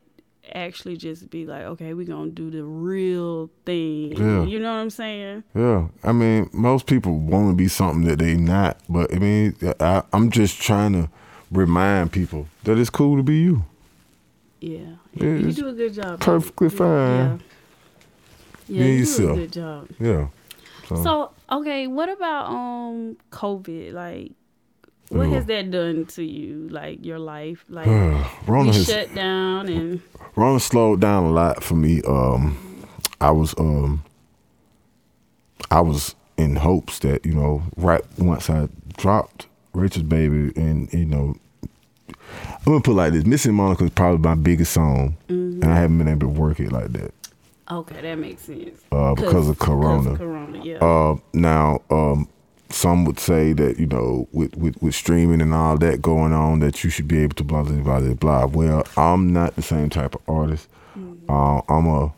actually 0.54 0.96
just 0.98 1.30
be 1.32 1.46
like, 1.46 1.64
okay, 1.64 1.94
we're 1.96 2.06
gonna 2.06 2.30
do 2.30 2.52
the 2.52 2.64
real 2.64 3.50
thing. 3.66 4.12
Yeah. 4.18 4.44
You 4.44 4.60
know 4.60 4.74
what 4.74 4.80
I'm 4.82 4.90
saying? 4.92 5.44
Yeah, 5.56 5.88
I 6.04 6.12
mean, 6.12 6.50
most 6.54 6.86
people 6.86 7.18
want 7.18 7.50
to 7.50 7.56
be 7.56 7.68
something 7.68 8.04
that 8.08 8.20
they 8.20 8.36
not, 8.36 8.80
but 8.90 9.14
I 9.14 9.20
mean, 9.20 9.56
I, 9.80 10.04
I'm 10.14 10.30
just 10.30 10.62
trying 10.62 10.94
to 10.94 11.10
remind 11.52 12.12
people 12.12 12.48
that 12.64 12.78
it's 12.78 12.90
cool 12.92 13.18
to 13.18 13.24
be 13.24 13.38
you. 13.38 13.66
Yeah, 14.62 14.80
Yeah, 15.14 15.36
you 15.36 15.52
do 15.52 15.68
a 15.68 15.74
good 15.74 15.94
job. 15.94 16.20
perfectly 16.20 16.68
Yeah. 16.68 16.78
fine. 16.78 17.16
Yeah, 17.16 17.38
Be 18.68 18.74
you 18.76 18.84
do 18.84 18.90
yourself. 18.92 19.32
a 19.38 19.42
good 19.42 19.52
job. 19.54 19.88
Yeah. 20.00 20.28
So, 20.88 21.04
So 21.04 21.32
okay, 21.52 21.88
what 21.88 22.10
about 22.10 22.46
um 22.52 23.18
COVID? 23.32 23.94
Like, 23.94 24.32
what 25.10 25.28
Ugh. 25.28 25.34
has 25.34 25.46
that 25.46 25.72
done 25.72 26.06
to 26.08 26.24
you? 26.24 26.68
Like 26.70 27.04
your 27.06 27.20
life? 27.20 27.64
Like 27.70 27.88
Rona 28.48 28.74
has 28.74 28.86
shut 28.86 29.14
down 29.16 29.68
and 29.70 30.02
Rona 30.36 30.60
slowed 30.60 31.02
down 31.02 31.24
a 31.26 31.32
lot 31.32 31.64
for 31.64 31.76
me. 31.76 32.02
Um, 32.08 32.58
I 33.22 33.32
was 33.32 33.56
um, 33.58 34.04
I 35.72 35.82
was 35.82 36.16
in 36.38 36.56
hopes 36.58 37.00
that 37.00 37.26
you 37.26 37.34
know, 37.34 37.64
right 37.78 38.02
once 38.18 38.50
I 38.50 38.68
dropped 38.98 39.48
Rachel's 39.74 40.04
baby, 40.04 40.52
and 40.56 40.92
you 40.94 41.06
know, 41.06 41.36
I'm 42.10 42.66
gonna 42.66 42.82
put 42.82 42.92
it 42.92 42.96
like 42.96 43.14
this: 43.14 43.26
Missy 43.26 43.50
and 43.50 43.58
Monica 43.58 43.86
is 43.86 43.90
probably 43.92 44.20
my 44.20 44.36
biggest 44.36 44.74
song, 44.74 45.18
Mm-hmm. 45.30 45.64
and 45.64 45.72
I 45.72 45.76
haven't 45.78 45.98
been 45.98 46.08
able 46.08 46.22
to 46.22 46.28
work 46.28 46.60
it 46.60 46.72
like 46.72 46.92
that. 46.94 47.14
Okay, 47.70 48.02
that 48.02 48.16
makes 48.16 48.44
sense. 48.44 48.82
Uh, 48.92 49.16
because 49.16 49.50
of 49.50 49.60
Corona. 49.60 50.12
Because 50.12 50.14
of 50.14 50.18
Corona, 50.20 50.64
yeah. 50.64 50.78
Uh, 50.78 51.18
now, 51.34 51.82
um, 51.90 52.28
some 52.70 53.06
would 53.06 53.20
say 53.20 53.54
that 53.54 53.80
you 53.80 53.86
know, 53.86 54.28
with, 54.32 54.56
with 54.58 54.82
with 54.82 54.96
streaming 54.96 55.42
and 55.42 55.54
all 55.54 55.78
that 55.78 56.02
going 56.02 56.34
on, 56.34 56.60
that 56.60 56.84
you 56.84 56.90
should 56.90 57.08
be 57.08 57.20
able 57.20 57.36
to 57.36 57.44
blah 57.44 57.64
blah 57.64 57.76
blah 57.78 58.00
blah 58.00 58.14
blah. 58.14 58.46
Well, 58.46 58.84
I'm 58.98 59.32
not 59.34 59.56
the 59.56 59.62
same 59.62 59.90
type 59.90 60.16
of 60.16 60.22
artist. 60.28 60.68
Uh, 61.28 61.62
I'm 61.70 61.88
a, 61.88 62.14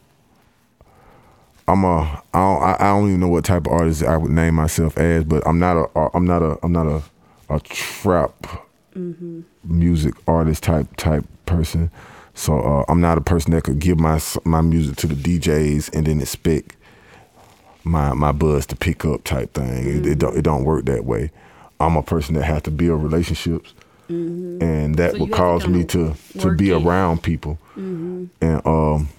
I'm 1.67 1.83
a, 1.83 2.23
I 2.33 2.39
don't, 2.39 2.61
I 2.63 2.75
I 2.79 2.85
don't 2.87 3.07
even 3.07 3.19
know 3.19 3.27
what 3.29 3.45
type 3.45 3.67
of 3.67 3.73
artist 3.73 4.03
I 4.03 4.17
would 4.17 4.31
name 4.31 4.55
myself 4.55 4.97
as, 4.97 5.23
but 5.23 5.45
I'm 5.47 5.59
not 5.59 5.77
a, 5.77 6.09
I'm 6.15 6.25
not 6.25 6.41
a, 6.41 6.57
I'm 6.63 6.71
not 6.71 6.87
a, 6.87 7.01
a 7.49 7.59
trap 7.61 8.65
music 9.63 10.13
artist 10.27 10.63
type 10.63 10.87
type 10.97 11.25
person. 11.45 11.91
So 12.37 12.59
uh, 12.61 12.85
I'm 12.87 13.01
not 13.01 13.17
a 13.17 13.21
person 13.21 13.51
that 13.53 13.63
could 13.63 13.79
give 13.79 13.99
my 13.99 14.21
my 14.45 14.61
music 14.61 14.95
to 14.97 15.07
the 15.07 15.15
DJs 15.15 15.91
and 15.93 16.05
then 16.05 16.21
expect 16.21 16.75
my 17.83 18.13
my 18.13 18.31
buzz 18.31 18.67
to 18.67 18.75
pick 18.75 19.03
up 19.05 19.23
type 19.23 19.53
thing. 19.55 19.87
It, 19.87 20.05
it 20.05 20.19
don't 20.19 20.37
it 20.37 20.43
don't 20.43 20.63
work 20.63 20.85
that 20.85 21.03
way. 21.03 21.31
I'm 21.79 21.95
a 21.97 22.03
person 22.03 22.35
that 22.35 22.43
has 22.43 22.61
to 22.63 22.71
build 22.71 23.01
relationships, 23.01 23.73
and 24.07 24.95
that 24.95 25.13
So 25.13 25.17
would 25.19 25.29
you 25.29 25.35
have 25.35 25.61
to 25.61 25.65
cause 25.65 25.67
me 25.67 25.83
to 25.85 26.13
to 26.39 26.55
be 26.55 26.69
it. 26.69 26.75
around 26.85 27.23
people, 27.23 27.57
and 27.75 28.61
um 28.67 29.09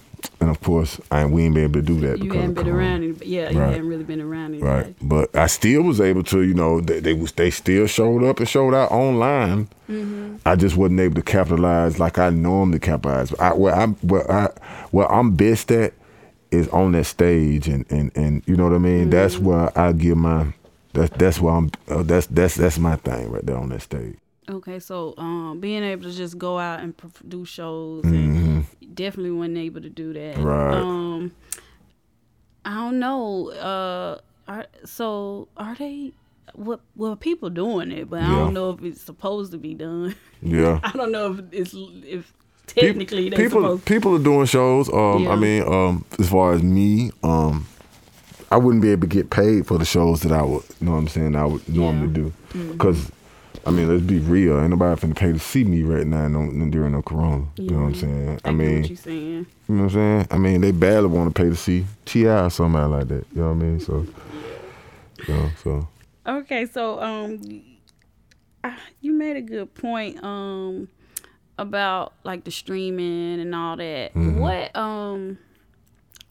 and 0.41 0.49
of 0.49 0.59
course 0.61 0.99
I 1.11 1.25
we 1.25 1.43
ain't 1.45 1.55
been 1.55 1.63
able 1.65 1.73
to 1.75 1.81
do 1.81 1.99
that 2.01 2.19
you 2.23 2.31
haven't 2.31 2.53
been 2.55 2.65
Corona. 2.65 2.77
around. 2.77 3.21
Yeah, 3.23 3.49
you 3.49 3.59
Right. 3.59 3.71
haven't 3.71 3.87
really 3.87 4.03
been 4.03 4.21
around 4.21 4.53
anybody. 4.55 4.87
Right, 4.87 4.95
but 5.01 5.35
I 5.35 5.47
still 5.47 5.81
was 5.83 5.99
able 6.01 6.23
to, 6.23 6.41
you 6.41 6.53
know, 6.53 6.81
they 6.81 6.99
they, 6.99 7.13
was, 7.13 7.31
they 7.33 7.49
still 7.51 7.87
showed 7.87 8.23
up 8.23 8.39
and 8.39 8.47
showed 8.47 8.73
out 8.73 8.91
online. 8.91 9.67
Mm-hmm. 9.89 10.35
I 10.45 10.55
just 10.55 10.75
wasn't 10.77 10.99
able 10.99 11.15
to 11.15 11.21
capitalize 11.21 11.99
like 11.99 12.17
I 12.19 12.29
normally 12.29 12.79
capitalize. 12.79 13.33
I, 13.35 13.53
where 13.53 13.73
I'm, 13.75 13.95
where 13.95 14.29
I, 14.31 14.49
where 14.91 15.11
I'm 15.11 15.35
best 15.35 15.71
at 15.71 15.93
is 16.51 16.67
on 16.69 16.91
that 16.93 17.05
stage, 17.05 17.67
and 17.67 17.85
and 17.91 18.11
and 18.15 18.43
you 18.47 18.55
know 18.55 18.63
what 18.65 18.73
I 18.73 18.79
mean. 18.79 19.09
That's 19.09 19.35
Mm-hmm. 19.35 19.45
where 19.45 19.77
I 19.79 19.91
give 19.93 20.17
my. 20.17 20.53
That's 20.93 21.15
that's 21.17 21.39
where 21.39 21.53
I'm. 21.53 21.69
Uh, 21.87 22.03
that's 22.03 22.27
that's 22.27 22.55
that's 22.55 22.79
my 22.79 22.95
thing 22.97 23.29
right 23.31 23.45
there 23.45 23.57
on 23.57 23.69
that 23.69 23.81
stage. 23.83 24.17
Okay, 24.49 24.79
so 24.79 25.13
um, 25.17 25.59
being 25.59 25.83
able 25.83 26.03
to 26.03 26.11
just 26.15 26.37
go 26.37 26.57
out 26.57 26.79
and 26.79 26.93
do 27.27 27.45
shows, 27.45 28.03
Mm-hmm. 28.03 28.61
and 28.81 28.95
definitely 28.95 29.31
wasn't 29.31 29.57
able 29.57 29.81
to 29.81 29.89
do 29.89 30.11
that. 30.13 30.37
Right. 30.37 30.73
Um, 30.75 31.31
I 32.65 32.73
don't 32.75 32.99
know. 32.99 33.51
Uh, 33.51 34.17
are 34.47 34.65
so 34.85 35.47
are 35.57 35.75
they? 35.75 36.13
What 36.55 36.79
well, 36.95 37.15
people 37.15 37.51
doing 37.51 37.91
it, 37.91 38.09
but 38.09 38.21
I 38.23 38.27
don't 38.27 38.55
know 38.55 38.71
if 38.71 38.81
it's 38.83 39.01
supposed 39.01 39.51
to 39.51 39.59
be 39.59 39.75
done. 39.75 40.15
Yeah. 40.41 40.79
I 40.83 40.91
don't 40.93 41.11
know 41.11 41.33
if 41.33 41.39
it's 41.51 41.75
if 41.75 42.33
technically 42.65 43.29
they 43.29 43.37
people 43.37 43.61
supposed. 43.61 43.85
people 43.85 44.15
are 44.15 44.19
doing 44.23 44.45
shows. 44.47 44.89
Um, 44.89 45.23
Yeah. 45.25 45.29
I 45.29 45.35
mean, 45.35 45.61
um, 45.67 46.05
as 46.17 46.27
far 46.29 46.53
as 46.53 46.63
me, 46.63 47.11
um, 47.23 47.67
I 48.49 48.57
wouldn't 48.57 48.81
be 48.81 48.89
able 48.89 49.01
to 49.01 49.07
get 49.07 49.29
paid 49.29 49.67
for 49.67 49.77
the 49.77 49.85
shows 49.85 50.21
that 50.21 50.31
I 50.31 50.41
would. 50.41 50.63
You 50.81 50.87
know 50.87 50.93
what 50.93 50.97
I'm 50.97 51.07
saying? 51.07 51.35
I 51.35 51.45
would 51.45 51.69
normally 51.69 52.11
do 52.11 52.33
Mm-hmm. 52.53 52.71
because. 52.71 53.11
I 53.65 53.71
mean, 53.71 53.89
let's 53.89 54.03
be 54.03 54.19
real. 54.19 54.59
Ain't 54.59 54.69
nobody 54.69 54.99
finna 54.99 55.15
pay 55.15 55.31
to 55.33 55.39
see 55.39 55.63
me 55.63 55.83
right 55.83 56.07
now 56.07 56.27
no, 56.27 56.43
no- 56.43 56.69
during 56.69 56.93
no 56.93 57.01
corona. 57.01 57.45
You 57.57 57.69
know 57.69 57.81
what 57.81 57.87
I'm 57.87 57.95
saying? 57.95 58.41
I 58.45 58.49
I, 58.49 58.51
mean, 58.51 58.81
what 58.81 58.89
you 58.89 58.95
saying. 58.95 59.45
you 59.67 59.75
know 59.75 59.83
what 59.83 59.83
I'm 59.83 59.89
saying? 59.89 60.27
I 60.31 60.37
mean, 60.37 60.61
they 60.61 60.71
barely 60.71 61.07
want 61.07 61.33
to 61.35 61.41
pay 61.41 61.49
to 61.49 61.55
see 61.55 61.85
T.I. 62.05 62.45
or 62.45 62.49
somebody 62.49 62.89
like 62.89 63.07
that. 63.09 63.25
You 63.35 63.41
know 63.41 63.47
what 63.47 63.51
I 63.51 63.53
mean? 63.55 63.79
So, 63.79 64.05
you 65.27 65.33
know, 65.33 65.49
so. 65.63 65.87
Okay, 66.25 66.65
so 66.65 66.99
um, 67.01 67.41
you 69.01 69.13
made 69.13 69.37
a 69.37 69.41
good 69.41 69.73
point 69.73 70.23
um 70.23 70.87
about 71.57 72.13
like 72.23 72.45
the 72.45 72.51
streaming 72.51 73.39
and 73.39 73.53
all 73.53 73.75
that. 73.77 74.13
Mm-hmm. 74.13 74.39
What 74.39 74.75
um. 74.75 75.37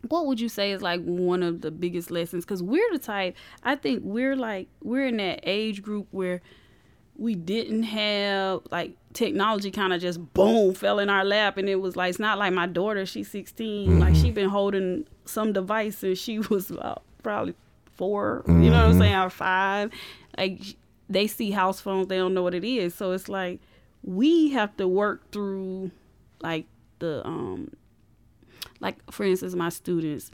What 0.07 0.27
would 0.27 0.39
you 0.41 0.49
say 0.49 0.71
is 0.71 0.81
like 0.81 1.03
one 1.03 1.43
of 1.43 1.61
the 1.61 1.73
biggest 1.73 2.13
lessons? 2.13 2.45
Because 2.45 2.63
we're 2.63 2.89
the 2.93 3.01
type, 3.01 3.37
I 3.65 3.75
think 3.75 4.03
we're 4.05 4.37
like, 4.37 4.69
we're 4.81 5.05
in 5.07 5.17
that 5.17 5.41
age 5.43 5.83
group 5.83 6.07
where 6.13 6.41
we 7.19 7.35
didn't 7.35 7.83
have 7.83 8.61
like 8.71 8.93
technology 9.13 9.71
kind 9.71 9.93
of 9.93 10.01
just 10.01 10.33
boom 10.35 10.73
fell 10.73 11.01
in 11.01 11.11
our 11.11 11.25
lap 11.25 11.57
and 11.57 11.69
it 11.69 11.77
was 11.77 11.97
like 11.97 12.11
it's 12.11 12.21
not 12.21 12.39
like 12.39 12.53
my 12.53 12.67
daughter 12.67 13.05
she's 13.05 13.29
16 13.31 13.99
like 13.99 14.15
she 14.15 14.31
been 14.31 14.49
holding 14.49 15.05
some 15.25 15.53
device 15.53 15.99
since 15.99 16.19
she 16.19 16.39
was 16.51 16.71
about 16.71 17.03
probably 17.23 17.55
4 17.97 18.45
you 18.47 18.53
know 18.53 18.71
what 18.71 18.85
i'm 18.85 18.99
saying 18.99 19.17
or 19.17 19.31
five. 19.31 19.91
Like 20.37 20.61
they 21.09 21.27
see 21.27 21.51
house 21.51 21.81
phones 21.81 22.09
they 22.09 22.17
don't 22.17 22.35
know 22.35 22.43
what 22.43 22.55
it 22.55 22.65
is. 22.65 22.95
So 22.95 23.13
it's 23.13 23.29
like 23.29 23.61
we 24.03 24.51
have 24.51 24.77
to 24.77 24.87
work 24.87 25.31
through 25.33 25.91
like 26.41 26.67
the 26.99 27.27
um 27.27 27.73
like 28.81 28.97
for 29.11 29.25
instance 29.25 29.55
my 29.55 29.69
students 29.69 30.31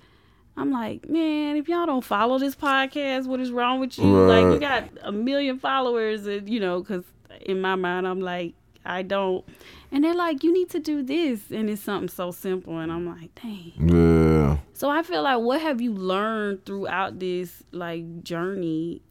I'm 0.56 0.70
like, 0.70 1.08
man, 1.08 1.56
if 1.56 1.68
y'all 1.68 1.86
don't 1.86 2.04
follow 2.04 2.38
this 2.38 2.54
podcast, 2.54 3.26
what 3.26 3.40
is 3.40 3.50
wrong 3.50 3.80
with 3.80 3.98
you? 3.98 4.04
Like, 4.04 4.44
you 4.44 4.60
got 4.60 4.88
a 5.02 5.10
million 5.10 5.58
followers, 5.58 6.26
and 6.26 6.48
you 6.48 6.60
know, 6.60 6.80
because 6.80 7.04
in 7.40 7.60
my 7.60 7.74
mind, 7.74 8.06
I'm 8.06 8.20
like, 8.20 8.54
I 8.84 9.02
don't. 9.02 9.44
And 9.90 10.04
they're 10.04 10.14
like, 10.14 10.44
you 10.44 10.52
need 10.52 10.70
to 10.70 10.78
do 10.80 11.02
this, 11.02 11.50
and 11.50 11.68
it's 11.70 11.82
something 11.82 12.08
so 12.08 12.30
simple, 12.30 12.78
and 12.78 12.92
I'm 12.92 13.06
like, 13.06 13.34
dang. 13.34 13.72
Yeah. 13.88 14.58
So 14.74 14.88
I 14.90 15.02
feel 15.02 15.22
like, 15.22 15.40
what 15.40 15.60
have 15.60 15.80
you 15.80 15.92
learned 15.92 16.64
throughout 16.66 17.18
this 17.18 17.62
like 17.72 18.22
journey 18.22 19.02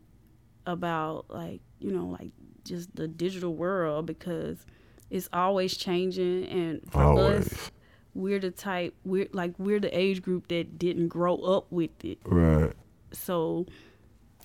about 0.66 1.26
like 1.30 1.60
you 1.80 1.92
know 1.92 2.06
like 2.06 2.32
just 2.64 2.96
the 2.96 3.06
digital 3.08 3.54
world 3.54 4.06
because 4.06 4.66
it's 5.10 5.28
always 5.34 5.76
changing, 5.78 6.46
and 6.46 6.82
for 6.92 7.02
Always. 7.02 7.48
us, 7.52 7.72
we're 8.16 8.40
the 8.40 8.52
type 8.52 8.94
we're 9.06 9.28
like 9.34 9.54
we're 9.58 9.80
the 9.80 9.98
age 9.98 10.22
group 10.22 10.48
that 10.50 10.78
didn't 10.78 11.08
grow 11.08 11.36
up 11.38 11.66
with 11.72 11.92
it. 12.04 12.20
Right. 12.26 12.72
So 13.12 13.66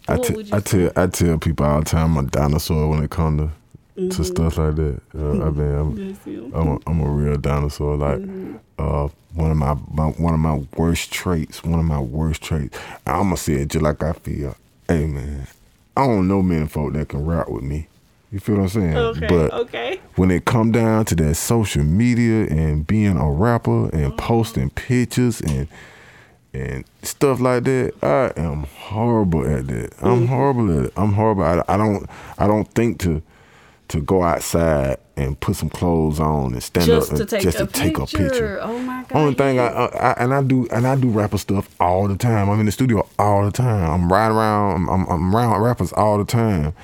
I 0.06 0.16
what 0.16 0.26
te- 0.26 0.34
would 0.34 0.48
you 0.48 0.56
I 0.56 0.60
tell 0.60 0.90
I 0.96 1.06
tell 1.06 1.38
people 1.38 1.66
all 1.66 1.80
the 1.80 1.84
time 1.84 2.16
I'm 2.16 2.26
a 2.26 2.30
dinosaur 2.30 2.88
when 2.88 3.02
it 3.02 3.10
comes 3.10 3.40
to 3.42 3.50
Mm-hmm. 3.98 4.10
to 4.10 4.24
stuff 4.24 4.58
like 4.58 4.76
that. 4.76 5.00
Uh, 5.12 5.30
I 5.44 5.50
mean, 5.50 6.14
I'm, 6.24 6.54
I'm 6.54 6.68
a, 6.68 6.78
I'm 6.86 7.00
a 7.00 7.10
real 7.10 7.36
dinosaur. 7.36 7.96
Like 7.96 8.18
Mm-hmm. 8.20 8.56
uh, 8.78 9.08
one 9.34 9.50
of 9.50 9.56
my, 9.56 9.74
my 9.92 10.04
one 10.10 10.34
of 10.34 10.38
my 10.38 10.62
worst 10.76 11.10
traits. 11.10 11.64
One 11.64 11.80
of 11.80 11.84
my 11.84 11.98
worst 11.98 12.40
traits. 12.40 12.78
I'm 13.06 13.24
gonna 13.24 13.36
say 13.36 13.54
it 13.54 13.70
just 13.70 13.82
like 13.82 14.00
I 14.04 14.12
feel. 14.12 14.54
Hey 14.86 15.04
man, 15.06 15.48
I 15.96 16.06
don't 16.06 16.28
know 16.28 16.42
men 16.42 16.68
folk 16.68 16.92
that 16.92 17.08
can 17.08 17.26
rap 17.26 17.48
with 17.48 17.64
me. 17.64 17.88
You 18.30 18.40
feel 18.40 18.56
what 18.56 18.62
I'm 18.62 18.68
saying? 18.68 18.96
Okay. 18.96 19.26
But 19.26 19.52
okay. 19.52 20.00
when 20.16 20.30
it 20.30 20.44
come 20.44 20.70
down 20.70 21.06
to 21.06 21.14
that 21.16 21.34
social 21.36 21.82
media 21.82 22.46
and 22.46 22.86
being 22.86 23.16
a 23.16 23.30
rapper 23.30 23.88
and 23.90 24.12
mm-hmm. 24.12 24.16
posting 24.16 24.70
pictures 24.70 25.40
and 25.40 25.68
and 26.52 26.84
stuff 27.02 27.40
like 27.40 27.64
that, 27.64 27.92
I 28.02 28.32
am 28.40 28.64
horrible 28.64 29.46
at 29.46 29.66
that. 29.68 29.94
I'm 30.02 30.20
mm-hmm. 30.20 30.26
horrible 30.26 30.78
at 30.78 30.86
it. 30.86 30.92
I'm 30.96 31.12
horrible. 31.12 31.42
I, 31.42 31.62
I 31.68 31.76
don't 31.76 32.06
I 32.36 32.46
don't 32.46 32.68
think 32.74 33.00
to 33.00 33.22
to 33.88 34.02
go 34.02 34.22
outside 34.22 34.98
and 35.16 35.38
put 35.40 35.56
some 35.56 35.70
clothes 35.70 36.20
on 36.20 36.52
and 36.52 36.62
stand 36.62 36.86
Just 36.86 37.10
up 37.10 37.16
to 37.16 37.22
and 37.22 37.30
take, 37.30 37.42
just 37.42 37.60
a, 37.60 37.66
to 37.66 37.72
take 37.72 37.96
picture. 37.96 38.16
a 38.16 38.28
picture. 38.28 38.60
Oh 38.62 38.78
my 38.80 39.04
god. 39.08 39.18
Only 39.18 39.34
thing 39.34 39.58
I. 39.58 39.68
I, 39.68 39.86
I 39.86 40.12
and 40.18 40.34
I 40.34 40.42
do 40.42 40.68
and 40.70 40.86
I 40.86 40.96
do 40.96 41.08
rapper 41.08 41.38
stuff 41.38 41.68
all 41.80 42.06
the 42.06 42.16
time. 42.16 42.50
I'm 42.50 42.60
in 42.60 42.66
the 42.66 42.72
studio 42.72 43.08
all 43.18 43.44
the 43.46 43.52
time. 43.52 43.90
I'm 43.90 44.12
riding 44.12 44.36
around. 44.36 44.74
I'm, 44.74 44.88
I'm, 44.90 45.08
I'm 45.08 45.34
around 45.34 45.62
rappers 45.62 45.92
all 45.94 46.18
the 46.18 46.26
time. 46.26 46.74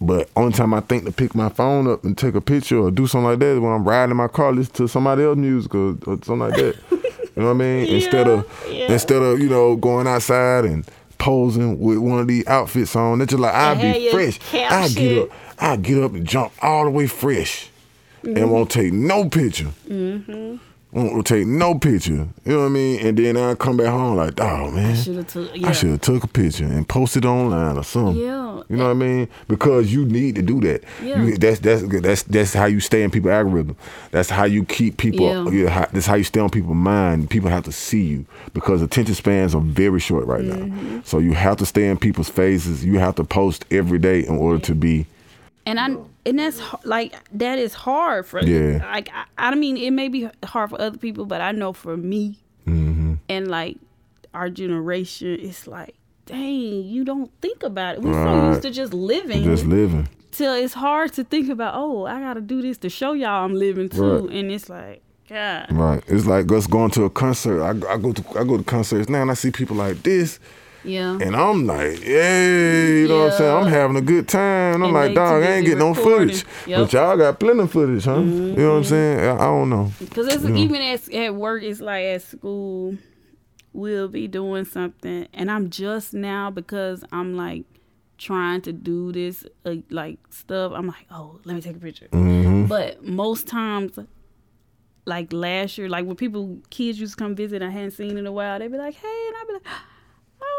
But 0.00 0.30
only 0.34 0.52
time 0.52 0.72
I 0.72 0.80
think 0.80 1.04
to 1.04 1.12
pick 1.12 1.34
my 1.34 1.50
phone 1.50 1.86
up 1.86 2.04
and 2.04 2.16
take 2.16 2.34
a 2.34 2.40
picture 2.40 2.78
or 2.78 2.90
do 2.90 3.06
something 3.06 3.26
like 3.30 3.38
that 3.40 3.46
is 3.54 3.60
when 3.60 3.70
I'm 3.72 3.84
riding 3.84 4.12
in 4.12 4.16
my 4.16 4.28
car, 4.28 4.50
listen 4.52 4.72
to 4.76 4.88
somebody 4.88 5.22
else's 5.24 5.36
music 5.38 5.74
or, 5.74 5.90
or 6.06 6.18
something 6.22 6.38
like 6.38 6.54
that. 6.54 6.76
you 6.90 7.30
know 7.36 7.44
what 7.46 7.50
I 7.50 7.54
mean? 7.54 7.86
Instead 7.86 8.26
of 8.26 8.66
yeah. 8.70 8.90
instead 8.92 9.20
of 9.22 9.38
you 9.40 9.48
know 9.50 9.76
going 9.76 10.06
outside 10.06 10.64
and 10.64 10.86
posing 11.18 11.78
with 11.78 11.98
one 11.98 12.18
of 12.18 12.28
these 12.28 12.46
outfits 12.46 12.96
on, 12.96 13.20
it's 13.20 13.30
just 13.30 13.40
like 13.42 13.52
I'd 13.54 13.80
be 13.80 14.10
fresh. 14.10 14.38
I 14.54 14.88
get 14.88 15.18
up, 15.24 15.28
I 15.58 15.76
get 15.76 16.02
up 16.02 16.14
and 16.14 16.26
jump 16.26 16.52
all 16.62 16.84
the 16.84 16.90
way 16.90 17.06
fresh, 17.06 17.66
Mm-hmm. 18.22 18.36
and 18.36 18.50
won't 18.52 18.70
take 18.70 18.92
no 18.92 19.28
picture. 19.30 19.68
Won't 20.92 21.24
take 21.24 21.46
no 21.46 21.78
picture. 21.78 22.12
You 22.44 22.52
know 22.52 22.58
what 22.60 22.66
I 22.66 22.68
mean? 22.70 23.06
And 23.06 23.16
then 23.16 23.36
I 23.36 23.54
come 23.54 23.76
back 23.76 23.86
home 23.86 24.16
like, 24.16 24.40
oh 24.40 24.72
man, 24.72 24.96
should 24.96 25.16
have 25.18 25.28
took. 25.28 25.56
Yeah. 25.56 25.68
I 25.68 25.72
should 25.72 25.90
have 25.90 26.00
took 26.00 26.24
a 26.24 26.26
picture 26.26 26.64
and 26.64 26.88
posted 26.88 27.24
online 27.24 27.76
or 27.76 27.84
something. 27.84 28.16
Yeah. 28.20 28.62
You 28.68 28.76
know 28.76 28.84
what 28.86 28.90
I 28.90 28.94
mean? 28.94 29.28
Because 29.46 29.92
you 29.92 30.04
need 30.04 30.34
to 30.34 30.42
do 30.42 30.60
that. 30.62 30.82
Yeah. 31.00 31.22
You, 31.22 31.36
that's 31.38 31.60
that's 31.60 31.82
that's 32.02 32.22
that's 32.24 32.54
how 32.54 32.64
you 32.66 32.80
stay 32.80 33.04
in 33.04 33.10
people's 33.12 33.30
algorithm. 33.32 33.76
That's 34.10 34.30
how 34.30 34.44
you 34.44 34.64
keep 34.64 34.96
people. 34.96 35.26
Yeah. 35.26 35.48
you 35.50 35.68
how- 35.68 35.86
that's 35.92 36.06
how 36.06 36.16
you 36.16 36.24
stay 36.24 36.40
on 36.40 36.50
people's 36.50 36.74
mind. 36.76 37.30
People 37.30 37.50
have 37.50 37.64
to 37.64 37.72
see 37.72 38.02
you 38.02 38.26
because 38.52 38.82
attention 38.82 39.14
spans 39.14 39.54
are 39.54 39.60
very 39.60 40.00
short 40.00 40.26
right 40.26 40.42
Mm-hmm. 40.42 40.96
now. 40.96 41.02
So 41.04 41.18
you 41.20 41.34
have 41.34 41.56
to 41.58 41.66
stay 41.66 41.86
in 41.88 41.98
people's 41.98 42.28
faces. 42.28 42.84
You 42.84 42.98
have 42.98 43.14
to 43.14 43.24
post 43.24 43.64
every 43.70 44.00
day 44.00 44.26
in 44.26 44.36
order 44.38 44.58
to 44.66 44.74
be. 44.74 45.06
and 45.66 45.78
I 45.78 45.96
and 46.26 46.38
that's 46.38 46.60
like 46.84 47.14
that 47.32 47.58
is 47.58 47.74
hard 47.74 48.26
for 48.26 48.40
Yeah. 48.44 48.78
Like 48.92 49.08
I, 49.12 49.24
I 49.38 49.54
mean, 49.54 49.76
it 49.76 49.90
may 49.92 50.08
be 50.08 50.28
hard 50.44 50.70
for 50.70 50.80
other 50.80 50.98
people, 50.98 51.24
but 51.26 51.40
I 51.40 51.52
know 51.52 51.72
for 51.72 51.96
me 51.96 52.38
Mm-hmm. 52.66 53.14
and 53.28 53.48
like 53.48 53.78
our 54.34 54.48
generation, 54.50 55.38
it's 55.40 55.66
like, 55.66 55.94
dang, 56.26 56.84
you 56.84 57.04
don't 57.04 57.30
think 57.40 57.62
about 57.64 57.96
it. 57.96 58.02
We're 58.02 58.12
so 58.12 58.48
used 58.50 58.62
to 58.62 58.70
just 58.70 58.92
living. 58.94 59.42
Just 59.44 59.64
living. 59.64 60.08
till 60.30 60.54
it's 60.54 60.74
hard 60.74 61.12
to 61.14 61.24
think 61.24 61.48
about. 61.48 61.74
Oh, 61.74 62.06
I 62.06 62.20
gotta 62.20 62.40
do 62.40 62.62
this 62.62 62.78
to 62.78 62.88
show 62.90 63.12
y'all 63.14 63.44
I'm 63.44 63.54
living 63.54 63.88
too, 63.88 64.26
Right. 64.26 64.36
and 64.36 64.52
it's 64.52 64.68
like, 64.68 65.02
God, 65.28 65.66
Right. 65.72 66.02
It's 66.06 66.26
like 66.26 66.50
us 66.52 66.66
going 66.68 66.90
to 66.92 67.04
a 67.04 67.10
concert. 67.10 67.62
I, 67.62 67.70
I 67.92 67.96
go 67.96 68.12
to 68.12 68.38
I 68.38 68.44
go 68.44 68.56
to 68.58 68.62
concerts 68.62 69.08
now 69.08 69.22
and 69.22 69.30
I 69.30 69.34
see 69.34 69.50
people 69.50 69.76
like 69.76 70.02
this. 70.02 70.38
Yeah. 70.84 71.18
And 71.20 71.36
I'm 71.36 71.66
like, 71.66 72.00
yay, 72.04 73.00
you 73.00 73.08
know 73.08 73.24
what 73.24 73.32
I'm 73.32 73.38
saying? 73.38 73.56
I'm 73.56 73.66
having 73.66 73.96
a 73.96 74.00
good 74.00 74.28
time. 74.28 74.76
And 74.76 74.84
I'm 74.84 74.94
And 74.94 74.94
like, 74.94 75.14
dog, 75.14 75.42
I 75.42 75.56
ain't 75.56 75.66
getting 75.66 75.80
no 75.80 75.94
footage. 75.94 76.44
Yep. 76.44 76.46
Mm-hmm. 76.46 76.82
But 76.82 76.92
y'all 76.92 77.16
got 77.16 77.40
plenty 77.40 77.60
of 77.60 77.70
footage, 77.70 78.04
huh? 78.04 78.20
You 78.20 78.54
know 78.54 78.70
what 78.70 78.76
I'm 78.78 78.84
saying? 78.84 79.20
I, 79.20 79.34
I 79.34 79.46
don't 79.46 79.70
know. 79.70 79.92
Because 79.98 80.26
it's 80.28 80.44
even 80.44 80.80
at, 80.80 81.12
at 81.12 81.34
work, 81.34 81.62
it's 81.62 81.80
like 81.80 82.04
at 82.04 82.22
school, 82.22 82.96
we'll 83.72 84.08
be 84.08 84.26
doing 84.28 84.64
something, 84.64 85.28
and 85.32 85.50
I'm 85.50 85.70
just 85.70 86.14
now 86.14 86.50
because 86.50 87.04
I'm 87.12 87.36
like 87.36 87.64
trying 88.18 88.60
to 88.62 88.72
do 88.72 89.12
this 89.12 89.46
uh, 89.64 89.76
like 89.90 90.18
stuff. 90.30 90.72
I'm 90.74 90.86
like, 90.86 91.06
oh, 91.10 91.40
let 91.44 91.54
me 91.54 91.60
take 91.62 91.76
a 91.76 91.80
picture. 91.80 92.08
Mm-hmm. 92.08 92.66
But 92.66 93.04
most 93.04 93.46
times, 93.46 93.98
like 95.06 95.32
last 95.32 95.78
year, 95.78 95.88
like 95.88 96.06
when 96.06 96.16
people 96.16 96.58
kids 96.70 97.00
used 97.00 97.16
to 97.16 97.22
come 97.22 97.34
visit, 97.34 97.62
I 97.62 97.70
hadn't 97.70 97.92
seen 97.92 98.16
in 98.18 98.26
a 98.26 98.32
while. 98.32 98.58
They'd 98.58 98.72
be 98.72 98.78
like, 98.78 98.94
hey, 98.94 99.24
and 99.28 99.36
I'd 99.36 99.46
be 99.46 99.52
like. 99.54 99.62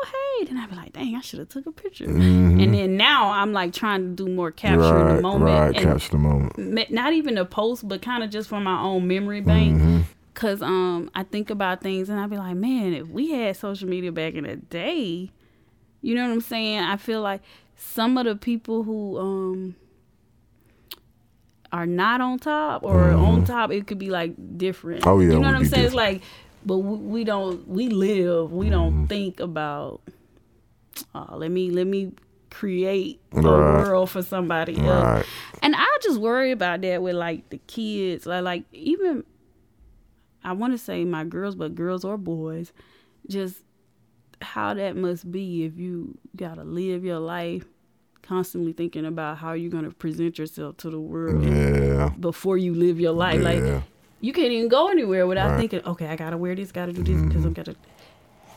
Oh 0.04 0.38
hey! 0.39 0.45
Then 0.45 0.58
I'd 0.58 0.70
be 0.70 0.76
like, 0.76 0.93
"Dang, 0.93 1.16
I 1.16 1.22
should 1.22 1.39
have 1.39 1.49
took 1.49 1.66
a 1.68 1.72
picture." 1.72 2.06
And 2.06 2.74
then 2.74 2.97
now 2.97 3.32
I'm 3.32 3.54
like 3.54 3.74
trying 3.74 4.16
to 4.16 4.24
do 4.26 4.32
more 4.32 4.52
Mm-hmm. 4.52 4.80
right, 4.80 5.16
the 5.18 5.22
moment, 5.22 5.43
right. 5.43 5.76
and 5.76 5.86
Capture 5.86 6.12
the 6.12 6.18
moment. 6.18 6.91
not 6.91 7.14
even 7.14 7.38
a 7.38 7.45
post, 7.45 7.88
but 7.88 8.02
kind 8.02 8.24
of 8.24 8.30
just 8.30 8.49
for 8.49 8.60
my 8.60 8.82
own 8.82 9.08
memory 9.08 9.41
bank. 9.41 9.78
Mm-hmm. 9.78 9.99
Cause 10.34 10.62
um, 10.62 11.12
I 11.14 11.24
think 11.24 11.49
about 11.49 11.82
things 11.82 12.10
and 12.10 12.20
I'd 12.20 12.30
be 12.30 12.38
like, 12.38 12.56
man, 12.56 12.93
if 12.93 13.08
we 13.10 13.32
had 13.32 13.56
social 13.58 13.88
media 13.88 14.12
back 14.14 14.34
in 14.34 14.45
the 14.45 14.56
day, 14.56 15.30
you 16.02 16.16
know 16.16 16.26
what 16.26 16.32
I'm 16.34 16.41
saying? 16.41 16.80
I 16.80 16.95
feel 16.97 17.22
like 17.22 17.41
some 17.76 18.18
of 18.18 18.26
the 18.26 18.36
people 18.36 18.84
who 18.84 19.20
um 19.20 19.76
are 21.74 21.86
not 21.86 22.20
on 22.22 22.38
top 22.39 22.84
or 22.84 23.12
on 23.12 23.45
top, 23.45 23.72
it 23.72 23.88
could 23.88 23.97
be 23.99 24.10
like 24.10 24.34
different. 24.58 25.02
Mm-hmm. 25.02 25.10
Oh, 25.10 25.20
yeah, 25.20 25.34
you 25.34 25.39
know 25.39 25.47
what 25.47 25.56
I'm 25.56 25.66
saying? 25.66 25.86
It's 25.86 25.95
like, 25.95 26.22
but 26.66 26.78
we, 26.80 26.97
we 26.97 27.24
don't, 27.24 27.68
we 27.68 27.89
live, 27.89 28.51
we 28.51 28.68
Mm-hmm. 28.68 28.72
don't 28.74 29.07
think 29.07 29.39
about. 29.39 30.01
Oh, 31.16 31.36
let 31.38 31.51
me 31.51 31.70
let 31.72 31.88
me 31.88 32.12
create 32.49 33.22
a 33.34 33.39
Right. 33.41 33.84
world 33.84 34.09
for 34.09 34.22
somebody 34.22 34.78
else. 34.78 35.05
Right. 35.05 35.26
And 35.64 35.74
I 35.76 35.86
just 36.03 36.20
worry 36.20 36.51
about 36.51 36.82
that 36.82 37.01
with 37.01 37.16
like 37.16 37.49
the 37.49 37.57
kids, 37.68 38.26
like 38.26 38.43
like 38.43 38.64
even 38.74 39.24
I 40.43 40.51
want 40.53 40.74
to 40.74 40.78
say 40.78 41.05
my 41.05 41.24
girls, 41.24 41.55
but 41.55 41.76
girls 41.76 42.03
or 42.03 42.18
boys, 42.18 42.74
just 43.28 43.64
how 44.41 44.74
that 44.74 44.95
must 44.95 45.32
be 45.32 45.64
if 45.66 45.78
you 45.78 46.18
gotta 46.36 46.64
live 46.64 47.05
your 47.05 47.20
life 47.20 47.64
constantly 48.24 48.74
thinking 48.74 49.05
about 49.05 49.38
how 49.38 49.53
you're 49.53 49.70
gonna 49.72 49.91
present 49.91 50.38
yourself 50.39 50.78
to 50.78 50.89
the 50.89 50.99
world 50.99 51.45
Yeah. 51.45 52.09
before 52.20 52.57
you 52.57 52.74
live 52.74 52.99
your 52.99 53.12
life. 53.14 53.41
Like 53.41 53.59
Yeah. 53.64 53.82
You 54.22 54.34
can't 54.34 54.52
even 54.52 54.70
go 54.70 54.88
anywhere 54.90 55.26
without 55.28 55.52
Right. 55.52 55.60
thinking, 55.60 55.82
okay, 55.86 56.08
I 56.08 56.16
gotta 56.16 56.38
wear 56.38 56.56
this, 56.56 56.72
gotta 56.72 56.94
do 56.94 57.04
this 57.04 57.22
because 57.22 57.44
I'm 57.46 57.54
gonna. 57.54 57.76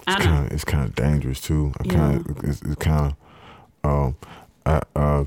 I 0.06 0.12
It's 0.16 0.24
kind 0.26 0.46
of 0.46 0.52
it's 0.52 0.64
kind 0.64 0.84
of 0.88 0.94
dangerous 0.94 1.40
too. 1.40 1.72
I 1.80 1.84
kind 1.84 2.20
of 2.28 2.44
it's, 2.44 2.62
it's 2.62 2.74
kind 2.76 3.14
of 3.82 3.90
um 3.90 4.16
I, 4.66 4.82
uh 4.96 5.24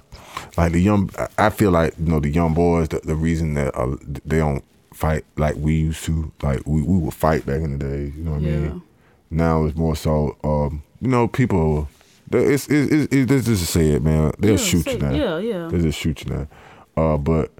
like 0.57 0.71
the 0.73 0.79
young. 0.81 1.09
I- 1.17 1.47
I 1.47 1.49
feel 1.49 1.71
like 1.71 1.93
you 1.99 2.05
know 2.05 2.19
the 2.19 2.29
young 2.29 2.53
boys. 2.53 2.89
The, 2.89 2.99
the 2.99 3.15
reason 3.15 3.53
that 3.55 3.75
uh, 3.75 3.95
they 4.25 4.37
don't 4.39 4.63
fight 4.93 5.25
like 5.35 5.55
we 5.57 5.75
used 5.75 6.03
to. 6.05 6.31
Like 6.41 6.61
we, 6.65 6.81
we 6.81 6.97
would 6.97 7.13
fight 7.13 7.45
back 7.45 7.61
in 7.61 7.77
the 7.77 7.85
day. 7.85 8.13
You 8.15 8.23
know 8.23 8.31
what 8.31 8.41
I 8.41 8.45
Yeah. 8.45 8.57
mean? 8.59 8.81
Now 9.29 9.65
it's 9.65 9.75
more 9.77 9.95
so. 9.95 10.37
Um, 10.43 10.83
you 11.01 11.07
know, 11.09 11.27
people. 11.27 11.87
It's 12.31 12.67
it's, 12.69 13.07
it's, 13.13 13.31
it's 13.31 13.45
just 13.45 13.65
say 13.71 13.91
it, 13.91 14.01
man. 14.03 14.31
They'll 14.39 14.51
Yeah, 14.51 14.57
shoot 14.57 14.83
say- 14.83 14.93
you 14.93 14.99
now. 14.99 15.11
yeah, 15.11 15.37
yeah. 15.39 15.67
They 15.71 15.79
just 15.81 15.97
shoot 15.99 16.23
you 16.25 16.31
now. 16.35 16.47
Uh, 16.95 17.17
but 17.17 17.51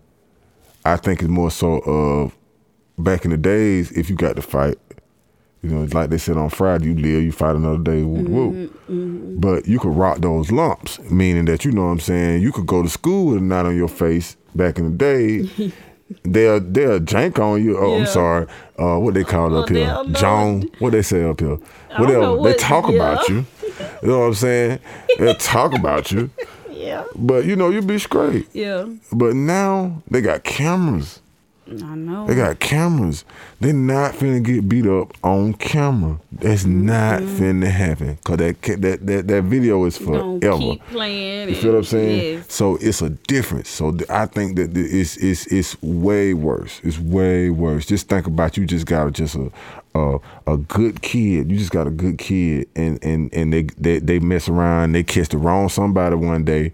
I 0.84 0.98
think 0.98 1.22
it's 1.22 1.30
more 1.30 1.52
so 1.52 1.78
of 1.80 2.36
back 2.98 3.26
in 3.26 3.32
the 3.32 3.38
days. 3.38 3.91
If 3.91 4.10
you 4.10 4.16
got 4.16 4.36
to 4.36 4.41
fight, 4.41 4.78
you 5.62 5.70
know, 5.70 5.88
like 5.91 6.10
they 6.10 6.18
said 6.18 6.38
on 6.38 6.50
Friday, 6.50 6.86
you 6.86 6.95
live, 6.95 7.24
you 7.24 7.32
fight 7.32 7.56
another 7.56 7.80
day. 7.82 8.04
Woo, 8.04 8.24
woo. 8.24 8.68
Mm-hmm, 8.89 9.39
But 9.39 9.68
you 9.68 9.80
could 9.80 9.95
rock 9.95 10.20
those 10.20 10.52
lumps, 10.52 11.00
meaning 11.12 11.45
that 11.45 11.66
you 11.66 11.72
know 11.72 11.86
what 11.86 11.91
I'm 11.91 12.00
saying. 12.00 12.41
You 12.41 12.52
could 12.52 12.68
go 12.68 12.84
to 12.84 12.89
school 12.89 13.28
with 13.28 13.38
a 13.38 13.41
knot 13.41 13.66
on 13.66 13.76
your 13.76 13.88
face. 13.88 14.38
Back 14.56 14.80
in 14.80 14.86
the 14.91 14.98
day, 14.98 15.72
they'll 16.24 16.60
they'll 16.60 17.00
jank 17.00 17.38
on 17.39 17.64
you. 17.64 17.78
Oh, 17.78 17.93
Yeah. 17.93 18.00
I'm 18.02 18.06
sorry. 18.08 18.48
Uh, 18.80 18.98
what 18.98 19.14
they 19.14 19.24
call 19.24 19.50
Well, 19.50 19.64
up 19.64 19.70
here? 19.70 19.86
they'll. 19.86 20.06
Joan. 20.06 20.70
What 20.80 20.91
they 20.93 21.02
say 21.04 21.24
up 21.24 21.39
here? 21.39 21.58
Don't. 21.98 22.43
They 22.43 22.54
talk 22.56 22.86
yeah. 22.89 22.95
about 22.95 23.28
you. 23.30 23.45
You 24.02 24.08
know 24.08 24.20
what 24.20 24.26
I'm 24.28 24.34
saying? 24.34 24.80
They'll 25.20 25.36
talk 25.36 25.74
about 25.74 26.12
you. 26.12 26.30
Yeah. 26.70 27.04
But 27.16 27.43
you 27.45 27.56
know, 27.58 27.70
you 27.70 27.82
be 27.82 27.98
straight. 28.00 28.48
Yeah. 28.54 28.86
But 29.12 29.36
now 29.36 30.02
they 30.10 30.22
got 30.22 30.43
cameras. 30.45 31.20
I 31.70 31.95
know. 31.95 32.28
They 32.28 32.36
got 32.36 32.59
cameras. 32.59 33.26
They're 33.59 33.74
not 33.74 34.13
finna 34.13 34.43
get 34.43 34.70
beat 34.70 34.86
up 34.86 35.13
on 35.24 35.53
camera. 35.53 36.20
That's 36.32 36.65
not 36.65 37.22
mm-hmm. 37.22 37.43
finna 37.43 37.70
happen. 37.70 38.18
Cause 38.24 38.38
that 38.38 38.61
that 38.61 39.05
that, 39.05 39.28
that 39.28 39.43
video 39.43 39.84
is 39.86 39.97
forever. 39.97 40.57
keep 40.57 40.86
playing. 40.88 41.49
You 41.49 41.55
feel 41.55 41.74
what 41.74 41.78
I'm 41.80 41.84
saying? 41.84 42.38
Yes. 42.38 42.53
So 42.53 42.78
it's 42.78 43.01
a 43.01 43.09
difference. 43.09 43.70
So 43.70 43.91
th- 43.91 44.09
I 44.09 44.28
think 44.28 44.55
that 44.57 44.74
th- 44.74 44.91
it's 44.91 45.18
it's 45.18 45.47
it's 45.47 45.82
way 45.82 46.34
worse. 46.34 46.80
It's 46.84 46.99
way 46.99 47.49
worse. 47.49 47.86
Just 47.86 48.07
think 48.07 48.28
about 48.28 48.57
you. 48.57 48.65
Just 48.65 48.86
got 48.86 49.11
just 49.13 49.36
a 49.36 49.51
a, 49.97 50.20
a 50.45 50.57
good 50.57 51.01
kid. 51.01 51.51
You 51.51 51.57
just 51.57 51.72
got 51.72 51.88
a 51.88 51.91
good 51.91 52.18
kid, 52.18 52.68
and 52.76 53.03
and 53.03 53.34
and 53.34 53.51
they 53.51 53.63
they 53.78 53.99
they 53.99 54.20
mess 54.20 54.47
around. 54.47 54.93
They 54.93 55.03
kiss 55.03 55.28
the 55.28 55.38
wrong 55.38 55.70
somebody 55.70 56.15
one 56.15 56.45
day, 56.45 56.72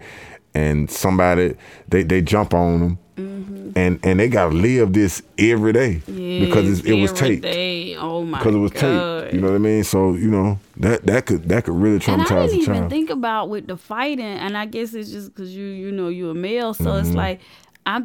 and 0.54 0.90
somebody 0.90 1.56
they 1.88 2.04
they 2.04 2.22
jump 2.22 2.54
on 2.54 2.80
them. 2.80 3.00
And 3.18 4.00
and 4.04 4.20
they 4.20 4.28
gotta 4.28 4.54
live 4.56 4.94
this 4.94 5.22
every 5.38 5.74
day 5.74 6.02
because 6.06 6.80
it's, 6.80 6.88
it 6.88 6.94
was 6.94 7.14
taped 7.14 7.44
day. 7.44 7.96
Oh 7.96 8.24
my 8.24 8.40
because 8.40 8.56
it 8.56 8.58
was 8.60 8.72
God. 8.72 9.24
taped. 9.24 9.36
You 9.36 9.42
know 9.42 9.50
what 9.50 9.56
I 9.56 9.60
mean? 9.60 9.84
So 9.84 10.14
you 10.16 10.30
know 10.30 10.60
that 10.78 11.06
that 11.06 11.26
could 11.26 11.48
that 11.50 11.66
could 11.66 11.76
really 11.76 12.00
traumatize 12.00 12.14
And 12.14 12.22
I 12.22 12.48
didn't 12.48 12.60
a 12.60 12.62
even 12.62 12.90
think 12.90 13.10
about 13.10 13.50
with 13.50 13.68
the 13.68 13.78
fighting, 13.78 14.26
and 14.26 14.58
I 14.58 14.66
guess 14.66 14.94
it's 14.94 15.12
just 15.12 15.34
because 15.34 15.56
you 15.56 15.66
you 15.66 15.92
know 15.92 16.08
you're 16.10 16.32
a 16.32 16.36
male, 16.36 16.74
so 16.74 16.86
Mm-hmm. 16.86 17.06
it's 17.08 17.16
like 17.16 17.40
I 17.86 18.04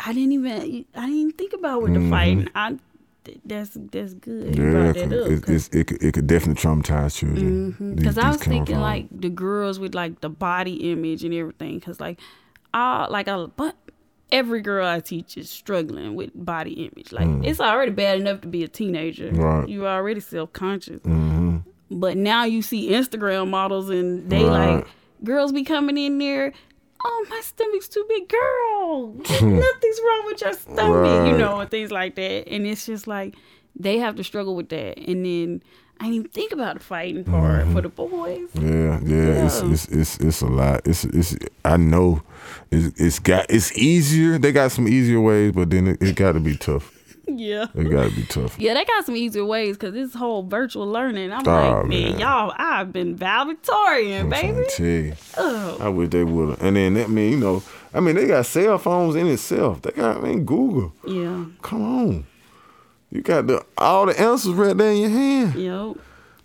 I 0.00 0.12
didn't 0.12 0.32
even 0.32 0.84
I 0.94 1.06
didn't 1.06 1.38
think 1.38 1.52
about 1.54 1.82
with 1.82 1.94
the 1.94 2.10
fighting. 2.10 2.48
I 2.54 2.76
that's 3.44 3.70
that's 3.90 4.14
good. 4.14 4.54
Mm-hmm. 4.54 4.62
Yeah, 4.62 4.92
brought 4.92 4.94
that 4.96 5.22
up. 5.24 5.30
it, 5.30 5.74
it, 5.74 5.86
could, 5.86 6.02
it 6.02 6.12
could 6.14 6.26
definitely 6.26 6.60
traumatize 6.62 7.16
children. 7.16 7.94
Because 7.94 8.18
I 8.18 8.28
was 8.28 8.42
thinking 8.42 8.80
like 8.80 9.06
the 9.10 9.28
girls 9.30 9.78
with 9.78 9.94
like 9.94 10.20
the 10.20 10.28
body 10.28 10.90
image 10.92 11.24
and 11.24 11.32
everything. 11.32 11.78
Because 11.78 12.00
like, 12.00 12.18
I 12.74 13.06
like 13.08 13.28
a 13.28 13.50
but 13.56 13.76
every 14.32 14.60
girl 14.62 14.84
I 14.86 14.98
teach 15.00 15.36
is 15.36 15.48
struggling 15.50 16.14
with 16.16 16.30
body 16.34 16.72
image. 16.90 17.12
Like 17.12 17.28
it's 17.44 17.60
already 17.60 17.92
bad 17.92 18.18
enough 18.20 18.40
to 18.40 18.48
be 18.48 18.64
a 18.64 18.68
teenager. 18.68 19.30
Mm. 19.30 19.38
Right. 19.38 19.68
You 19.68 19.86
already 19.86 20.20
self 20.20 20.52
conscious. 20.52 21.00
Mhm. 21.02 21.62
But 21.90 22.16
now 22.16 22.44
you 22.44 22.62
see 22.62 22.90
Instagram 22.90 23.50
models 23.50 23.90
and 23.90 24.28
they 24.30 24.42
Right. 24.44 24.76
like 24.76 24.86
girls 25.22 25.52
be 25.52 25.62
coming 25.62 25.98
in 25.98 26.18
there. 26.18 26.52
Oh, 27.04 27.26
my 27.28 27.40
stomach's 27.42 27.88
too 27.88 28.04
big, 28.08 28.28
girl. 28.28 29.12
Nothing's 29.18 30.00
wrong 30.06 30.22
with 30.26 30.40
your 30.40 30.52
stomach, 30.52 31.30
you 31.32 31.36
know, 31.36 31.60
and 31.60 31.70
things 31.70 31.90
like 31.90 32.14
that. 32.14 32.48
And 32.48 32.66
it's 32.66 32.86
just 32.86 33.06
like 33.06 33.34
they 33.78 33.98
have 33.98 34.16
to 34.16 34.24
struggle 34.24 34.54
with 34.56 34.68
that. 34.70 34.98
And 34.98 35.24
then 35.26 35.62
I 36.02 36.06
didn't 36.06 36.14
even 36.14 36.28
think 36.30 36.52
about 36.52 36.82
fighting 36.82 37.22
part 37.24 37.62
Mm-hmm. 37.64 37.74
for 37.74 37.80
the 37.82 37.88
boys. 37.88 38.48
Yeah, 38.54 38.98
yeah, 39.04 39.46
It's, 39.46 39.62
Yeah. 39.62 39.70
it's 39.72 39.84
it's 39.88 40.16
it's 40.18 40.40
a 40.42 40.46
lot. 40.46 40.80
It's 40.84 41.04
it's 41.04 41.36
I 41.64 41.76
know, 41.76 42.22
it's, 42.70 43.00
it's 43.00 43.18
got 43.20 43.46
it's 43.48 43.76
easier. 43.78 44.36
They 44.38 44.50
got 44.52 44.72
some 44.72 44.88
easier 44.88 45.20
ways, 45.20 45.52
but 45.52 45.70
then 45.70 45.86
it, 45.88 46.02
it 46.02 46.16
got 46.16 46.32
to 46.32 46.40
be 46.40 46.56
tough. 46.56 46.92
Yeah. 47.28 47.66
It 47.76 47.84
got 47.84 48.10
to 48.10 48.16
be 48.16 48.24
tough. 48.24 48.58
Yeah, 48.58 48.74
they 48.74 48.84
got 48.84 49.06
some 49.06 49.14
easier 49.16 49.44
ways 49.44 49.76
because 49.76 49.94
this 49.94 50.12
whole 50.12 50.42
virtual 50.42 50.86
learning. 50.88 51.32
I'm 51.32 51.46
Oh, 51.46 51.52
like, 51.78 51.86
man, 51.86 52.10
man. 52.10 52.18
y'all, 52.18 52.52
I've 52.56 52.92
been 52.92 53.14
valedictorian, 53.14 54.28
baby. 54.28 54.64
to 54.64 54.70
tell 54.76 54.86
you. 54.86 55.12
Oh, 55.38 55.76
I 55.80 55.88
wish 55.88 56.10
they 56.10 56.24
would 56.24 56.48
have. 56.50 56.62
And 56.62 56.76
then 56.76 56.94
that 56.94 57.10
mean 57.10 57.30
you 57.32 57.38
know, 57.38 57.62
I 57.94 58.00
mean 58.00 58.16
they 58.16 58.26
got 58.26 58.44
cell 58.46 58.76
phones 58.78 59.14
in 59.14 59.28
itself. 59.28 59.82
They 59.82 59.92
got 59.92 60.16
I 60.16 60.20
mean 60.20 60.44
Google. 60.44 60.92
yeah. 61.06 61.44
Come 61.62 61.82
on, 61.82 62.26
you 63.12 63.20
got 63.22 63.46
the 63.46 63.64
all 63.78 64.06
the 64.06 64.18
answers 64.20 64.54
right 64.54 64.76
there 64.76 64.90
in 64.92 64.96
your 65.00 65.10
hand. 65.10 65.54
Yep. 65.54 65.96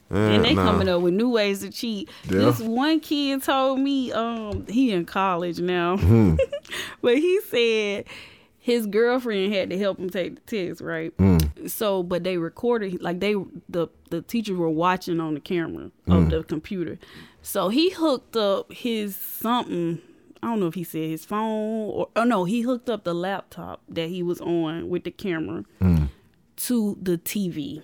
Yeah, 0.09 0.17
and 0.29 0.45
they 0.45 0.53
nah. 0.53 0.63
coming 0.63 0.87
up 0.87 1.01
with 1.01 1.13
new 1.13 1.29
ways 1.29 1.59
to 1.61 1.69
cheat. 1.69 2.09
Yeah. 2.25 2.37
This 2.39 2.59
one 2.59 2.99
kid 3.01 3.43
told 3.43 3.79
me, 3.79 4.11
um, 4.13 4.65
he 4.67 4.91
in 4.93 5.03
college 5.05 5.59
now, 5.59 5.97
Hmm. 5.97 6.35
but 7.01 7.17
he 7.17 7.41
said 7.49 8.05
his 8.57 8.85
girlfriend 8.85 9.53
had 9.53 9.69
to 9.69 9.77
help 9.77 9.97
him 9.99 10.09
take 10.09 10.35
the 10.35 10.41
test, 10.69 10.79
right? 10.81 11.11
Hmm. 11.19 11.37
So, 11.67 12.03
but 12.03 12.23
they 12.23 12.37
recorded, 12.37 13.01
like 13.01 13.19
they 13.19 13.33
the 13.67 13.87
the 14.09 14.21
teachers 14.21 14.55
were 14.57 14.69
watching 14.69 15.19
on 15.19 15.33
the 15.33 15.39
camera 15.41 15.91
Hmm. 16.05 16.11
of 16.13 16.29
the 16.29 16.43
computer. 16.43 16.97
So 17.41 17.67
he 17.69 17.89
hooked 17.89 18.35
up 18.37 18.71
his 18.71 19.15
something. 19.17 19.99
I 20.43 20.47
don't 20.47 20.59
know 20.61 20.67
if 20.67 20.75
he 20.75 20.83
said 20.85 21.09
his 21.09 21.25
phone 21.25 21.89
or 21.89 22.07
oh 22.15 22.23
no, 22.23 22.45
he 22.45 22.61
hooked 22.61 22.89
up 22.89 23.03
the 23.03 23.13
laptop 23.13 23.81
that 23.89 24.07
he 24.07 24.21
was 24.23 24.39
on 24.39 24.87
with 24.87 25.03
the 25.03 25.11
camera 25.11 25.65
Hmm. 25.81 26.05
To 26.57 26.97
the 27.01 27.17
TV 27.17 27.83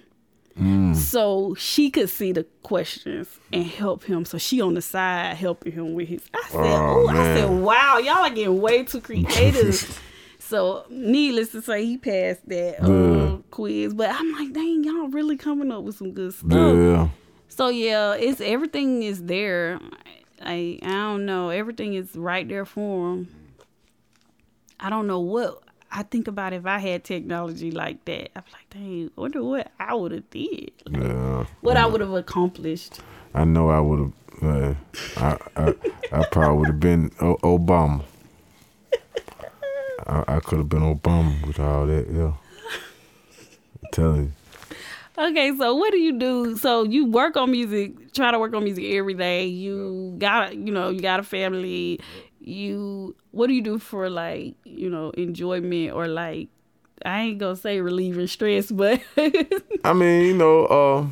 so 0.93 1.55
she 1.55 1.89
could 1.89 2.09
see 2.09 2.31
the 2.31 2.43
questions 2.61 3.39
and 3.51 3.65
help 3.65 4.03
him. 4.03 4.23
So 4.23 4.37
she 4.37 4.61
on 4.61 4.75
the 4.75 4.81
side 4.81 5.35
helping 5.35 5.71
him 5.71 5.93
with 5.95 6.07
his. 6.07 6.21
I 6.33 6.41
said, 6.49 6.59
Oh, 6.59 7.05
"Oh, 7.05 7.09
I 7.09 7.35
said, 7.35 7.49
wow, 7.49 7.97
y'all 7.97 8.17
are 8.19 8.29
getting 8.29 8.61
way 8.61 8.83
too 8.83 9.01
creative." 9.01 9.99
so 10.39 10.85
needless 10.89 11.49
to 11.53 11.61
say, 11.61 11.85
he 11.85 11.97
passed 11.97 12.47
that 12.49 12.83
uh, 12.83 12.85
Good. 12.85 13.43
quiz. 13.49 13.93
But 13.95 14.11
I'm 14.11 14.31
like, 14.33 14.53
dang, 14.53 14.83
y'all 14.83 15.07
really 15.07 15.37
coming 15.37 15.71
up 15.71 15.83
with 15.83 15.97
some 15.97 16.11
good 16.11 16.33
stuff. 16.33 16.51
Yeah. 16.51 17.09
So 17.47 17.69
yeah, 17.69 18.13
it's 18.13 18.39
everything 18.39 19.01
is 19.01 19.23
there. 19.23 19.79
I 20.41 20.77
I 20.83 20.87
don't 20.91 21.25
know. 21.25 21.49
Everything 21.49 21.95
is 21.95 22.15
right 22.15 22.47
there 22.47 22.65
for 22.65 23.13
him. 23.13 23.27
I 24.79 24.89
don't 24.91 25.07
know 25.07 25.19
what 25.19 25.62
I 25.95 26.01
think 26.01 26.27
about 26.27 26.53
if 26.53 26.65
I 26.65 26.79
had 26.79 27.03
technology 27.03 27.69
like 27.69 28.03
that. 28.05 28.31
I'm 28.35 28.43
like, 28.51 28.67
dang, 28.71 29.11
wonder 29.15 29.43
what 29.43 29.71
I 29.79 29.93
would 29.93 30.11
have 30.11 30.29
did. 30.31 30.71
Yeah. 30.89 31.45
What 31.61 31.77
I 31.77 31.85
would 31.85 32.01
have 32.01 32.13
accomplished. 32.13 32.99
I 33.35 33.43
know 33.45 33.69
I 33.69 33.79
would 33.79 33.99
have. 33.99 34.13
Uh, 34.41 34.73
I, 35.17 35.37
I 35.55 35.73
I 36.11 36.25
probably 36.31 36.57
would 36.57 36.67
have 36.67 36.79
been 36.79 37.11
o- 37.21 37.37
Obama. 37.43 38.03
I, 40.07 40.23
I 40.27 40.39
could 40.39 40.57
have 40.57 40.69
been 40.69 40.81
Obama 40.81 41.45
with 41.45 41.59
all 41.59 41.85
that. 41.85 42.07
Yeah. 42.11 42.33
I'm 43.83 43.89
telling 43.91 44.23
you. 44.23 44.31
Okay, 45.15 45.55
so 45.55 45.75
what 45.75 45.91
do 45.91 45.99
you 45.99 46.17
do? 46.17 46.57
So 46.57 46.83
you 46.83 47.05
work 47.05 47.37
on 47.37 47.51
music, 47.51 48.13
try 48.13 48.31
to 48.31 48.39
work 48.39 48.55
on 48.55 48.63
music 48.63 48.85
every 48.85 49.13
day. 49.13 49.45
You 49.45 50.15
got, 50.17 50.55
you 50.55 50.73
know, 50.73 50.89
you 50.89 51.01
got 51.01 51.19
a 51.19 51.23
family. 51.23 51.99
You, 52.45 53.15
what 53.31 53.47
do 53.47 53.53
you 53.53 53.61
do 53.61 53.79
for 53.79 54.09
like, 54.09 54.55
you 54.65 54.89
know, 54.89 55.11
enjoyment 55.11 55.93
or 55.93 56.07
like, 56.07 56.49
I 57.05 57.21
ain't 57.21 57.37
gonna 57.39 57.55
say 57.55 57.79
relieving 57.79 58.27
stress, 58.27 58.69
but 58.71 59.01
I 59.83 59.93
mean, 59.93 60.25
you 60.25 60.33
know, 60.35 60.65
uh, 60.65 61.05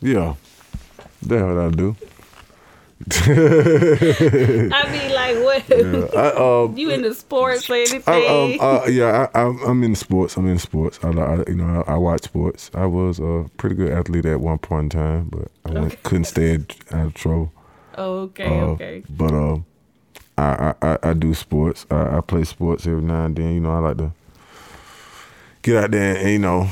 yeah, 0.00 0.34
that's 1.22 1.42
what 1.42 1.58
I 1.58 1.68
do. 1.70 1.96
I 3.10 4.90
mean, 4.90 5.12
like, 5.14 5.36
what? 5.44 5.62
I, 6.16 6.28
uh, 6.30 6.68
you 6.74 6.90
into 6.90 7.14
sports 7.14 7.68
or 7.70 7.74
anything? 7.74 8.02
I, 8.06 8.26
um, 8.26 8.58
uh, 8.60 8.86
yeah, 8.88 9.28
I, 9.34 9.40
I'm, 9.42 9.58
I'm 9.62 9.84
in 9.84 9.94
sports. 9.94 10.36
I'm 10.36 10.48
in 10.48 10.58
sports. 10.58 10.98
I, 11.02 11.08
like- 11.10 11.48
I 11.48 11.50
you 11.50 11.56
know, 11.56 11.84
I, 11.86 11.94
I 11.94 11.96
watch 11.96 12.22
sports. 12.24 12.70
I 12.74 12.86
was 12.86 13.18
a 13.20 13.46
pretty 13.56 13.76
good 13.76 13.92
athlete 13.92 14.26
at 14.26 14.40
one 14.40 14.58
point 14.58 14.92
in 14.94 15.00
time, 15.00 15.28
but 15.30 15.48
I 15.64 15.78
went, 15.80 16.02
couldn't 16.02 16.24
stay 16.24 16.54
out 16.92 17.06
of 17.06 17.14
trouble. 17.14 17.52
Okay, 17.98 18.46
Uh, 18.46 18.64
okay. 18.66 19.02
But 19.08 19.32
I, 19.32 19.62
I, 20.38 20.74
I, 20.82 20.98
I 21.02 21.12
do 21.14 21.34
sports. 21.34 21.86
I, 21.90 22.18
I 22.18 22.20
play 22.20 22.44
sports 22.44 22.86
every 22.86 23.02
now 23.02 23.24
and 23.24 23.36
then. 23.36 23.54
You 23.54 23.60
know, 23.60 23.72
I 23.72 23.78
like 23.78 23.98
to 23.98 24.12
get 25.62 25.84
out 25.84 25.90
there 25.90 26.16
and, 26.16 26.30
you 26.30 26.38
know 26.38 26.68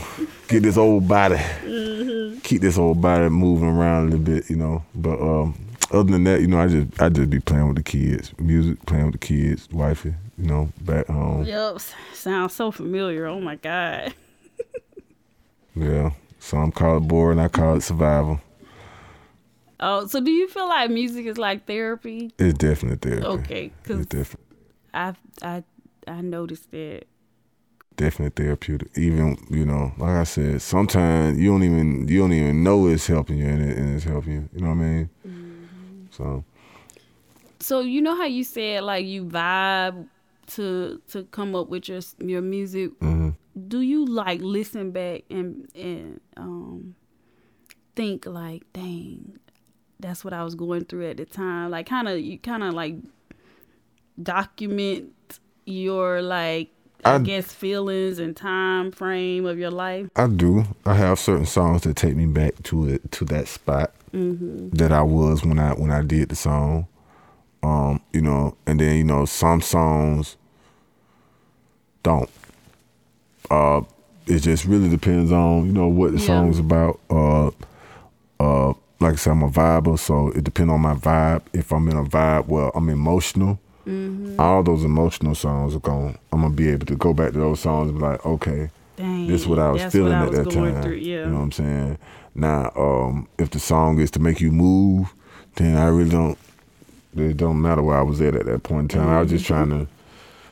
get 0.48 0.62
this 0.62 0.76
old 0.76 1.08
body, 1.08 1.36
mm-hmm. 1.36 2.38
keep 2.40 2.62
this 2.62 2.78
old 2.78 3.00
body 3.00 3.28
moving 3.28 3.68
around 3.68 4.02
a 4.02 4.04
little 4.10 4.18
bit, 4.24 4.50
you 4.50 4.56
know. 4.56 4.84
But 4.94 5.20
um, 5.20 5.54
other 5.90 6.12
than 6.12 6.24
that, 6.24 6.40
you 6.40 6.46
know, 6.46 6.60
I 6.60 6.68
just 6.68 7.00
I 7.00 7.08
just 7.08 7.30
be 7.30 7.40
playing 7.40 7.68
with 7.68 7.76
the 7.76 7.82
kids, 7.82 8.32
music, 8.38 8.84
playing 8.86 9.06
with 9.06 9.20
the 9.20 9.26
kids, 9.26 9.68
wifey, 9.70 10.14
you 10.38 10.46
know, 10.46 10.70
back 10.80 11.06
home. 11.06 11.44
Yep, 11.44 11.80
sounds 12.12 12.54
so 12.54 12.70
familiar. 12.70 13.26
Oh 13.26 13.40
my 13.40 13.56
god. 13.56 14.14
yeah, 15.74 16.10
some 16.38 16.72
call 16.72 16.98
it 16.98 17.00
boring, 17.00 17.38
I 17.38 17.48
call 17.48 17.76
it 17.76 17.82
survival. 17.82 18.40
Oh, 19.78 20.06
so 20.06 20.20
do 20.20 20.30
you 20.30 20.48
feel 20.48 20.68
like 20.68 20.90
music 20.90 21.26
is 21.26 21.38
like 21.38 21.66
therapy? 21.66 22.30
It's 22.38 22.56
definitely 22.56 23.10
therapy. 23.10 23.26
Okay, 23.26 23.72
because 23.82 24.00
it's 24.00 24.08
different. 24.08 24.46
I 24.94 25.14
I 25.42 25.64
I 26.06 26.20
noticed 26.22 26.70
that. 26.70 27.04
Definitely 27.96 28.44
therapeutic. 28.44 28.96
Even 28.96 29.38
you 29.50 29.64
know, 29.64 29.92
like 29.98 30.10
I 30.10 30.24
said, 30.24 30.62
sometimes 30.62 31.38
you 31.38 31.50
don't 31.50 31.62
even 31.62 32.08
you 32.08 32.20
don't 32.20 32.32
even 32.32 32.62
know 32.62 32.86
it's 32.88 33.06
helping 33.06 33.38
you 33.38 33.46
and, 33.46 33.62
it, 33.62 33.76
and 33.76 33.94
it's 33.94 34.04
helping 34.04 34.32
you. 34.32 34.48
You 34.54 34.60
know 34.60 34.68
what 34.68 34.74
I 34.74 34.76
mean? 34.76 35.10
Mm-hmm. 35.26 36.06
So. 36.10 36.44
So 37.58 37.80
you 37.80 38.00
know 38.02 38.14
how 38.14 38.26
you 38.26 38.44
said 38.44 38.82
like 38.84 39.06
you 39.06 39.24
vibe 39.24 40.06
to 40.48 41.00
to 41.08 41.24
come 41.24 41.54
up 41.54 41.68
with 41.68 41.88
your 41.88 42.00
your 42.18 42.42
music. 42.42 42.98
Mm-hmm. 43.00 43.30
Do 43.68 43.80
you 43.80 44.04
like 44.04 44.40
listen 44.42 44.90
back 44.90 45.24
and 45.30 45.68
and 45.74 46.20
um 46.36 46.94
think 47.94 48.26
like, 48.26 48.62
dang, 48.74 49.38
that's 50.00 50.24
what 50.24 50.32
I 50.32 50.44
was 50.44 50.54
going 50.54 50.84
through 50.84 51.10
at 51.10 51.16
the 51.16 51.24
time. 51.24 51.70
Like 51.70 51.86
kind 51.86 52.08
of 52.08 52.18
you 52.18 52.38
kind 52.38 52.62
of 52.62 52.74
like 52.74 52.96
document 54.22 55.12
your 55.64 56.22
like 56.22 56.70
I, 57.04 57.14
I, 57.14 57.18
guess 57.18 57.52
feelings 57.52 58.18
and 58.18 58.36
time 58.36 58.90
frame 58.90 59.46
of 59.46 59.58
your 59.58 59.70
life. 59.70 60.08
I 60.16 60.26
do. 60.28 60.64
I 60.84 60.94
have 60.94 61.18
certain 61.18 61.46
songs 61.46 61.82
that 61.82 61.96
take 61.96 62.16
me 62.16 62.26
back 62.26 62.62
to 62.64 62.88
it 62.88 63.12
to 63.12 63.24
that 63.26 63.48
spot 63.48 63.92
mm-hmm. 64.12 64.70
that 64.70 64.92
I 64.92 65.02
was 65.02 65.44
when 65.44 65.58
I 65.58 65.72
when 65.72 65.90
I 65.90 66.02
did 66.02 66.30
the 66.30 66.36
song. 66.36 66.88
Um, 67.62 68.00
you 68.12 68.20
know, 68.20 68.56
and 68.66 68.80
then 68.80 68.96
you 68.96 69.04
know 69.04 69.24
some 69.24 69.60
songs 69.60 70.36
don't. 72.02 72.30
Uh, 73.50 73.82
it 74.26 74.40
just 74.40 74.64
really 74.64 74.88
depends 74.88 75.32
on 75.32 75.66
you 75.66 75.72
know 75.72 75.88
what 75.88 76.12
the 76.12 76.18
yeah. 76.18 76.26
song's 76.26 76.58
about. 76.58 77.00
Uh, 77.10 77.50
uh, 78.38 78.74
like 79.00 79.14
I 79.14 79.16
said, 79.16 79.32
I'm 79.32 79.42
a 79.42 79.50
viber, 79.50 79.98
so 79.98 80.28
it 80.30 80.44
depends 80.44 80.72
on 80.72 80.80
my 80.80 80.94
vibe. 80.94 81.42
If 81.52 81.72
I'm 81.72 81.88
in 81.88 81.96
a 81.96 82.04
vibe 82.04 82.46
where 82.46 82.70
I'm 82.74 82.88
emotional, 82.88 83.58
mm-hmm. 83.86 84.40
all 84.40 84.62
those 84.62 84.84
emotional 84.84 85.34
songs 85.34 85.74
are 85.74 85.80
going. 85.80 86.18
I'm 86.32 86.42
gonna 86.42 86.54
be 86.54 86.68
able 86.68 86.86
to 86.86 86.96
go 86.96 87.12
back 87.12 87.32
to 87.32 87.38
those 87.38 87.60
songs 87.60 87.90
and 87.90 87.98
be 87.98 88.04
like, 88.04 88.24
okay, 88.24 88.70
Dang, 88.96 89.26
this 89.26 89.42
is 89.42 89.46
what 89.46 89.58
I 89.58 89.70
was 89.70 89.84
feeling 89.84 90.12
I 90.12 90.26
was 90.26 90.38
at 90.38 90.44
that 90.46 90.50
time. 90.50 90.82
Through, 90.82 90.94
yeah. 90.94 91.24
You 91.24 91.26
know 91.26 91.36
what 91.36 91.42
I'm 91.42 91.52
saying? 91.52 91.98
Now, 92.34 92.72
um, 92.76 93.28
if 93.38 93.50
the 93.50 93.58
song 93.58 93.98
is 93.98 94.10
to 94.12 94.20
make 94.20 94.40
you 94.40 94.50
move, 94.50 95.12
then 95.56 95.76
I 95.76 95.88
really 95.88 96.10
don't. 96.10 96.38
It 97.16 97.38
don't 97.38 97.62
matter 97.62 97.82
where 97.82 97.96
I 97.96 98.02
was 98.02 98.20
at 98.20 98.34
at 98.34 98.44
that 98.44 98.62
point 98.62 98.92
in 98.92 98.98
time. 98.98 99.08
Mm-hmm. 99.08 99.16
I 99.16 99.20
was 99.22 99.30
just 99.30 99.46
trying 99.46 99.70
to 99.70 99.86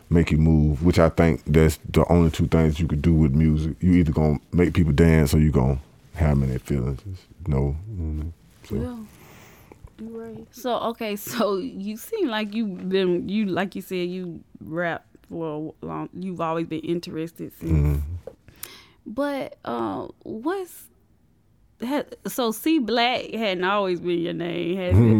make 0.08 0.30
you 0.30 0.38
move, 0.38 0.82
which 0.82 0.98
I 0.98 1.08
think 1.10 1.42
that's 1.46 1.78
the 1.90 2.10
only 2.10 2.30
two 2.30 2.46
things 2.46 2.80
you 2.80 2.86
could 2.86 3.02
do 3.02 3.12
with 3.12 3.34
music. 3.34 3.76
You 3.80 3.92
either 3.94 4.12
gonna 4.12 4.38
make 4.52 4.74
people 4.74 4.92
dance 4.92 5.34
or 5.34 5.40
you 5.40 5.50
gonna 5.50 5.78
have 6.14 6.38
many 6.38 6.58
feelings. 6.58 7.02
No. 7.46 7.76
Mm-hmm. 7.90 8.28
So. 8.64 8.74
Yeah. 8.74 8.96
Right. 10.00 10.46
So 10.50 10.76
okay, 10.78 11.16
so 11.30 11.56
you 11.58 11.96
seem 11.96 12.28
like 12.28 12.54
you've 12.54 12.88
been 12.88 13.28
you 13.28 13.46
like 13.46 13.74
you 13.74 13.82
said 13.82 14.08
you 14.08 14.42
rap 14.60 15.06
for 15.28 15.72
a 15.82 15.86
long. 15.86 16.08
You've 16.12 16.40
always 16.40 16.66
been 16.66 16.80
interested 16.80 17.52
since. 17.58 17.70
Mm-hmm. 17.70 18.14
But 19.06 19.56
uh, 19.64 20.08
what's 20.22 20.88
so 22.26 22.50
C 22.52 22.78
Black 22.78 23.30
hadn't 23.30 23.64
always 23.64 24.00
been 24.00 24.20
your 24.20 24.32
name, 24.32 24.76
has 24.76 24.98
it? 24.98 25.14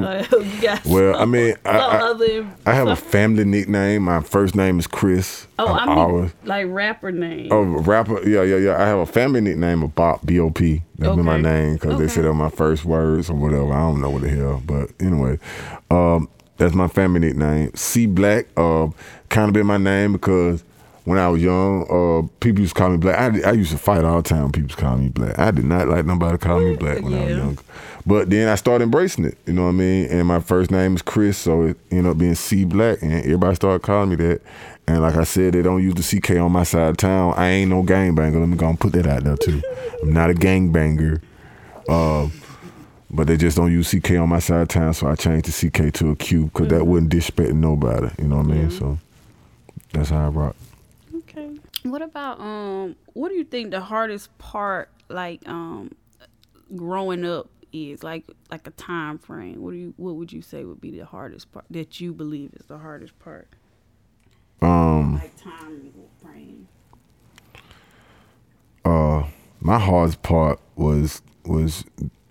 Uh, 0.65 0.79
well, 0.87 1.17
I 1.17 1.25
mean, 1.25 1.55
I, 1.65 1.79
I, 1.79 2.47
I, 2.67 2.75
have 2.75 2.89
a 2.89 2.97
family 2.97 3.45
nickname. 3.45 4.03
My 4.03 4.21
first 4.21 4.55
name 4.55 4.79
is 4.79 4.87
Chris. 4.87 5.47
Oh, 5.59 5.67
I 5.67 5.87
mean, 5.87 5.99
always, 5.99 6.35
like 6.45 6.67
rapper 6.69 7.13
name. 7.13 7.49
Oh, 7.51 7.63
rapper, 7.63 8.27
yeah, 8.29 8.43
yeah, 8.43 8.57
yeah. 8.57 8.83
I 8.83 8.87
have 8.87 8.99
a 8.99 9.07
family 9.07 9.41
nickname 9.41 9.83
of 9.83 9.95
Bop 9.95 10.25
B 10.27 10.39
O 10.41 10.51
P. 10.51 10.83
That's 10.97 11.09
okay. 11.09 11.17
been 11.17 11.25
my 11.25 11.41
name 11.41 11.75
because 11.75 11.95
okay. 11.95 12.03
they 12.03 12.09
said 12.09 12.25
that 12.25 12.35
my 12.35 12.51
first 12.51 12.85
words 12.85 13.31
or 13.31 13.35
whatever. 13.35 13.73
I 13.73 13.81
don't 13.81 14.01
know 14.01 14.11
what 14.11 14.23
the 14.23 14.31
hell, 14.31 14.63
but 14.65 14.91
anyway, 15.01 15.39
um, 15.91 16.29
that's 16.57 16.75
my 16.75 16.89
family 16.89 17.21
nickname. 17.21 17.75
C 17.75 18.07
Black, 18.07 18.47
uh, 18.57 18.89
kind 19.29 19.49
of 19.49 19.53
been 19.55 19.67
my 19.67 19.79
name 19.79 20.13
because 20.13 20.63
when 21.05 21.19
I 21.19 21.29
was 21.29 21.43
young, 21.43 21.83
uh, 21.83 22.27
people 22.41 22.63
used 22.63 22.75
to 22.75 22.81
call 22.81 22.91
me 22.91 22.97
black. 22.97 23.19
I, 23.19 23.51
I 23.51 23.53
used 23.53 23.73
to 23.73 23.79
fight 23.79 24.05
all 24.05 24.23
the 24.23 24.29
time. 24.29 24.51
People 24.51 24.69
used 24.69 24.79
to 24.79 24.85
call 24.85 24.97
me 24.97 25.11
black. 25.11 25.39
I 25.39 25.51
did 25.51 25.65
not 25.67 25.87
like 25.89 26.07
nobody 26.07 26.39
call 26.39 26.61
me 26.61 26.77
black 26.77 27.03
when 27.03 27.13
yeah. 27.13 27.19
I 27.19 27.25
was 27.25 27.37
young. 27.37 27.59
But 28.07 28.31
then 28.31 28.49
I 28.49 28.55
started 28.55 28.85
embracing 28.85 29.27
it. 29.27 29.39
You 29.47 29.53
know 29.53 29.65
what 29.65 29.71
I 29.71 29.73
mean? 29.73 30.07
And 30.11 30.27
my 30.27 30.41
first 30.41 30.71
name 30.71 30.95
is 30.95 31.03
Chris, 31.03 31.37
so 31.37 31.63
it 31.63 31.77
ended 31.91 32.07
up 32.07 32.19
being 32.19 32.35
C 32.35 32.65
Black, 32.65 33.03
and 33.03 33.13
everybody 33.13 33.55
started 33.55 33.83
calling 33.83 34.11
me 34.11 34.17
that. 34.17 34.41
And 34.87 35.03
like 35.03 35.17
I 35.17 35.25
said, 35.25 35.55
they 35.55 35.63
don't 35.63 35.83
use 35.83 35.95
the 35.95 36.21
CK 36.21 36.33
on 36.33 36.53
my 36.53 36.63
side 36.63 36.91
of 36.91 36.97
town. 36.97 37.35
I 37.37 37.49
ain't 37.49 37.71
no 37.71 37.83
gangbanger. 37.83 38.41
Let 38.41 38.49
me 38.49 38.57
go 38.57 38.69
and 38.69 38.81
put 38.81 38.93
that 38.93 39.07
out 39.07 39.25
there 39.25 39.37
too. 39.37 39.63
I'm 40.03 40.13
not 40.13 40.31
a 40.31 40.35
gangbanger. 40.35 41.23
Uh, 41.89 42.29
but 43.11 43.27
they 43.27 43.37
just 43.37 43.57
don't 43.57 43.71
use 43.71 43.91
CK 43.91 44.13
on 44.13 44.29
my 44.29 44.39
side 44.39 44.63
of 44.63 44.69
town, 44.69 44.93
so 44.95 45.07
I 45.07 45.15
changed 45.15 45.47
the 45.47 45.71
CK 45.71 45.93
to 45.95 46.11
a 46.11 46.17
Q 46.17 46.45
because 46.45 46.67
mm-hmm. 46.67 46.79
that 46.79 46.85
wouldn't 46.85 47.11
disrespect 47.11 47.53
nobody. 47.53 48.09
You 48.19 48.29
know 48.29 48.39
what 48.39 48.47
I 48.47 48.49
mean? 48.49 48.71
So 48.71 48.99
that's 49.93 50.11
how 50.11 50.27
I 50.27 50.29
rock. 50.29 50.57
What 51.85 52.01
about 52.01 52.41
um? 52.41 52.97
What 53.13 53.29
do 53.29 53.35
you 53.35 53.45
think 53.45 53.71
the 53.71 53.81
hardest 53.81 54.37
part, 54.39 54.89
like 55.11 55.47
um, 55.47 55.95
growing 56.75 57.27
up, 57.27 57.51
is 57.75 58.03
like 58.03 58.25
like 58.51 58.67
a 58.67 58.71
time 58.71 59.19
frame? 59.19 59.61
What 59.63 59.73
do 59.73 59.77
you 59.77 59.95
what 59.99 60.15
would 60.15 60.33
you 60.33 60.41
say 60.41 60.65
would 60.65 60.81
be 60.81 60.91
the 60.91 61.05
hardest 61.05 61.53
part 61.53 61.67
that 61.71 62.01
you 62.01 62.15
believe 62.15 62.53
is 62.55 62.65
the 62.67 62.79
hardest 62.79 63.19
part? 63.19 63.49
Um, 64.63 65.17
like 65.17 65.37
time 65.37 65.93
frame. 66.23 66.69
Uh, 68.87 69.25
my 69.61 69.79
hardest 69.79 70.23
part 70.23 70.61
was 70.77 71.21
was 71.45 71.85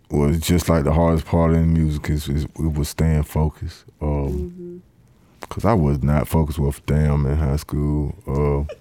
was 0.10 0.39
just 0.39 0.68
like 0.68 0.84
the 0.84 0.93
hardest 0.93 1.28
part 1.28 1.54
in 1.54 1.74
music 1.74 2.10
is, 2.10 2.28
is 2.28 2.45
it 2.45 2.74
was 2.74 2.89
staying 2.89 3.22
focused. 3.22 3.86
Um, 4.01 4.08
mm-hmm. 4.10 5.47
cause 5.47 5.64
I 5.64 5.74
was 5.74 6.01
not 6.01 6.28
focused 6.28 6.58
with 6.58 6.84
damn 6.88 7.28
in 7.28 7.38
high 7.38 7.58
school. 7.58 8.16
Uh. 8.26 8.74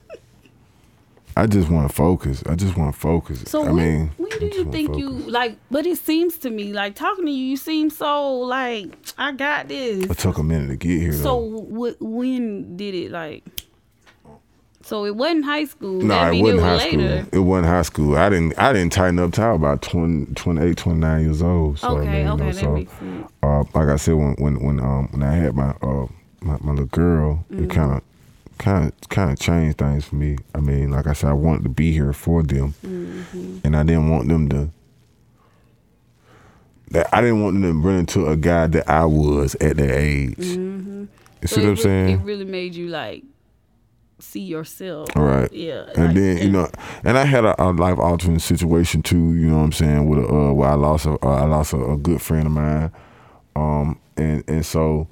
I 1.37 1.47
just 1.47 1.71
want 1.71 1.89
to 1.89 1.95
focus. 1.95 2.43
I 2.47 2.55
just 2.55 2.77
want 2.77 2.95
to 2.95 3.01
focus. 3.01 3.45
So 3.47 3.63
I 3.63 3.71
when, 3.71 3.77
mean, 3.77 4.13
when 4.17 4.39
do 4.39 4.47
you 4.47 4.71
think 4.71 4.97
you 4.97 5.09
like? 5.09 5.57
But 5.71 5.87
it 5.87 5.99
seems 5.99 6.39
to 6.39 6.51
me 6.51 6.73
like 6.73 6.95
talking 6.95 7.25
to 7.27 7.31
you, 7.31 7.45
you 7.45 7.57
seem 7.57 7.91
so 7.91 8.33
like 8.41 8.95
I 9.19 9.33
got 9.33 9.69
this. 9.69 10.05
It 10.05 10.19
took 10.19 10.39
a 10.39 10.43
minute 10.43 10.69
to 10.69 10.77
get 10.77 11.01
here. 11.01 11.13
So 11.13 11.65
w- 11.71 11.97
when 12.01 12.77
did 12.77 12.95
it 12.95 13.11
like? 13.11 13.45
So 14.85 15.05
it 15.07 15.15
wasn't 15.15 15.45
high 15.45 15.65
school. 15.65 16.01
No, 16.03 16.15
nah, 16.15 16.31
it 16.31 16.43
wasn't 16.43 16.61
it 16.61 16.63
high 16.63 16.77
later. 16.77 17.25
school. 17.25 17.41
It 17.41 17.45
wasn't 17.45 17.67
high 17.69 17.83
school. 17.83 18.17
I 18.17 18.29
didn't. 18.29 18.59
I 18.59 18.73
didn't 18.73 18.93
tighten 18.93 19.19
up 19.21 19.33
till 19.33 19.55
about 19.55 19.81
20, 19.83 20.35
28, 20.35 20.77
29 20.77 21.21
years 21.25 21.43
old. 21.43 21.79
So, 21.79 21.99
okay, 21.99 22.09
I 22.09 22.13
mean, 22.13 22.29
okay, 22.29 22.45
know, 22.45 22.53
that 22.53 22.61
so, 22.61 22.75
makes 22.75 22.93
sense. 22.93 23.33
Uh, 23.43 23.65
like 23.75 23.89
I 23.89 23.97
said, 23.97 24.15
when 24.15 24.35
when 24.35 24.63
when 24.63 24.81
um 24.81 25.09
when 25.13 25.23
I 25.23 25.33
had 25.33 25.55
my 25.55 25.71
uh 25.83 26.07
my, 26.41 26.59
my 26.61 26.73
little 26.73 26.87
girl, 26.87 27.45
mm-hmm. 27.51 27.65
it 27.65 27.71
kind 27.71 27.93
of 27.93 28.03
kind 28.63 28.89
of 28.89 29.09
kind 29.09 29.33
of 29.33 29.39
changed 29.39 29.79
things 29.79 30.05
for 30.05 30.17
me. 30.17 30.39
I 30.55 30.61
mean, 30.61 30.91
like 30.91 31.07
I 31.07 31.13
said, 31.13 31.31
I 31.31 31.35
wanted 31.35 31.65
to 31.65 31.69
be 31.69 31.93
here 31.93 32.13
for 32.13 32.43
them, 32.43 32.75
mm-hmm. 32.85 33.59
and 33.65 33.77
I 33.77 33.83
didn't 33.83 34.11
want 34.11 34.29
them 34.29 34.49
to. 34.51 34.71
That 36.91 37.09
I 37.13 37.21
didn't 37.21 37.43
want 37.43 37.61
them 37.61 37.83
to 37.83 37.89
run 37.89 37.99
into 38.01 38.27
a 38.27 38.37
guy 38.37 38.67
that 38.69 38.89
I 38.89 39.05
was 39.05 39.55
at 39.57 39.77
their 39.77 39.99
age. 39.99 40.37
Mm-hmm. 40.37 41.05
You 41.43 41.49
so 41.49 41.57
see 41.57 41.63
what 41.63 41.71
I'm 41.71 41.77
saying? 41.77 42.21
It 42.21 42.23
really 42.23 42.45
made 42.45 42.75
you 42.75 42.89
like 42.89 43.25
see 44.21 44.41
yourself. 44.41 45.09
All 45.17 45.25
right. 45.25 45.53
Yeah. 45.53 45.87
And 45.97 46.07
like, 46.07 46.15
then 46.15 46.39
you 46.39 46.51
know, 46.51 46.71
and 47.05 47.19
I 47.19 47.25
had 47.25 47.45
a, 47.45 47.61
a 47.63 47.73
life 47.73 47.99
altering 47.99 48.39
situation 48.39 49.03
too. 49.03 49.35
You 49.35 49.49
know 49.49 49.59
what 49.59 49.65
I'm 49.65 49.73
saying? 49.73 50.09
With 50.09 50.21
a, 50.21 50.29
uh, 50.29 50.53
where 50.53 50.71
I 50.71 50.75
lost 50.75 51.07
a, 51.07 51.13
uh, 51.25 51.43
I 51.43 51.45
lost 51.47 51.73
a, 51.73 51.83
a, 51.85 51.97
good 51.97 52.23
friend 52.23 52.47
of 52.47 52.53
mine, 52.53 52.93
um, 53.57 53.99
and 54.17 54.45
and 54.49 54.65
so 54.65 55.09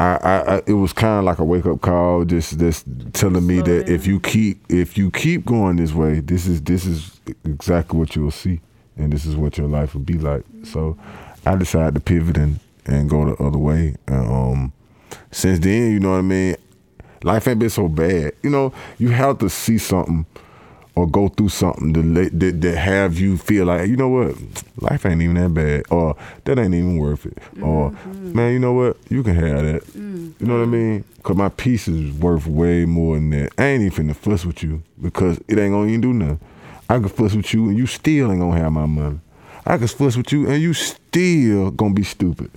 I, 0.00 0.54
I, 0.56 0.62
it 0.66 0.72
was 0.72 0.92
kind 0.92 1.18
of 1.18 1.24
like 1.24 1.38
a 1.38 1.44
wake 1.44 1.66
up 1.66 1.82
call, 1.82 2.24
just 2.24 2.58
just 2.58 2.86
telling 3.12 3.46
me 3.46 3.60
that 3.60 3.88
if 3.88 4.06
you 4.06 4.18
keep 4.18 4.64
if 4.70 4.96
you 4.96 5.10
keep 5.10 5.44
going 5.44 5.76
this 5.76 5.92
way, 5.92 6.20
this 6.20 6.46
is 6.46 6.62
this 6.62 6.86
is 6.86 7.20
exactly 7.44 7.98
what 7.98 8.16
you'll 8.16 8.30
see, 8.30 8.60
and 8.96 9.12
this 9.12 9.26
is 9.26 9.36
what 9.36 9.58
your 9.58 9.68
life 9.68 9.94
will 9.94 10.00
be 10.00 10.18
like. 10.18 10.44
So, 10.64 10.98
I 11.44 11.54
decided 11.56 11.94
to 11.94 12.00
pivot 12.00 12.38
and 12.38 12.60
and 12.86 13.10
go 13.10 13.26
the 13.26 13.42
other 13.42 13.58
way. 13.58 13.96
And, 14.06 14.26
um, 14.26 14.72
since 15.30 15.58
then, 15.58 15.92
you 15.92 16.00
know 16.00 16.12
what 16.12 16.18
I 16.18 16.22
mean. 16.22 16.56
Life 17.22 17.46
ain't 17.48 17.58
been 17.58 17.68
so 17.68 17.86
bad. 17.86 18.32
You 18.42 18.48
know, 18.48 18.72
you 18.98 19.10
have 19.10 19.38
to 19.40 19.50
see 19.50 19.76
something 19.76 20.24
or 20.96 21.06
go 21.08 21.28
through 21.28 21.48
something 21.48 21.92
that, 21.92 22.30
that, 22.38 22.60
that 22.60 22.76
have 22.76 23.18
you 23.18 23.36
feel 23.38 23.66
like 23.66 23.88
you 23.88 23.96
know 23.96 24.08
what 24.08 24.34
life 24.80 25.06
ain't 25.06 25.22
even 25.22 25.34
that 25.34 25.54
bad 25.54 25.82
or 25.90 26.16
that 26.44 26.58
ain't 26.58 26.74
even 26.74 26.98
worth 26.98 27.26
it 27.26 27.36
mm-hmm. 27.36 27.64
or 27.64 27.90
man 28.34 28.52
you 28.52 28.58
know 28.58 28.72
what 28.72 28.96
you 29.08 29.22
can 29.22 29.34
have 29.34 29.64
that 29.64 29.82
mm-hmm. 29.84 30.32
you 30.38 30.46
know 30.46 30.58
what 30.58 30.62
I 30.62 30.66
mean 30.66 31.04
because 31.16 31.36
my 31.36 31.48
piece 31.48 31.86
is 31.88 32.12
worth 32.14 32.46
way 32.46 32.84
more 32.84 33.16
than 33.16 33.30
that 33.30 33.52
I 33.58 33.66
ain't 33.66 33.82
even 33.82 34.08
finna 34.08 34.16
fuss 34.16 34.44
with 34.44 34.62
you 34.62 34.82
because 35.00 35.38
it 35.48 35.58
ain't 35.58 35.72
gonna 35.72 35.88
even 35.88 36.00
do 36.00 36.12
nothing 36.12 36.40
I 36.90 36.98
can 36.98 37.08
fuss 37.08 37.36
with 37.36 37.54
you 37.54 37.68
and 37.68 37.78
you 37.78 37.86
still 37.86 38.32
ain't 38.32 38.40
gonna 38.40 38.58
have 38.58 38.72
my 38.72 38.84
money. 38.84 39.20
I 39.64 39.78
can 39.78 39.86
fuss 39.86 40.16
with 40.16 40.32
you 40.32 40.50
and 40.50 40.60
you 40.60 40.74
still 40.74 41.70
gonna 41.70 41.94
be 41.94 42.02
stupid. 42.02 42.50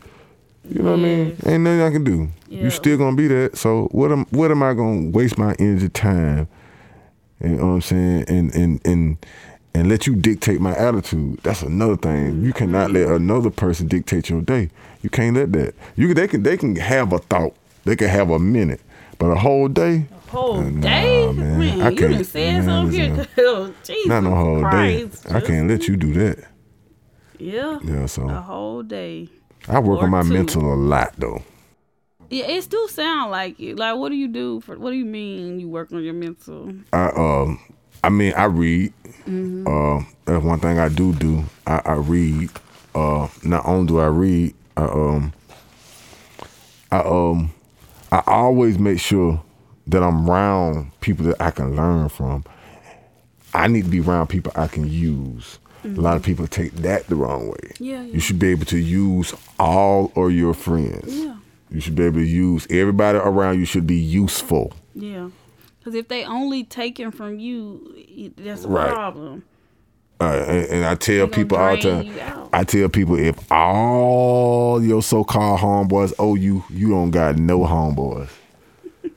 You 0.68 0.82
know 0.82 0.92
what 0.92 1.00
I 1.02 1.04
mean? 1.04 1.38
Ain't 1.46 1.64
nothing 1.64 1.82
I 1.82 1.92
can 1.92 2.04
do. 2.04 2.30
You 2.50 2.72
still 2.72 2.98
gonna 2.98 3.16
be 3.16 3.28
that. 3.28 3.56
So 3.56 3.90
what 3.92 4.12
am 4.12 4.26
what 4.32 4.50
am 4.50 4.64
I 4.64 4.74
gonna 4.74 5.12
waste 5.12 5.38
my 5.38 5.54
energy 5.60 5.88
time? 5.88 6.48
You 7.44 7.50
know 7.50 7.68
what 7.68 7.74
I'm 7.74 7.82
saying? 7.82 8.26
And 8.28 8.54
and 8.56 8.82
and 8.86 9.18
and 9.76 9.89
let 9.89 10.08
you 10.08 10.16
dictate 10.16 10.62
my 10.62 10.76
attitude. 10.76 11.39
That's 11.44 11.62
another 11.62 11.98
thing. 11.98 12.26
You 12.44 12.50
mm-hmm. 12.50 12.52
cannot 12.52 12.91
let 12.91 13.08
another 13.10 13.50
person 13.50 13.88
dictate 13.88 14.30
your 14.30 14.41
day. 14.41 14.70
You 15.02 15.10
can't 15.10 15.36
let 15.36 15.52
that. 15.54 15.76
You 15.96 16.14
they 16.14 16.28
can 16.28 16.44
they 16.44 16.58
can 16.58 16.76
have 16.78 17.12
a 17.12 17.18
thought. 17.20 17.56
They 17.86 17.96
can 17.96 18.08
have 18.08 18.30
a 18.30 18.39
minute, 18.39 18.80
but 19.20 19.28
a 19.28 19.36
whole 19.36 19.68
day. 19.68 20.06
A 20.12 20.30
whole 20.32 20.62
Nah, 20.62 20.82
day, 20.82 21.32
man. 21.34 21.60
man. 21.60 21.82
I 21.82 21.89
you 21.89 21.98
can't- 21.98 22.14
done 22.14 22.24
said 22.24 22.54
man, 22.54 22.64
something 22.66 23.16
here. 23.16 23.28
Oh, 23.39 23.74
Jesus 23.84 24.06
Not 24.08 24.24
no 24.24 24.36
whole 24.36 24.62
Christ. 24.62 25.26
day. 25.26 25.36
I 25.36 25.41
can't 25.41 25.68
let 25.68 25.88
you 25.88 25.98
do 25.98 26.14
that. 26.14 26.46
Yeah, 27.39 27.80
Yeah, 27.84 28.06
So 28.06 28.30
a 28.30 28.41
whole 28.41 28.84
day. 28.84 29.28
I 29.68 29.80
work 29.80 30.00
or 30.00 30.04
on 30.06 30.12
my 30.12 30.22
two. 30.24 30.30
mental 30.30 30.74
a 30.74 30.76
lot 30.76 31.14
though. 31.18 31.41
Yeah, 32.34 32.46
it 32.46 32.64
still 32.64 32.88
sound 32.88 33.30
like 33.30 33.60
it. 33.60 33.78
Like, 33.78 33.96
what 33.96 34.10
do 34.10 34.16
you 34.16 34.28
do 34.28 34.60
for? 34.62 34.78
What 34.80 34.90
do 34.90 34.96
you 34.98 35.06
mean 35.06 35.60
you 35.60 35.70
work 35.70 35.92
on 35.92 36.04
your 36.04 36.16
mental? 36.16 36.74
I 36.92 37.10
um 37.10 37.60
I 38.04 38.10
mean 38.10 38.34
I 38.34 38.46
read. 38.46 38.92
Uh, 39.28 40.02
that's 40.26 40.44
one 40.44 40.60
thing 40.60 40.80
I 40.80 40.90
do 40.90 41.14
do. 41.14 41.44
I, 41.68 41.82
I 41.86 41.94
read. 41.94 42.50
Uh, 42.96 43.28
not 43.44 43.66
only 43.66 43.88
do 43.88 44.00
I 44.00 44.08
read, 44.08 44.56
I 44.76 44.84
um 44.86 45.34
I 46.92 47.00
um 47.02 47.54
I 48.12 48.24
always 48.26 48.80
make 48.80 49.00
sure 49.00 49.42
that 49.88 50.02
I'm 50.02 50.28
around 50.28 50.92
people 51.02 51.26
that 51.28 51.40
I 51.40 51.52
can 51.52 51.76
learn 51.76 52.10
from. 52.10 52.46
I 53.54 53.68
need 53.68 53.86
to 53.86 53.92
be 53.92 54.00
around 54.00 54.28
people 54.28 54.52
I 54.56 54.68
can 54.68 54.90
use. 54.90 55.60
A 55.86 55.90
lot 55.90 56.16
of 56.16 56.24
people 56.24 56.48
take 56.48 56.72
that 56.78 57.08
the 57.08 57.16
wrong 57.16 57.50
way. 57.50 57.74
Yeah, 57.78 58.02
yeah. 58.02 58.14
You 58.14 58.20
should 58.22 58.40
be 58.40 58.48
able 58.48 58.66
to 58.68 58.78
use 58.78 59.34
all 59.60 60.12
of 60.16 60.32
your 60.32 60.54
friends. 60.54 61.14
Yeah. 61.14 61.36
You 61.74 61.80
should 61.82 61.96
be 61.96 62.04
able 62.04 62.20
to 62.20 62.26
use 62.26 62.68
everybody 62.70 63.18
around 63.18 63.58
you 63.60 63.66
should 63.66 63.88
be 63.88 63.96
useful. 63.96 64.72
Yeah, 64.96 65.30
because 65.80 65.96
if 65.96 66.08
they 66.08 66.24
only 66.24 66.64
taking 66.64 67.12
from 67.12 67.40
you, 67.40 68.32
that's 68.38 68.64
a 68.64 68.68
Right. 68.68 68.92
problem. 68.94 69.44
Uh, 70.22 70.46
and, 70.48 70.66
and 70.70 70.86
I 70.86 70.96
tell 70.96 71.28
people 71.28 71.58
all 71.58 71.76
the 71.76 71.82
time. 71.82 72.50
I 72.54 72.64
tell 72.64 72.88
people 72.88 73.18
if 73.20 73.52
all 73.52 74.82
your 74.82 75.02
so-called 75.02 75.60
homeboys 75.60 76.14
owe 76.20 76.36
you, 76.36 76.64
you 76.70 76.90
don't 76.90 77.10
got 77.12 77.38
no 77.38 77.60
homeboys. 77.62 78.30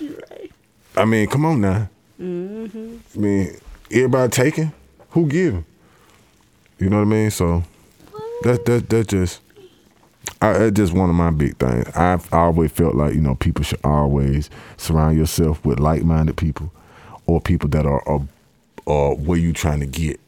Right. 0.00 0.52
I 0.96 1.04
mean, 1.04 1.26
come 1.28 1.44
on 1.44 1.60
now. 1.60 1.88
Mm-hmm. 2.20 2.96
I 3.14 3.18
mean, 3.20 3.56
everybody 3.90 4.30
taking, 4.30 4.72
who 5.10 5.26
giving? 5.26 5.64
You 6.78 6.90
know 6.90 6.96
what 6.98 7.02
I 7.02 7.06
mean? 7.06 7.30
So 7.30 7.62
that 8.42 8.64
that 8.66 8.88
that 8.90 9.08
just, 9.08 9.40
I, 10.42 10.52
that's 10.58 10.76
just 10.76 10.92
one 10.92 11.08
of 11.08 11.16
my 11.16 11.30
big 11.30 11.56
things. 11.58 11.88
I've 11.96 12.32
always 12.32 12.70
felt 12.72 12.94
like 12.94 13.14
you 13.14 13.20
know 13.20 13.34
people 13.36 13.64
should 13.64 13.80
always 13.84 14.50
surround 14.76 15.16
yourself 15.16 15.64
with 15.64 15.78
like-minded 15.80 16.36
people, 16.36 16.72
or 17.26 17.40
people 17.40 17.68
that 17.70 17.86
are 17.86 18.06
are, 18.08 18.20
are 18.86 19.14
where 19.14 19.38
you 19.38 19.52
trying 19.52 19.80
to 19.80 19.86
get. 19.86 20.20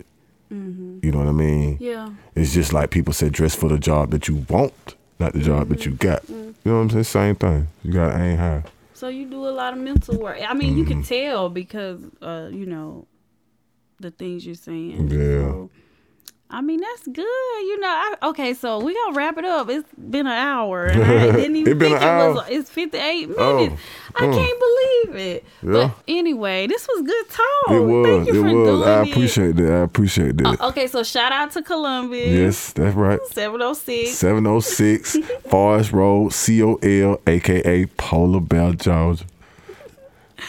You 0.51 1.11
know 1.11 1.19
what 1.19 1.27
I 1.29 1.33
mean? 1.33 1.75
Mm-hmm. 1.75 1.85
Yeah. 1.85 2.11
It's 2.37 2.55
just 2.55 2.73
like 2.73 2.91
people 2.91 3.13
say, 3.13 3.29
dress 3.29 3.57
for 3.57 3.69
the 3.69 3.77
job 3.79 4.11
that 4.13 4.29
you 4.29 4.47
want, 4.49 4.95
not 5.19 5.33
the 5.33 5.41
job 5.41 5.69
that 5.71 5.85
you 5.85 5.93
got. 5.93 6.23
You 6.29 6.55
know 6.65 6.75
what 6.77 6.81
I'm 6.81 6.91
saying? 6.91 7.05
Same 7.05 7.35
thing. 7.35 7.67
You 7.83 7.93
got 7.93 8.13
to 8.13 8.23
aim 8.23 8.39
high. 8.39 8.63
So 8.93 9.09
you 9.09 9.27
do 9.29 9.47
a 9.47 9.51
lot 9.51 9.73
of 9.73 9.81
mental 9.81 10.17
work. 10.19 10.39
I 10.49 10.55
mean, 10.55 10.79
you 10.79 10.85
can 10.85 11.03
Mm-hmm. 11.03 11.09
tell 11.27 11.49
because, 11.49 12.01
uh, 12.23 12.49
you 12.53 12.67
know, 12.67 13.07
the 13.99 14.13
things 14.13 14.47
you're 14.47 14.55
saying. 14.55 15.09
Yeah. 15.11 15.41
So, 15.41 15.71
I 16.55 16.61
mean, 16.61 16.81
that's 16.81 17.03
good. 17.09 17.19
You 17.25 17.81
know, 17.81 17.89
I, 17.89 18.15
okay, 18.31 18.55
so 18.55 18.79
we 18.79 18.95
gonna 18.95 19.17
wrap 19.17 19.37
it 19.39 19.45
up. 19.45 19.69
It's 19.69 19.89
been 19.99 20.27
an 20.27 20.33
hour, 20.33 20.85
and 20.87 21.03
I 21.03 21.33
didn't 21.37 21.57
even 21.57 21.73
It 21.73 21.79
been 21.79 21.91
think 21.91 22.03
an 22.03 22.09
it 22.21 22.29
was. 22.29 22.37
hour? 22.39 22.45
It's 22.49 22.71
58 22.71 23.29
minutes. 23.31 23.39
Oh, 23.41 23.79
I 24.17 24.27
oh. 24.27 24.33
can't 24.33 24.61
believe 24.61 25.27
it. 25.27 25.45
Yeah. 25.65 25.73
But 25.73 25.91
anyway, 26.07 26.69
this 26.69 26.87
was 26.87 27.03
good 27.03 27.29
talk. 27.29 27.73
it 27.75 27.81
was. 27.81 28.07
Thank 28.07 28.29
you 28.29 28.47
It 28.47 28.51
for 28.53 28.73
was. 28.79 28.87
I 28.87 29.03
it. 29.03 29.11
appreciate 29.11 29.57
that. 29.57 29.73
I 29.73 29.79
appreciate 29.79 30.37
that. 30.37 30.57
Oh, 30.61 30.69
okay, 30.69 30.87
so 30.87 31.03
shout 31.03 31.33
out 31.33 31.51
to 31.53 31.63
Columbus. 31.63 32.29
yes, 32.29 32.73
that's 32.73 32.95
right. 32.95 33.19
706. 33.33 34.13
706 34.13 35.17
Forest 35.51 35.93
Road, 35.93 36.33
COL, 36.33 37.21
aka 37.27 37.87
Polar 37.97 38.41
Bear, 38.41 38.73
Georgia. 38.75 39.25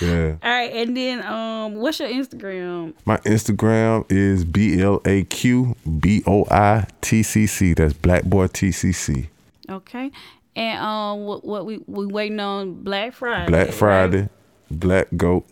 Yeah. 0.01 0.35
All 0.43 0.49
right, 0.49 0.71
and 0.73 0.95
then 0.95 1.25
um, 1.25 1.75
what's 1.75 1.99
your 1.99 2.09
Instagram? 2.09 2.93
My 3.05 3.17
Instagram 3.17 4.05
is 4.11 4.43
B 4.43 4.81
L 4.81 5.01
A 5.05 5.23
Q 5.23 5.75
B 5.99 6.23
O 6.27 6.45
I 6.51 6.87
T 7.01 7.23
C 7.23 7.47
C. 7.47 7.73
That's 7.73 7.93
Black 7.93 8.23
Boy 8.23 8.47
TCC. 8.47 9.27
Okay, 9.69 10.11
and 10.55 10.81
um, 10.81 11.25
what, 11.25 11.45
what 11.45 11.65
we 11.65 11.79
we 11.87 12.05
waiting 12.05 12.39
on 12.39 12.83
Black 12.83 13.13
Friday. 13.13 13.47
Black 13.47 13.67
right? 13.67 13.73
Friday, 13.73 14.29
Black 14.69 15.07
Goat, 15.15 15.45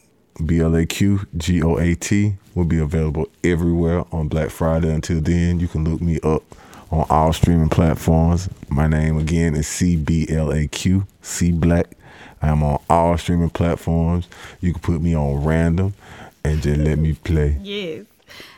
B 0.45 0.59
L 0.59 0.75
A 0.75 0.85
Q 0.85 1.21
G 1.37 1.61
O 1.63 1.77
A 1.77 1.95
T 1.95 2.35
will 2.55 2.65
be 2.65 2.79
available 2.79 3.27
everywhere 3.43 4.03
on 4.11 4.27
Black 4.27 4.49
Friday. 4.49 4.93
Until 4.93 5.21
then, 5.21 5.59
you 5.59 5.67
can 5.67 5.89
look 5.89 6.01
me 6.01 6.19
up 6.21 6.43
on 6.91 7.05
all 7.09 7.33
streaming 7.33 7.69
platforms. 7.69 8.49
My 8.69 8.87
name 8.87 9.17
again 9.17 9.55
is 9.55 9.67
C 9.67 9.95
B 9.95 10.27
L 10.29 10.51
A 10.51 10.67
Q 10.67 11.07
C 11.21 11.51
Black. 11.51 11.97
I'm 12.43 12.61
on 12.63 12.79
all 12.89 13.17
streaming 13.17 13.49
platforms. 13.49 14.27
You 14.61 14.73
can 14.73 14.81
put 14.81 15.01
me 15.01 15.15
on 15.15 15.43
random 15.43 15.93
and 16.43 16.61
just 16.61 16.79
let 16.79 16.99
me 16.99 17.13
play. 17.13 17.57
Yes. 17.61 18.05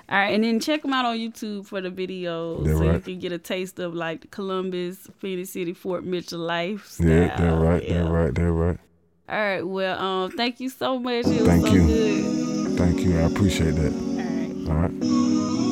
All 0.07 0.17
right, 0.19 0.33
and 0.35 0.43
then 0.43 0.59
check 0.59 0.83
them 0.83 0.93
out 0.93 1.05
on 1.05 1.17
YouTube 1.17 1.65
for 1.65 1.81
the 1.81 1.89
videos, 1.89 2.65
so 2.77 2.83
you 2.93 2.99
can 2.99 3.19
get 3.19 3.31
a 3.31 3.39
taste 3.39 3.79
of 3.79 3.95
like 3.95 4.29
Columbus, 4.29 5.09
Phenix 5.17 5.49
City, 5.49 5.73
Fort 5.73 6.03
Mitchell 6.03 6.39
life. 6.41 6.97
Yeah, 6.99 7.35
that's 7.35 7.41
right, 7.41 7.83
Yeah. 7.83 7.93
that's 8.03 8.09
right, 8.09 8.35
that's 8.35 8.51
right. 8.51 8.77
All 9.27 9.39
right, 9.39 9.67
well, 9.67 9.99
um, 9.99 10.31
thank 10.31 10.59
you 10.59 10.69
so 10.69 10.99
much. 10.99 11.25
It 11.25 11.41
was 11.41 11.47
Thank 11.47 11.65
so 11.65 11.73
you. 11.73 11.87
good. 11.87 12.77
Thank 12.77 12.99
you. 13.01 13.17
I 13.17 13.23
appreciate 13.23 13.71
that. 13.71 13.93
All 14.69 14.75
right. 14.75 14.91
All 15.01 15.09
right. 15.09 15.71